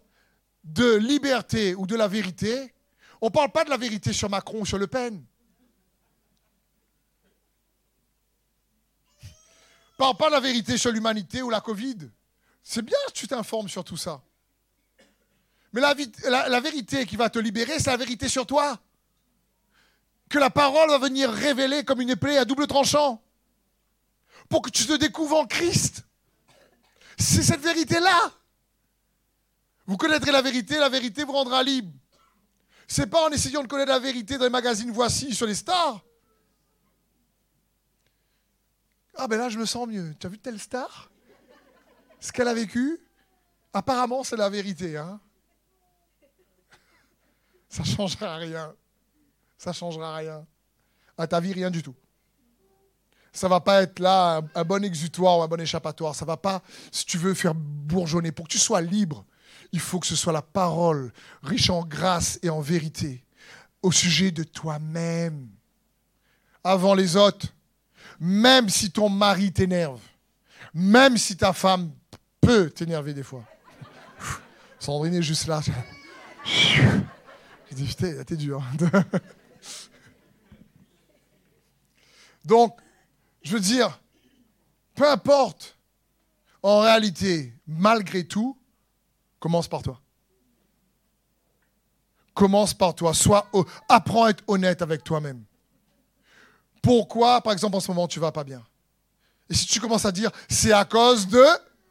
de 0.63 0.95
liberté 0.95 1.75
ou 1.75 1.85
de 1.85 1.95
la 1.95 2.07
vérité, 2.07 2.73
on 3.21 3.27
ne 3.27 3.31
parle 3.31 3.51
pas 3.51 3.63
de 3.63 3.69
la 3.69 3.77
vérité 3.77 4.13
sur 4.13 4.29
Macron 4.29 4.61
ou 4.61 4.65
sur 4.65 4.77
Le 4.77 4.87
Pen. 4.87 5.23
Parle 9.97 10.17
pas 10.17 10.27
de 10.27 10.33
la 10.33 10.39
vérité 10.39 10.77
sur 10.77 10.91
l'humanité 10.91 11.41
ou 11.41 11.49
la 11.49 11.61
Covid. 11.61 11.97
C'est 12.63 12.81
bien 12.81 12.97
que 13.07 13.13
tu 13.13 13.27
t'informes 13.27 13.69
sur 13.69 13.83
tout 13.83 13.97
ça. 13.97 14.21
Mais 15.71 15.81
la, 15.81 16.59
vérité 16.61 17.05
qui 17.05 17.15
va 17.15 17.29
te 17.29 17.37
libérer, 17.37 17.79
c'est 17.79 17.91
la 17.91 17.97
vérité 17.97 18.29
sur 18.29 18.45
toi. 18.45 18.79
Que 20.29 20.39
la 20.39 20.49
parole 20.49 20.89
va 20.89 20.97
venir 20.97 21.29
révéler 21.29 21.83
comme 21.83 22.01
une 22.01 22.09
épée 22.09 22.37
à 22.37 22.45
double 22.45 22.65
tranchant. 22.65 23.21
Pour 24.49 24.61
que 24.61 24.69
tu 24.69 24.85
te 24.85 24.93
découvres 24.93 25.37
en 25.37 25.45
Christ. 25.45 26.03
C'est 27.17 27.43
cette 27.43 27.61
vérité-là. 27.61 28.31
Vous 29.85 29.97
connaîtrez 29.97 30.31
la 30.31 30.41
vérité, 30.41 30.77
la 30.79 30.89
vérité 30.89 31.23
vous 31.23 31.33
rendra 31.33 31.61
libre. 31.61 31.91
C'est 32.87 33.07
pas 33.07 33.25
en 33.25 33.29
essayant 33.29 33.61
de 33.61 33.67
connaître 33.67 33.91
la 33.91 33.99
vérité 33.99 34.37
dans 34.37 34.45
les 34.45 34.49
magazines 34.49 34.91
Voici 34.91 35.33
sur 35.33 35.45
les 35.45 35.55
stars 35.55 36.01
Ah 39.17 39.27
ben 39.27 39.37
là, 39.37 39.49
je 39.49 39.57
me 39.57 39.65
sens 39.65 39.87
mieux. 39.87 40.13
Tu 40.19 40.27
as 40.27 40.29
vu 40.29 40.37
telle 40.37 40.59
star? 40.59 41.09
Ce 42.19 42.31
qu'elle 42.31 42.47
a 42.47 42.53
vécu 42.53 42.99
Apparemment, 43.73 44.23
c'est 44.23 44.37
la 44.37 44.49
vérité. 44.49 44.97
Hein 44.97 45.19
ça 47.67 47.83
changera 47.83 48.37
rien. 48.37 48.73
Ça 49.57 49.73
changera 49.73 50.15
rien. 50.15 50.45
À 51.17 51.27
ta 51.27 51.39
vie, 51.41 51.51
rien 51.51 51.69
du 51.69 51.83
tout. 51.83 51.95
Ça 53.33 53.49
va 53.49 53.59
pas 53.59 53.81
être 53.81 53.99
là 53.99 54.41
un, 54.55 54.63
bon 54.63 54.81
exutoire 54.83 55.39
ou 55.39 55.43
un 55.43 55.47
bon 55.47 55.59
échappatoire. 55.59 56.15
Ça 56.15 56.23
va 56.23 56.37
pas, 56.37 56.61
si 56.89 57.05
tu 57.05 57.17
veux, 57.17 57.33
faire 57.33 57.53
bourgeonner. 57.53 58.31
Pour 58.31 58.47
que 58.47 58.53
tu 58.53 58.57
sois 58.57 58.79
libre, 58.79 59.25
il 59.73 59.81
faut 59.81 59.99
que 59.99 60.07
ce 60.07 60.15
soit 60.15 60.31
la 60.31 60.41
parole, 60.41 61.11
riche 61.43 61.69
en 61.69 61.83
grâce 61.83 62.39
et 62.43 62.49
en 62.49 62.61
vérité, 62.61 63.25
au 63.81 63.91
sujet 63.91 64.31
de 64.31 64.43
toi-même, 64.43 65.49
avant 66.63 66.93
les 66.93 67.17
autres 67.17 67.47
même 68.19 68.69
si 68.69 68.91
ton 68.91 69.09
mari 69.09 69.51
t'énerve, 69.51 70.01
même 70.73 71.17
si 71.17 71.35
ta 71.37 71.53
femme 71.53 71.91
peut 72.41 72.69
t'énerver 72.69 73.13
des 73.13 73.23
fois. 73.23 73.43
Sandrine 74.79 75.15
est 75.15 75.21
juste 75.21 75.47
là. 75.47 75.61
Je 76.45 77.75
dis, 77.75 77.85
putain, 77.85 78.23
t'es 78.23 78.35
dur. 78.35 78.63
Donc, 82.45 82.79
je 83.41 83.51
veux 83.53 83.59
dire, 83.59 83.99
peu 84.93 85.09
importe, 85.09 85.77
en 86.61 86.79
réalité, 86.79 87.53
malgré 87.65 88.23
tout, 88.25 88.55
commence 89.39 89.67
par 89.67 89.81
toi. 89.81 89.99
Commence 92.35 92.73
par 92.73 92.93
toi. 92.93 93.13
Sois, 93.13 93.49
apprends 93.89 94.25
à 94.25 94.29
être 94.29 94.43
honnête 94.47 94.81
avec 94.81 95.03
toi-même 95.03 95.43
pourquoi, 96.85 97.41
par 97.41 97.51
exemple, 97.51 97.75
en 97.77 97.79
ce 97.79 97.89
moment, 97.89 98.07
tu 98.07 98.19
vas 98.19 98.31
pas 98.31 98.43
bien? 98.43 98.63
Et 99.49 99.55
si 99.55 99.65
tu 99.65 99.79
commences 99.79 100.05
à 100.05 100.11
dire, 100.11 100.29
c'est 100.47 100.71
à 100.71 100.85
cause 100.85 101.27
de 101.27 101.43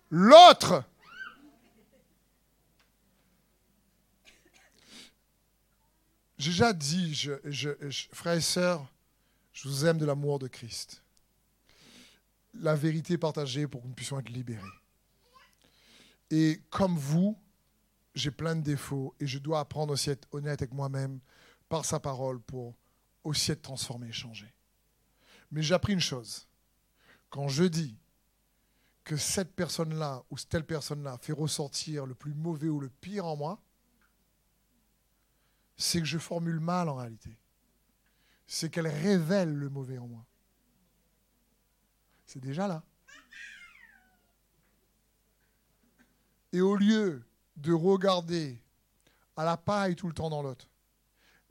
l'autre. 0.09 0.85
J'ai 6.39 6.51
déjà 6.51 6.73
dit, 6.73 7.29
frères 8.13 8.35
et 8.35 8.41
sœurs, 8.41 8.87
je 9.53 9.69
vous 9.69 9.85
aime 9.85 9.99
de 9.99 10.07
l'amour 10.07 10.39
de 10.39 10.47
Christ. 10.47 11.03
La 12.61 12.77
vérité 12.77 13.19
partagée 13.19 13.67
pour 13.67 13.83
que 13.83 13.89
nous 13.89 13.95
puissions 13.95 14.21
être 14.21 14.29
libérés. 14.29 14.63
Et 16.31 16.61
comme 16.71 16.97
vous, 16.97 17.37
j'ai 18.15 18.31
plein 18.31 18.55
de 18.55 18.63
défauts 18.63 19.13
et 19.19 19.27
je 19.27 19.41
dois 19.41 19.59
apprendre 19.59 19.93
aussi 19.93 20.11
à 20.11 20.13
être 20.13 20.29
honnête 20.31 20.63
avec 20.63 20.73
moi-même 20.73 21.19
par 21.69 21.85
sa 21.85 21.99
parole 21.99 22.39
pour 22.39 22.77
aussi 23.25 23.51
être 23.51 23.63
transformé 23.63 24.11
et 24.11 24.13
changé. 24.13 24.54
Mais 25.51 25.63
j'ai 25.63 25.75
appris 25.75 25.93
une 25.93 26.01
chose. 26.01 26.47
Quand 27.31 27.49
je 27.49 27.65
dis 27.65 27.97
que 29.05 29.17
cette 29.17 29.55
personne-là 29.55 30.25
ou 30.31 30.37
telle 30.39 30.65
personne-là 30.65 31.19
fait 31.19 31.33
ressortir 31.33 32.07
le 32.07 32.15
plus 32.15 32.35
mauvais 32.35 32.69
ou 32.69 32.81
le 32.81 32.89
pire 32.89 33.27
en 33.27 33.37
moi, 33.37 33.61
c'est 35.77 36.01
que 36.01 36.07
je 36.07 36.19
formule 36.19 36.61
mal 36.61 36.89
en 36.89 36.97
réalité. 36.97 37.37
C'est 38.47 38.71
qu'elle 38.71 38.87
révèle 38.87 39.53
le 39.53 39.69
mauvais 39.69 39.99
en 39.99 40.07
moi. 40.07 40.25
C'est 42.27 42.41
déjà 42.41 42.67
là. 42.67 42.83
Et 46.53 46.61
au 46.61 46.77
lieu 46.77 47.25
de 47.57 47.73
regarder 47.73 48.63
à 49.37 49.45
la 49.45 49.57
paille 49.57 49.97
tout 49.97 50.07
le 50.07 50.15
temps 50.15 50.31
dans 50.31 50.43
l'autre, 50.43 50.69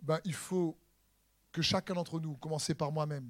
ben, 0.01 0.19
il 0.23 0.33
faut 0.33 0.77
que 1.51 1.61
chacun 1.61 1.93
d'entre 1.93 2.19
nous, 2.19 2.35
commencer 2.35 2.73
par 2.73 2.91
moi-même, 2.91 3.29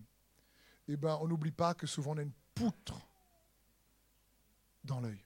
eh 0.87 0.97
ben, 0.97 1.17
on 1.21 1.27
n'oublie 1.27 1.51
pas 1.51 1.73
que 1.73 1.87
souvent 1.87 2.11
on 2.11 2.17
a 2.17 2.21
une 2.21 2.33
poutre 2.53 2.99
dans 4.83 4.99
l'œil. 4.99 5.23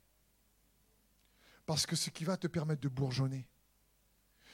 Parce 1.66 1.86
que 1.86 1.96
ce 1.96 2.10
qui 2.10 2.24
va 2.24 2.38
te 2.38 2.48
permettre 2.48 2.82
de 2.82 2.90
bourgeonner, 2.90 3.48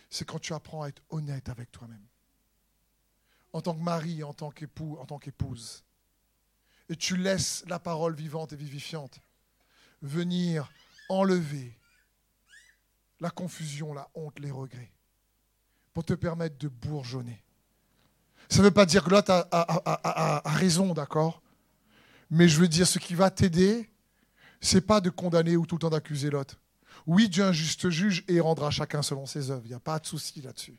c'est 0.10 0.26
quand 0.26 0.40
tu 0.40 0.54
apprends 0.54 0.84
à 0.84 0.90
être 0.90 1.04
honnête 1.10 1.50
avec 1.50 1.72
toi-même. 1.72 2.06
En 3.52 3.62
tant 3.62 3.76
que 3.76 3.82
mari, 3.82 4.24
en 4.24 4.34
tant 4.34 4.50
qu'époux, 4.50 4.98
en 5.00 5.06
tant 5.06 5.20
qu'épouse. 5.20 5.84
Et 6.90 6.96
tu 6.96 7.18
laisses 7.18 7.64
la 7.68 7.80
parole 7.80 8.16
vivante 8.16 8.54
et 8.54 8.56
vivifiante 8.56 9.20
venir 10.02 10.72
enlever 11.10 11.78
la 13.20 13.30
confusion, 13.30 13.94
la 13.94 14.10
honte, 14.16 14.40
les 14.40 14.52
regrets, 14.52 14.92
pour 15.94 16.04
te 16.04 16.14
permettre 16.14 16.58
de 16.58 16.68
bourgeonner. 16.68 17.44
Ça 18.50 18.60
ne 18.60 18.64
veut 18.64 18.72
pas 18.72 18.86
dire 18.86 19.04
que 19.04 19.10
l'autre 19.10 19.48
a, 19.52 20.42
raison, 20.46 20.94
d'accord? 20.94 21.42
Mais 22.30 22.48
je 22.48 22.60
veux 22.60 22.68
dire, 22.68 22.88
ce 22.88 23.00
qui 23.00 23.16
va 23.16 23.30
t'aider, 23.30 23.90
c'est 24.62 24.82
pas 24.82 25.02
de 25.02 25.10
condamner 25.10 25.58
ou 25.58 25.66
tout 25.66 25.76
le 25.76 25.80
temps 25.80 25.90
d'accuser 25.90 26.30
l'autre. 26.30 26.60
Oui, 27.06 27.30
Dieu 27.30 27.44
est 27.44 27.48
un 27.48 27.52
juste 27.52 27.90
juge 27.90 28.24
et 28.28 28.40
rendra 28.40 28.72
chacun 28.72 29.02
selon 29.02 29.26
ses 29.26 29.52
œuvres. 29.52 29.64
Il 29.66 29.70
n'y 29.70 29.76
a 29.76 29.80
pas 29.80 30.00
de 30.00 30.06
souci 30.06 30.42
là-dessus. 30.42 30.78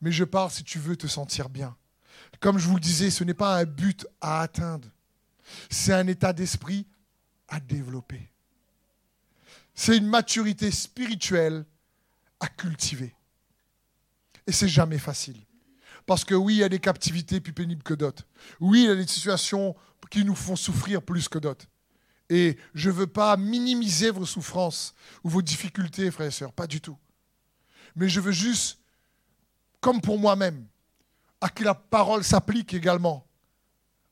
Mais 0.00 0.12
je 0.12 0.24
parle 0.24 0.50
si 0.50 0.64
tu 0.64 0.78
veux 0.78 0.96
te 0.96 1.06
sentir 1.06 1.48
bien. 1.48 1.74
Comme 2.40 2.58
je 2.58 2.68
vous 2.68 2.74
le 2.74 2.80
disais, 2.80 3.10
ce 3.10 3.24
n'est 3.24 3.34
pas 3.34 3.56
un 3.56 3.64
but 3.64 4.06
à 4.20 4.42
atteindre. 4.42 4.88
C'est 5.70 5.92
un 5.92 6.06
état 6.06 6.32
d'esprit 6.32 6.86
à 7.48 7.60
développer. 7.60 8.30
C'est 9.74 9.96
une 9.96 10.06
maturité 10.06 10.70
spirituelle 10.70 11.64
à 12.40 12.48
cultiver. 12.48 13.14
Et 14.46 14.52
c'est 14.52 14.68
jamais 14.68 14.98
facile. 14.98 15.40
Parce 16.06 16.24
que 16.24 16.34
oui, 16.34 16.54
il 16.54 16.58
y 16.58 16.64
a 16.64 16.68
des 16.68 16.78
captivités 16.78 17.40
plus 17.40 17.52
pénibles 17.52 17.82
que 17.82 17.94
d'autres. 17.94 18.26
Oui, 18.60 18.84
il 18.84 18.86
y 18.86 18.90
a 18.90 18.94
des 18.94 19.06
situations 19.06 19.74
qui 20.08 20.24
nous 20.24 20.36
font 20.36 20.56
souffrir 20.56 21.02
plus 21.02 21.28
que 21.28 21.38
d'autres. 21.38 21.66
Et 22.30 22.56
je 22.74 22.90
ne 22.90 22.94
veux 22.94 23.06
pas 23.06 23.36
minimiser 23.36 24.10
vos 24.10 24.24
souffrances 24.24 24.94
ou 25.24 25.28
vos 25.28 25.42
difficultés, 25.42 26.10
frères 26.10 26.28
et 26.28 26.32
sœurs, 26.32 26.52
pas 26.52 26.66
du 26.66 26.80
tout. 26.80 26.96
Mais 27.96 28.08
je 28.08 28.20
veux 28.20 28.32
juste, 28.32 28.78
comme 29.80 30.00
pour 30.00 30.18
moi-même, 30.18 30.66
à 31.40 31.48
qui 31.48 31.64
la 31.64 31.74
parole 31.74 32.24
s'applique 32.24 32.74
également, 32.74 33.26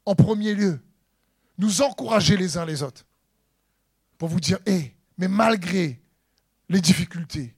en 0.05 0.15
premier 0.15 0.55
lieu, 0.55 0.81
nous 1.59 1.83
encourager 1.83 2.37
les 2.37 2.57
uns 2.57 2.65
les 2.65 2.83
autres. 2.83 3.07
Pour 4.19 4.29
vous 4.29 4.41
dire, 4.41 4.59
hé, 4.67 4.97
mais 5.17 5.29
malgré 5.29 6.03
les 6.69 6.81
difficultés, 6.81 7.57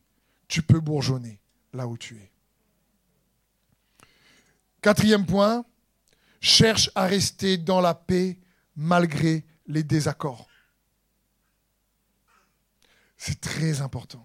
tu 0.48 0.62
peux 0.62 0.80
bourgeonner 0.80 1.40
là 1.72 1.86
où 1.86 1.96
tu 1.96 2.16
es. 2.16 2.32
Quatrième 4.86 5.26
point, 5.26 5.64
cherche 6.40 6.92
à 6.94 7.06
rester 7.06 7.56
dans 7.58 7.80
la 7.80 7.92
paix 7.92 8.38
malgré 8.76 9.44
les 9.66 9.82
désaccords. 9.82 10.46
C'est 13.16 13.40
très 13.40 13.80
important. 13.80 14.24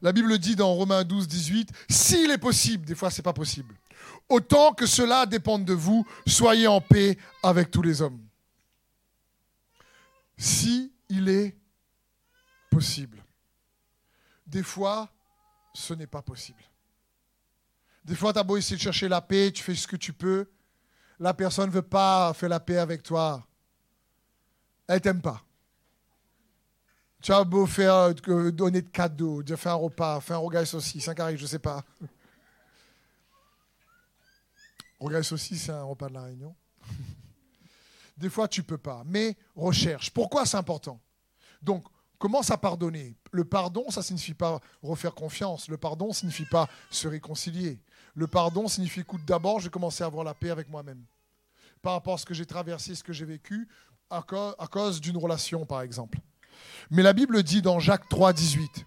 La 0.00 0.12
Bible 0.12 0.38
dit 0.38 0.56
dans 0.56 0.72
Romains 0.72 1.04
12, 1.04 1.28
18, 1.28 1.72
s'il 1.90 2.30
est 2.30 2.38
possible, 2.38 2.86
des 2.86 2.94
fois 2.94 3.10
ce 3.10 3.18
n'est 3.18 3.22
pas 3.22 3.34
possible, 3.34 3.74
autant 4.30 4.72
que 4.72 4.86
cela 4.86 5.26
dépende 5.26 5.66
de 5.66 5.74
vous, 5.74 6.06
soyez 6.26 6.66
en 6.66 6.80
paix 6.80 7.18
avec 7.42 7.70
tous 7.70 7.82
les 7.82 8.00
hommes. 8.00 8.26
Si 10.38 10.90
il 11.10 11.28
est 11.28 11.54
possible. 12.70 13.22
Des 14.46 14.62
fois, 14.62 15.12
ce 15.74 15.92
n'est 15.92 16.06
pas 16.06 16.22
possible. 16.22 16.64
Des 18.04 18.14
fois, 18.16 18.32
tu 18.32 18.38
as 18.38 18.42
beau 18.42 18.56
essayer 18.56 18.76
de 18.76 18.82
chercher 18.82 19.08
la 19.08 19.20
paix, 19.20 19.52
tu 19.52 19.62
fais 19.62 19.74
ce 19.74 19.86
que 19.86 19.96
tu 19.96 20.12
peux. 20.12 20.50
La 21.20 21.34
personne 21.34 21.66
ne 21.66 21.74
veut 21.74 21.82
pas 21.82 22.32
faire 22.34 22.48
la 22.48 22.60
paix 22.60 22.78
avec 22.78 23.02
toi. 23.02 23.46
Elle 24.88 25.00
t'aime 25.00 25.22
pas. 25.22 25.42
Tu 27.22 27.32
as 27.32 27.44
beau 27.44 27.66
faire, 27.66 27.94
euh, 27.94 28.50
donner 28.50 28.82
de 28.82 28.88
cadeaux, 28.88 29.42
faire 29.56 29.72
un 29.72 29.76
repas, 29.76 30.20
faire 30.20 30.36
un 30.36 30.40
rogaille 30.40 30.66
saucisse, 30.66 31.06
un 31.06 31.14
carré, 31.14 31.36
je 31.36 31.42
ne 31.42 31.48
sais 31.48 31.60
pas. 31.60 31.84
Rogaille 34.98 35.24
saucisse, 35.24 35.62
c'est 35.64 35.72
un 35.72 35.84
repas 35.84 36.08
de 36.08 36.14
la 36.14 36.22
Réunion. 36.22 36.54
Des 38.16 38.28
fois, 38.28 38.48
tu 38.48 38.60
ne 38.60 38.66
peux 38.66 38.78
pas. 38.78 39.02
Mais 39.06 39.36
recherche. 39.54 40.10
Pourquoi 40.10 40.46
c'est 40.46 40.56
important? 40.56 41.00
Donc, 41.62 41.84
commence 42.18 42.50
à 42.50 42.58
pardonner. 42.58 43.16
Le 43.30 43.44
pardon, 43.44 43.90
ça 43.90 44.00
ne 44.00 44.04
signifie 44.04 44.34
pas 44.34 44.60
refaire 44.82 45.14
confiance. 45.14 45.68
Le 45.68 45.76
pardon 45.76 46.08
ne 46.08 46.12
signifie 46.12 46.44
pas 46.44 46.68
se 46.90 47.06
réconcilier. 47.06 47.80
Le 48.14 48.26
pardon 48.26 48.68
signifie, 48.68 49.00
écoute, 49.00 49.22
d'abord, 49.26 49.58
je 49.60 49.64
vais 49.64 49.70
commencer 49.70 50.04
à 50.04 50.06
avoir 50.06 50.24
la 50.24 50.34
paix 50.34 50.50
avec 50.50 50.68
moi-même. 50.68 51.02
Par 51.80 51.94
rapport 51.94 52.14
à 52.14 52.18
ce 52.18 52.26
que 52.26 52.34
j'ai 52.34 52.46
traversé, 52.46 52.94
ce 52.94 53.02
que 53.02 53.12
j'ai 53.12 53.24
vécu, 53.24 53.68
à 54.10 54.22
cause, 54.70 55.00
d'une 55.00 55.16
relation, 55.16 55.64
par 55.64 55.80
exemple. 55.80 56.18
Mais 56.90 57.02
la 57.02 57.12
Bible 57.12 57.42
dit 57.42 57.62
dans 57.62 57.80
Jacques 57.80 58.08
3, 58.08 58.32
18, 58.32 58.84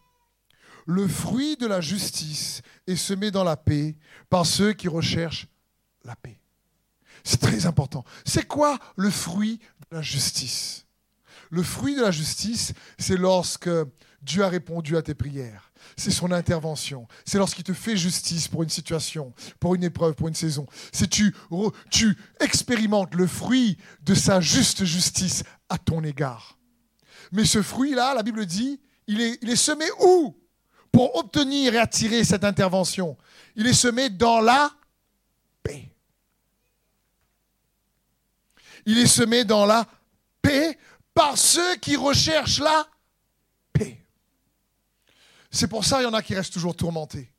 Le 0.86 1.08
fruit 1.08 1.58
de 1.58 1.66
la 1.66 1.82
justice 1.82 2.62
est 2.86 2.96
semé 2.96 3.32
dans 3.32 3.44
la 3.44 3.58
paix 3.58 3.96
par 4.30 4.46
ceux 4.46 4.74
qui 4.74 4.88
recherchent 4.88 5.48
la 6.04 6.16
paix. 6.16 6.40
C'est 7.24 7.42
très 7.42 7.66
important. 7.66 8.06
C'est 8.24 8.48
quoi 8.48 8.78
le 8.96 9.10
fruit 9.10 9.60
de 9.90 9.96
la 9.96 10.02
justice? 10.04 10.86
Le 11.50 11.64
fruit 11.64 11.96
de 11.96 12.02
la 12.02 12.12
justice, 12.12 12.74
c'est 13.00 13.18
lorsque 13.18 13.70
Dieu 14.26 14.44
a 14.44 14.50
répondu 14.50 14.98
à 14.98 15.04
tes 15.04 15.14
prières. 15.14 15.72
C'est 15.96 16.12
son 16.12 16.32
intervention. 16.32 17.08
C'est 17.26 17.38
lorsqu'il 17.38 17.64
te 17.64 17.74
fait 17.74 17.96
justice 17.96 18.48
pour 18.48 18.64
une 18.64 18.70
situation, 18.70 19.34
pour 19.60 19.76
une 19.76 19.84
épreuve, 19.84 20.16
pour 20.16 20.28
une 20.28 20.34
saison. 20.34 20.66
C'est 20.92 21.10
tu, 21.10 21.36
tu 21.92 22.18
expérimentes 22.40 23.14
le 23.14 23.28
fruit 23.28 23.78
de 24.02 24.16
sa 24.16 24.42
juste 24.42 24.84
justice 24.84 25.44
à 25.70 25.78
ton 25.78 26.04
égard. 26.04 26.58
Mais 27.32 27.46
ce 27.46 27.62
fruit-là, 27.62 28.16
la 28.16 28.24
Bible 28.24 28.46
dit, 28.46 28.82
il 29.08 29.22
est, 29.22 29.38
il 29.42 29.50
est 29.50 29.56
semé 29.56 29.86
où? 30.02 30.36
Pour 30.92 31.16
obtenir 31.18 31.76
et 31.76 31.78
attirer 31.78 32.24
cette 32.24 32.46
intervention. 32.46 33.18
Il 33.56 33.68
est 33.68 33.74
semé 33.74 34.10
dans 34.10 34.40
la 34.40 34.72
paix. 35.62 35.92
Il 38.86 38.98
est 38.98 39.08
semé 39.08 39.44
dans 39.44 39.66
la 39.66 39.86
paix 40.42 40.80
par 41.14 41.38
ceux 41.38 41.76
qui 41.76 41.96
recherchent 41.96 42.60
la. 42.60 42.88
C'est 45.56 45.70
pour 45.70 45.86
ça 45.86 45.98
qu'il 45.98 46.06
y 46.06 46.10
en 46.10 46.14
a 46.14 46.22
qui 46.22 46.36
restent 46.36 46.52
toujours 46.52 46.76
tourmentés. 46.76 47.32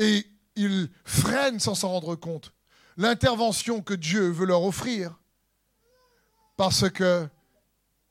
Et 0.00 0.26
ils 0.56 0.90
freinent 1.04 1.60
sans 1.60 1.76
s'en 1.76 1.90
rendre 1.90 2.16
compte 2.16 2.52
l'intervention 2.96 3.80
que 3.80 3.94
Dieu 3.94 4.28
veut 4.28 4.44
leur 4.44 4.64
offrir 4.64 5.16
parce 6.56 6.90
qu'il 6.90 7.30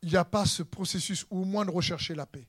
n'y 0.03 0.15
a 0.15 0.23
pas 0.23 0.45
ce 0.45 0.63
processus, 0.63 1.25
ou 1.29 1.41
au 1.41 1.45
moins 1.45 1.65
de 1.65 1.71
rechercher 1.71 2.15
la 2.15 2.25
paix. 2.25 2.47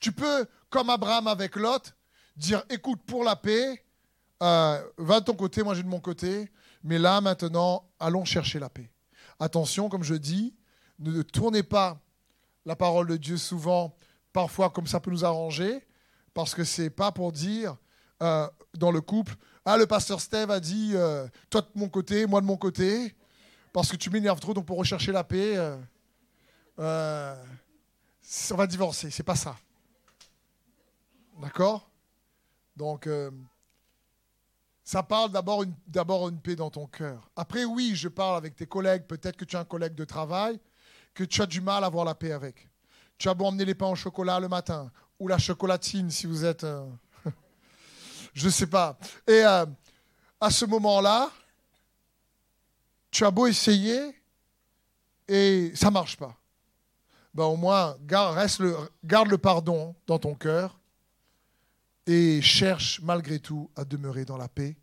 Tu 0.00 0.12
peux, 0.12 0.46
comme 0.70 0.88
Abraham 0.88 1.26
avec 1.26 1.56
Lot, 1.56 1.94
dire, 2.36 2.64
écoute, 2.70 3.02
pour 3.04 3.22
la 3.22 3.36
paix, 3.36 3.84
euh, 4.42 4.82
va 4.96 5.20
de 5.20 5.26
ton 5.26 5.34
côté, 5.34 5.62
moi 5.62 5.74
j'ai 5.74 5.82
de 5.82 5.88
mon 5.88 6.00
côté, 6.00 6.50
mais 6.82 6.98
là 6.98 7.20
maintenant, 7.20 7.86
allons 8.00 8.24
chercher 8.24 8.58
la 8.58 8.70
paix. 8.70 8.90
Attention, 9.38 9.90
comme 9.90 10.04
je 10.04 10.14
dis, 10.14 10.54
ne 10.98 11.20
tournez 11.20 11.62
pas 11.62 12.00
la 12.64 12.76
parole 12.76 13.08
de 13.08 13.18
Dieu 13.18 13.36
souvent 13.36 13.94
parfois 14.34 14.68
comme 14.68 14.86
ça 14.86 15.00
peut 15.00 15.12
nous 15.12 15.24
arranger, 15.24 15.86
parce 16.34 16.54
que 16.54 16.64
c'est 16.64 16.90
pas 16.90 17.12
pour 17.12 17.32
dire 17.32 17.76
euh, 18.20 18.46
dans 18.74 18.90
le 18.90 19.00
couple, 19.00 19.36
ah 19.64 19.78
le 19.78 19.86
pasteur 19.86 20.20
Steve 20.20 20.50
a 20.50 20.60
dit, 20.60 20.90
euh, 20.94 21.26
toi 21.48 21.62
de 21.62 21.68
mon 21.76 21.88
côté, 21.88 22.26
moi 22.26 22.42
de 22.42 22.46
mon 22.46 22.58
côté, 22.58 23.14
parce 23.72 23.90
que 23.90 23.96
tu 23.96 24.10
m'énerves 24.10 24.40
trop, 24.40 24.52
donc 24.52 24.66
pour 24.66 24.76
rechercher 24.76 25.12
la 25.12 25.24
paix, 25.24 25.56
euh, 26.78 27.36
on 28.50 28.56
va 28.56 28.66
divorcer, 28.66 29.10
c'est 29.10 29.22
pas 29.22 29.36
ça. 29.36 29.56
D'accord? 31.40 31.88
Donc, 32.76 33.08
ça 34.82 35.02
parle 35.04 35.30
d'abord 35.30 35.62
une, 35.62 35.74
d'abord 35.86 36.28
une 36.28 36.40
paix 36.40 36.56
dans 36.56 36.70
ton 36.70 36.86
cœur. 36.86 37.30
Après, 37.36 37.64
oui, 37.64 37.92
je 37.94 38.08
parle 38.08 38.36
avec 38.36 38.56
tes 38.56 38.66
collègues, 38.66 39.04
peut-être 39.04 39.36
que 39.36 39.44
tu 39.44 39.56
as 39.56 39.60
un 39.60 39.64
collègue 39.64 39.94
de 39.94 40.04
travail, 40.04 40.58
que 41.12 41.22
tu 41.22 41.40
as 41.40 41.46
du 41.46 41.60
mal 41.60 41.84
à 41.84 41.86
avoir 41.86 42.04
la 42.04 42.16
paix 42.16 42.32
avec. 42.32 42.68
Tu 43.18 43.28
as 43.28 43.34
beau 43.34 43.46
emmener 43.46 43.64
les 43.64 43.74
pains 43.74 43.88
au 43.88 43.94
chocolat 43.94 44.40
le 44.40 44.48
matin, 44.48 44.90
ou 45.18 45.28
la 45.28 45.38
chocolatine 45.38 46.10
si 46.10 46.26
vous 46.26 46.44
êtes... 46.44 46.64
Euh, 46.64 46.86
je 48.34 48.46
ne 48.46 48.50
sais 48.50 48.66
pas. 48.66 48.98
Et 49.26 49.44
euh, 49.44 49.66
à 50.40 50.50
ce 50.50 50.64
moment-là, 50.64 51.30
tu 53.10 53.24
as 53.24 53.30
beau 53.30 53.46
essayer, 53.46 54.14
et 55.28 55.72
ça 55.74 55.86
ne 55.86 55.92
marche 55.92 56.16
pas. 56.16 56.36
Ben, 57.32 57.44
au 57.44 57.56
moins, 57.56 57.96
garde, 58.02 58.36
le 59.28 59.38
pardon 59.38 59.94
dans 60.06 60.18
ton 60.18 60.34
cœur 60.34 60.78
et 62.06 62.40
cherche 62.42 63.00
malgré 63.02 63.40
tout 63.40 63.70
à 63.74 63.84
demeurer 63.84 64.24
dans 64.24 64.36
la 64.36 64.48
paix, 64.48 64.76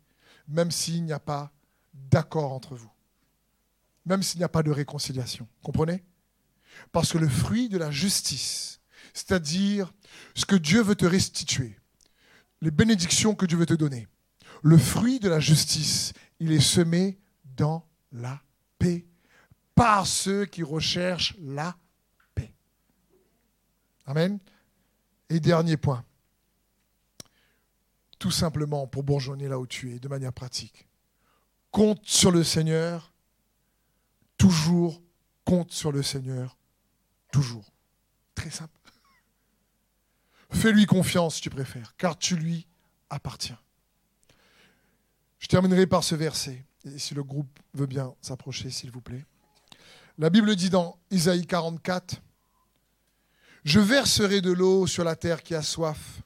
même 0.48 0.70
s'il 0.70 1.04
n'y 1.04 1.12
a 1.12 1.20
pas 1.20 1.50
d'accord 1.94 2.52
entre 2.52 2.74
vous, 2.74 2.90
même 4.04 4.22
s'il 4.22 4.38
n'y 4.38 4.44
a 4.44 4.48
pas 4.48 4.62
de 4.62 4.70
réconciliation. 4.70 5.46
Comprenez? 5.62 6.04
Parce 6.90 7.12
que 7.12 7.18
le 7.18 7.28
fruit 7.28 7.68
de 7.68 7.78
la 7.78 7.90
justice, 7.90 8.80
c'est-à-dire 9.14 9.92
ce 10.34 10.44
que 10.44 10.56
Dieu 10.56 10.82
veut 10.82 10.94
te 10.94 11.06
restituer, 11.06 11.78
les 12.60 12.70
bénédictions 12.70 13.34
que 13.34 13.46
Dieu 13.46 13.58
veut 13.58 13.66
te 13.66 13.74
donner, 13.74 14.08
Le 14.64 14.78
fruit 14.78 15.18
de 15.18 15.28
la 15.28 15.40
justice, 15.40 16.12
il 16.38 16.52
est 16.52 16.60
semé 16.60 17.18
dans 17.56 17.84
la 18.12 18.40
paix 18.78 19.04
par 19.74 20.06
ceux 20.06 20.44
qui 20.44 20.62
recherchent 20.62 21.34
la 21.40 21.76
paix. 22.34 22.54
Amen. 24.06 24.38
Et 25.28 25.40
dernier 25.40 25.76
point, 25.76 26.04
tout 28.18 28.30
simplement 28.30 28.86
pour 28.86 29.02
bourgeonner 29.02 29.48
là 29.48 29.58
où 29.58 29.66
tu 29.66 29.92
es, 29.92 29.98
de 29.98 30.08
manière 30.08 30.32
pratique. 30.32 30.86
Compte 31.72 32.02
sur 32.04 32.30
le 32.30 32.44
Seigneur, 32.44 33.12
toujours 34.36 35.02
compte 35.44 35.72
sur 35.72 35.90
le 35.90 36.02
Seigneur, 36.02 36.56
toujours. 37.32 37.72
Très 38.36 38.50
simple. 38.50 38.72
Fais-lui 40.52 40.86
confiance, 40.86 41.40
tu 41.40 41.50
préfères, 41.50 41.96
car 41.96 42.16
tu 42.16 42.36
lui 42.36 42.68
appartiens. 43.10 43.58
Je 45.40 45.48
terminerai 45.48 45.88
par 45.88 46.04
ce 46.04 46.14
verset, 46.14 46.64
et 46.84 46.98
si 46.98 47.14
le 47.14 47.24
groupe 47.24 47.58
veut 47.74 47.86
bien 47.86 48.14
s'approcher, 48.20 48.70
s'il 48.70 48.92
vous 48.92 49.00
plaît. 49.00 49.24
La 50.18 50.30
Bible 50.30 50.54
dit 50.54 50.70
dans 50.70 50.98
Isaïe 51.10 51.46
44, 51.46 52.22
Je 53.64 53.80
verserai 53.80 54.40
de 54.40 54.52
l'eau 54.52 54.86
sur 54.86 55.02
la 55.02 55.16
terre 55.16 55.42
qui 55.42 55.54
a 55.54 55.62
soif, 55.62 56.22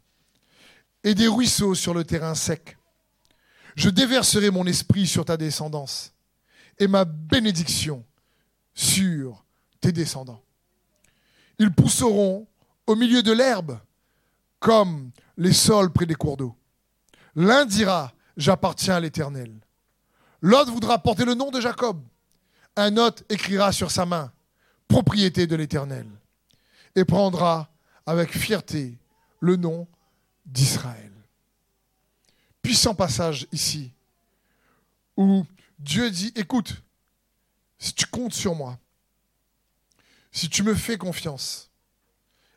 et 1.03 1.15
des 1.15 1.29
ruisseaux 1.29 1.75
sur 1.75 1.95
le 1.95 2.05
terrain 2.05 2.35
sec. 2.35 2.77
Je 3.77 3.89
déverserai 3.91 4.51
mon 4.51 4.67
esprit 4.67 5.07
sur 5.07 5.25
ta 5.25 5.37
descendance, 5.37 6.13
et 6.79 6.89
ma 6.89 7.05
bénédiction 7.05 8.05
sur 8.75 9.45
tes 9.81 9.93
descendants. 9.93 10.43
Ils 11.59 11.73
pousseront 11.73 12.47
au 12.87 12.95
milieu 12.95 13.23
de 13.23 13.33
l'herbe, 13.33 13.79
comme 14.61 15.11
les 15.37 15.53
sols 15.53 15.93
près 15.93 16.07
des 16.07 16.15
cours 16.15 16.37
d'eau. 16.37 16.57
L'un 17.35 17.65
dira, 17.65 18.13
j'appartiens 18.37 18.97
à 18.97 19.01
l'Éternel. 19.01 19.53
L'autre 20.41 20.73
voudra 20.73 20.99
porter 20.99 21.25
le 21.25 21.35
nom 21.35 21.51
de 21.51 21.61
Jacob. 21.61 22.03
Un 22.77 22.97
autre 22.99 23.23
écrira 23.29 23.73
sur 23.73 23.91
sa 23.91 24.07
main, 24.07 24.33
propriété 24.89 25.47
de 25.47 25.57
l'Éternel, 25.57 26.07
et 26.95 27.05
prendra 27.05 27.71
avec 28.05 28.37
fierté 28.37 28.99
le 29.41 29.57
nom 29.57 29.87
d'Israël. 30.45 31.13
Puissant 32.63 32.95
passage 32.95 33.47
ici, 33.53 33.93
où 35.17 35.45
Dieu 35.79 36.11
dit, 36.11 36.33
écoute, 36.37 36.83
si 37.79 37.95
tu 37.95 38.07
comptes 38.07 38.35
sur 38.35 38.55
moi, 38.55 38.79
si 40.37 40.51
tu 40.51 40.63
me 40.63 40.75
fais 40.75 40.99
confiance, 40.99 41.71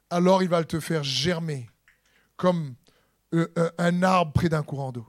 alors 0.10 0.44
il 0.44 0.50
va 0.50 0.62
te 0.66 0.82
faire 0.82 1.02
germer 1.02 1.70
comme 2.36 2.76
euh, 3.34 3.48
euh, 3.58 3.72
un 3.78 4.04
arbre 4.04 4.34
près 4.34 4.50
d'un 4.50 4.64
courant 4.64 4.92
d'eau. 4.92 5.08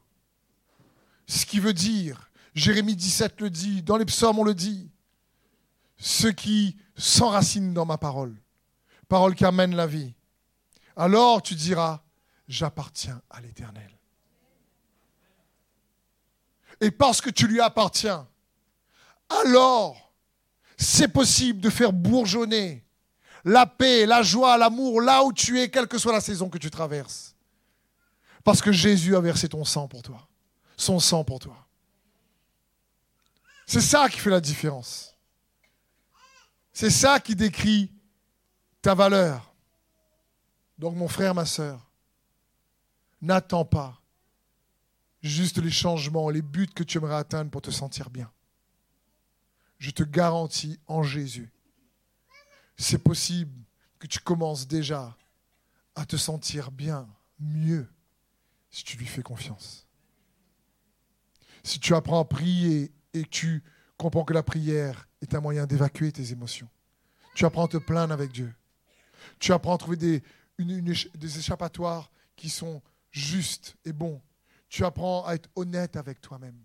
Ce 1.26 1.44
qui 1.46 1.58
veut 1.58 1.72
dire, 1.72 2.30
Jérémie 2.54 2.94
17 2.94 3.40
le 3.40 3.50
dit, 3.50 3.82
dans 3.82 3.96
les 3.96 4.04
psaumes 4.04 4.38
on 4.38 4.44
le 4.44 4.54
dit, 4.54 4.88
ceux 5.96 6.30
qui 6.30 6.76
s'enracinent 6.96 7.74
dans 7.74 7.86
ma 7.86 7.98
parole, 7.98 8.40
parole 9.08 9.34
qui 9.34 9.44
amène 9.44 9.74
la 9.74 9.88
vie, 9.88 10.14
alors 10.94 11.42
tu 11.42 11.56
diras, 11.56 12.04
j'appartiens 12.46 13.20
à 13.30 13.40
l'Éternel. 13.40 13.98
Et 16.80 16.92
parce 16.92 17.20
que 17.20 17.30
tu 17.30 17.48
lui 17.48 17.60
appartiens, 17.60 18.28
alors 19.28 20.09
c'est 20.80 21.08
possible 21.08 21.60
de 21.60 21.68
faire 21.68 21.92
bourgeonner 21.92 22.82
la 23.44 23.66
paix, 23.66 24.06
la 24.06 24.22
joie, 24.22 24.56
l'amour, 24.56 25.02
là 25.02 25.22
où 25.22 25.32
tu 25.32 25.60
es, 25.60 25.70
quelle 25.70 25.86
que 25.86 25.98
soit 25.98 26.12
la 26.12 26.20
saison 26.20 26.48
que 26.48 26.58
tu 26.58 26.70
traverses. 26.70 27.34
Parce 28.42 28.62
que 28.62 28.72
Jésus 28.72 29.14
a 29.14 29.20
versé 29.20 29.48
ton 29.48 29.64
sang 29.64 29.86
pour 29.88 30.02
toi, 30.02 30.26
son 30.76 30.98
sang 30.98 31.22
pour 31.22 31.38
toi. 31.38 31.66
C'est 33.66 33.82
ça 33.82 34.08
qui 34.08 34.18
fait 34.18 34.30
la 34.30 34.40
différence. 34.40 35.14
C'est 36.72 36.90
ça 36.90 37.20
qui 37.20 37.36
décrit 37.36 37.92
ta 38.80 38.94
valeur. 38.94 39.54
Donc 40.78 40.96
mon 40.96 41.08
frère, 41.08 41.34
ma 41.34 41.44
soeur, 41.44 41.86
n'attends 43.20 43.66
pas 43.66 44.00
juste 45.22 45.58
les 45.58 45.70
changements, 45.70 46.30
les 46.30 46.42
buts 46.42 46.70
que 46.74 46.82
tu 46.82 46.96
aimerais 46.96 47.16
atteindre 47.16 47.50
pour 47.50 47.60
te 47.60 47.70
sentir 47.70 48.08
bien. 48.08 48.30
Je 49.80 49.90
te 49.90 50.04
garantis 50.04 50.78
en 50.86 51.02
Jésus 51.02 51.50
c'est 52.80 52.98
possible 52.98 53.52
que 53.98 54.06
tu 54.06 54.20
commences 54.20 54.66
déjà 54.66 55.16
à 55.94 56.06
te 56.06 56.16
sentir 56.16 56.70
bien, 56.70 57.06
mieux, 57.38 57.86
si 58.70 58.84
tu 58.84 58.96
lui 58.96 59.06
fais 59.06 59.22
confiance. 59.22 59.86
Si 61.62 61.78
tu 61.78 61.94
apprends 61.94 62.20
à 62.20 62.24
prier 62.24 62.90
et 63.12 63.24
que 63.24 63.28
tu 63.28 63.62
comprends 63.98 64.24
que 64.24 64.32
la 64.32 64.42
prière 64.42 65.08
est 65.20 65.34
un 65.34 65.40
moyen 65.40 65.66
d'évacuer 65.66 66.10
tes 66.10 66.32
émotions. 66.32 66.70
Tu 67.34 67.44
apprends 67.44 67.66
à 67.66 67.68
te 67.68 67.76
plaindre 67.76 68.14
avec 68.14 68.32
Dieu. 68.32 68.54
Tu 69.38 69.52
apprends 69.52 69.74
à 69.74 69.78
trouver 69.78 69.98
des, 69.98 70.22
des 70.58 71.38
échappatoires 71.38 72.10
qui 72.34 72.48
sont 72.48 72.80
justes 73.10 73.76
et 73.84 73.92
bons. 73.92 74.22
Tu 74.70 74.86
apprends 74.86 75.26
à 75.26 75.34
être 75.34 75.50
honnête 75.54 75.96
avec 75.96 76.22
toi-même. 76.22 76.64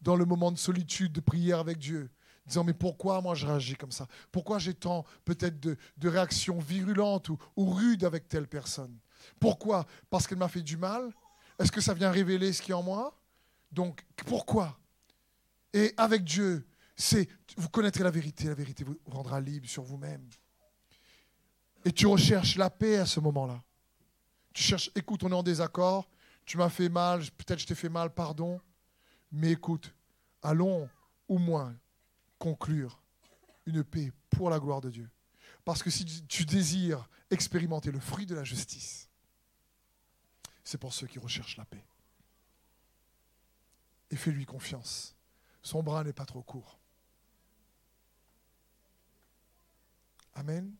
Dans 0.00 0.16
le 0.16 0.24
moment 0.24 0.50
de 0.50 0.58
solitude, 0.58 1.12
de 1.12 1.20
prière 1.20 1.58
avec 1.58 1.76
Dieu, 1.76 2.10
disant 2.46 2.64
mais 2.64 2.74
pourquoi 2.74 3.20
moi 3.20 3.34
je 3.34 3.46
réagis 3.46 3.76
comme 3.76 3.92
ça? 3.92 4.06
Pourquoi 4.30 4.58
j'ai 4.58 4.74
tant 4.74 5.04
peut-être 5.24 5.60
de, 5.60 5.76
réactions 6.02 6.58
virulentes 6.58 7.28
ou, 7.28 7.38
ou 7.56 7.70
rudes 7.70 8.04
avec 8.04 8.28
telle 8.28 8.48
personne? 8.48 8.96
Pourquoi? 9.38 9.86
Parce 10.10 10.26
qu'elle 10.26 10.38
m'a 10.38 10.48
fait 10.48 10.62
du 10.62 10.76
mal? 10.76 11.12
Est-ce 11.58 11.70
que 11.70 11.80
ça 11.80 11.94
vient 11.94 12.10
révéler 12.10 12.52
ce 12.52 12.62
qui 12.62 12.72
est 12.72 12.74
en 12.74 12.82
moi? 12.82 13.16
Donc 13.70 14.04
pourquoi? 14.26 14.78
Et 15.72 15.94
avec 15.96 16.24
Dieu, 16.24 16.66
c'est 16.96 17.28
vous 17.56 17.68
connaîtrez 17.68 18.04
la 18.04 18.10
vérité, 18.10 18.44
la 18.48 18.54
vérité 18.54 18.84
vous 18.84 18.98
rendra 19.06 19.40
libre 19.40 19.68
sur 19.68 19.82
vous-même. 19.82 20.28
Et 21.84 21.92
tu 21.92 22.06
recherches 22.06 22.56
la 22.56 22.70
paix 22.70 22.98
à 22.98 23.06
ce 23.06 23.20
moment-là. 23.20 23.62
Tu 24.52 24.62
cherches, 24.62 24.90
écoute, 24.94 25.22
on 25.24 25.30
est 25.30 25.34
en 25.34 25.42
désaccord, 25.42 26.08
tu 26.44 26.58
m'as 26.58 26.68
fait 26.68 26.88
mal, 26.88 27.20
peut-être 27.38 27.58
je 27.58 27.66
t'ai 27.66 27.74
fait 27.74 27.88
mal, 27.88 28.10
pardon, 28.12 28.60
mais 29.30 29.52
écoute, 29.52 29.94
allons 30.42 30.88
au 31.28 31.38
moins 31.38 31.74
conclure 32.42 33.00
une 33.66 33.84
paix 33.84 34.10
pour 34.30 34.50
la 34.50 34.58
gloire 34.58 34.80
de 34.80 34.90
Dieu. 34.90 35.08
Parce 35.64 35.80
que 35.80 35.90
si 35.90 36.04
tu 36.26 36.44
désires 36.44 37.08
expérimenter 37.30 37.92
le 37.92 38.00
fruit 38.00 38.26
de 38.26 38.34
la 38.34 38.42
justice, 38.42 39.08
c'est 40.64 40.76
pour 40.76 40.92
ceux 40.92 41.06
qui 41.06 41.20
recherchent 41.20 41.56
la 41.56 41.64
paix. 41.64 41.84
Et 44.10 44.16
fais-lui 44.16 44.44
confiance. 44.44 45.14
Son 45.62 45.84
bras 45.84 46.02
n'est 46.02 46.12
pas 46.12 46.26
trop 46.26 46.42
court. 46.42 46.80
Amen. 50.34 50.74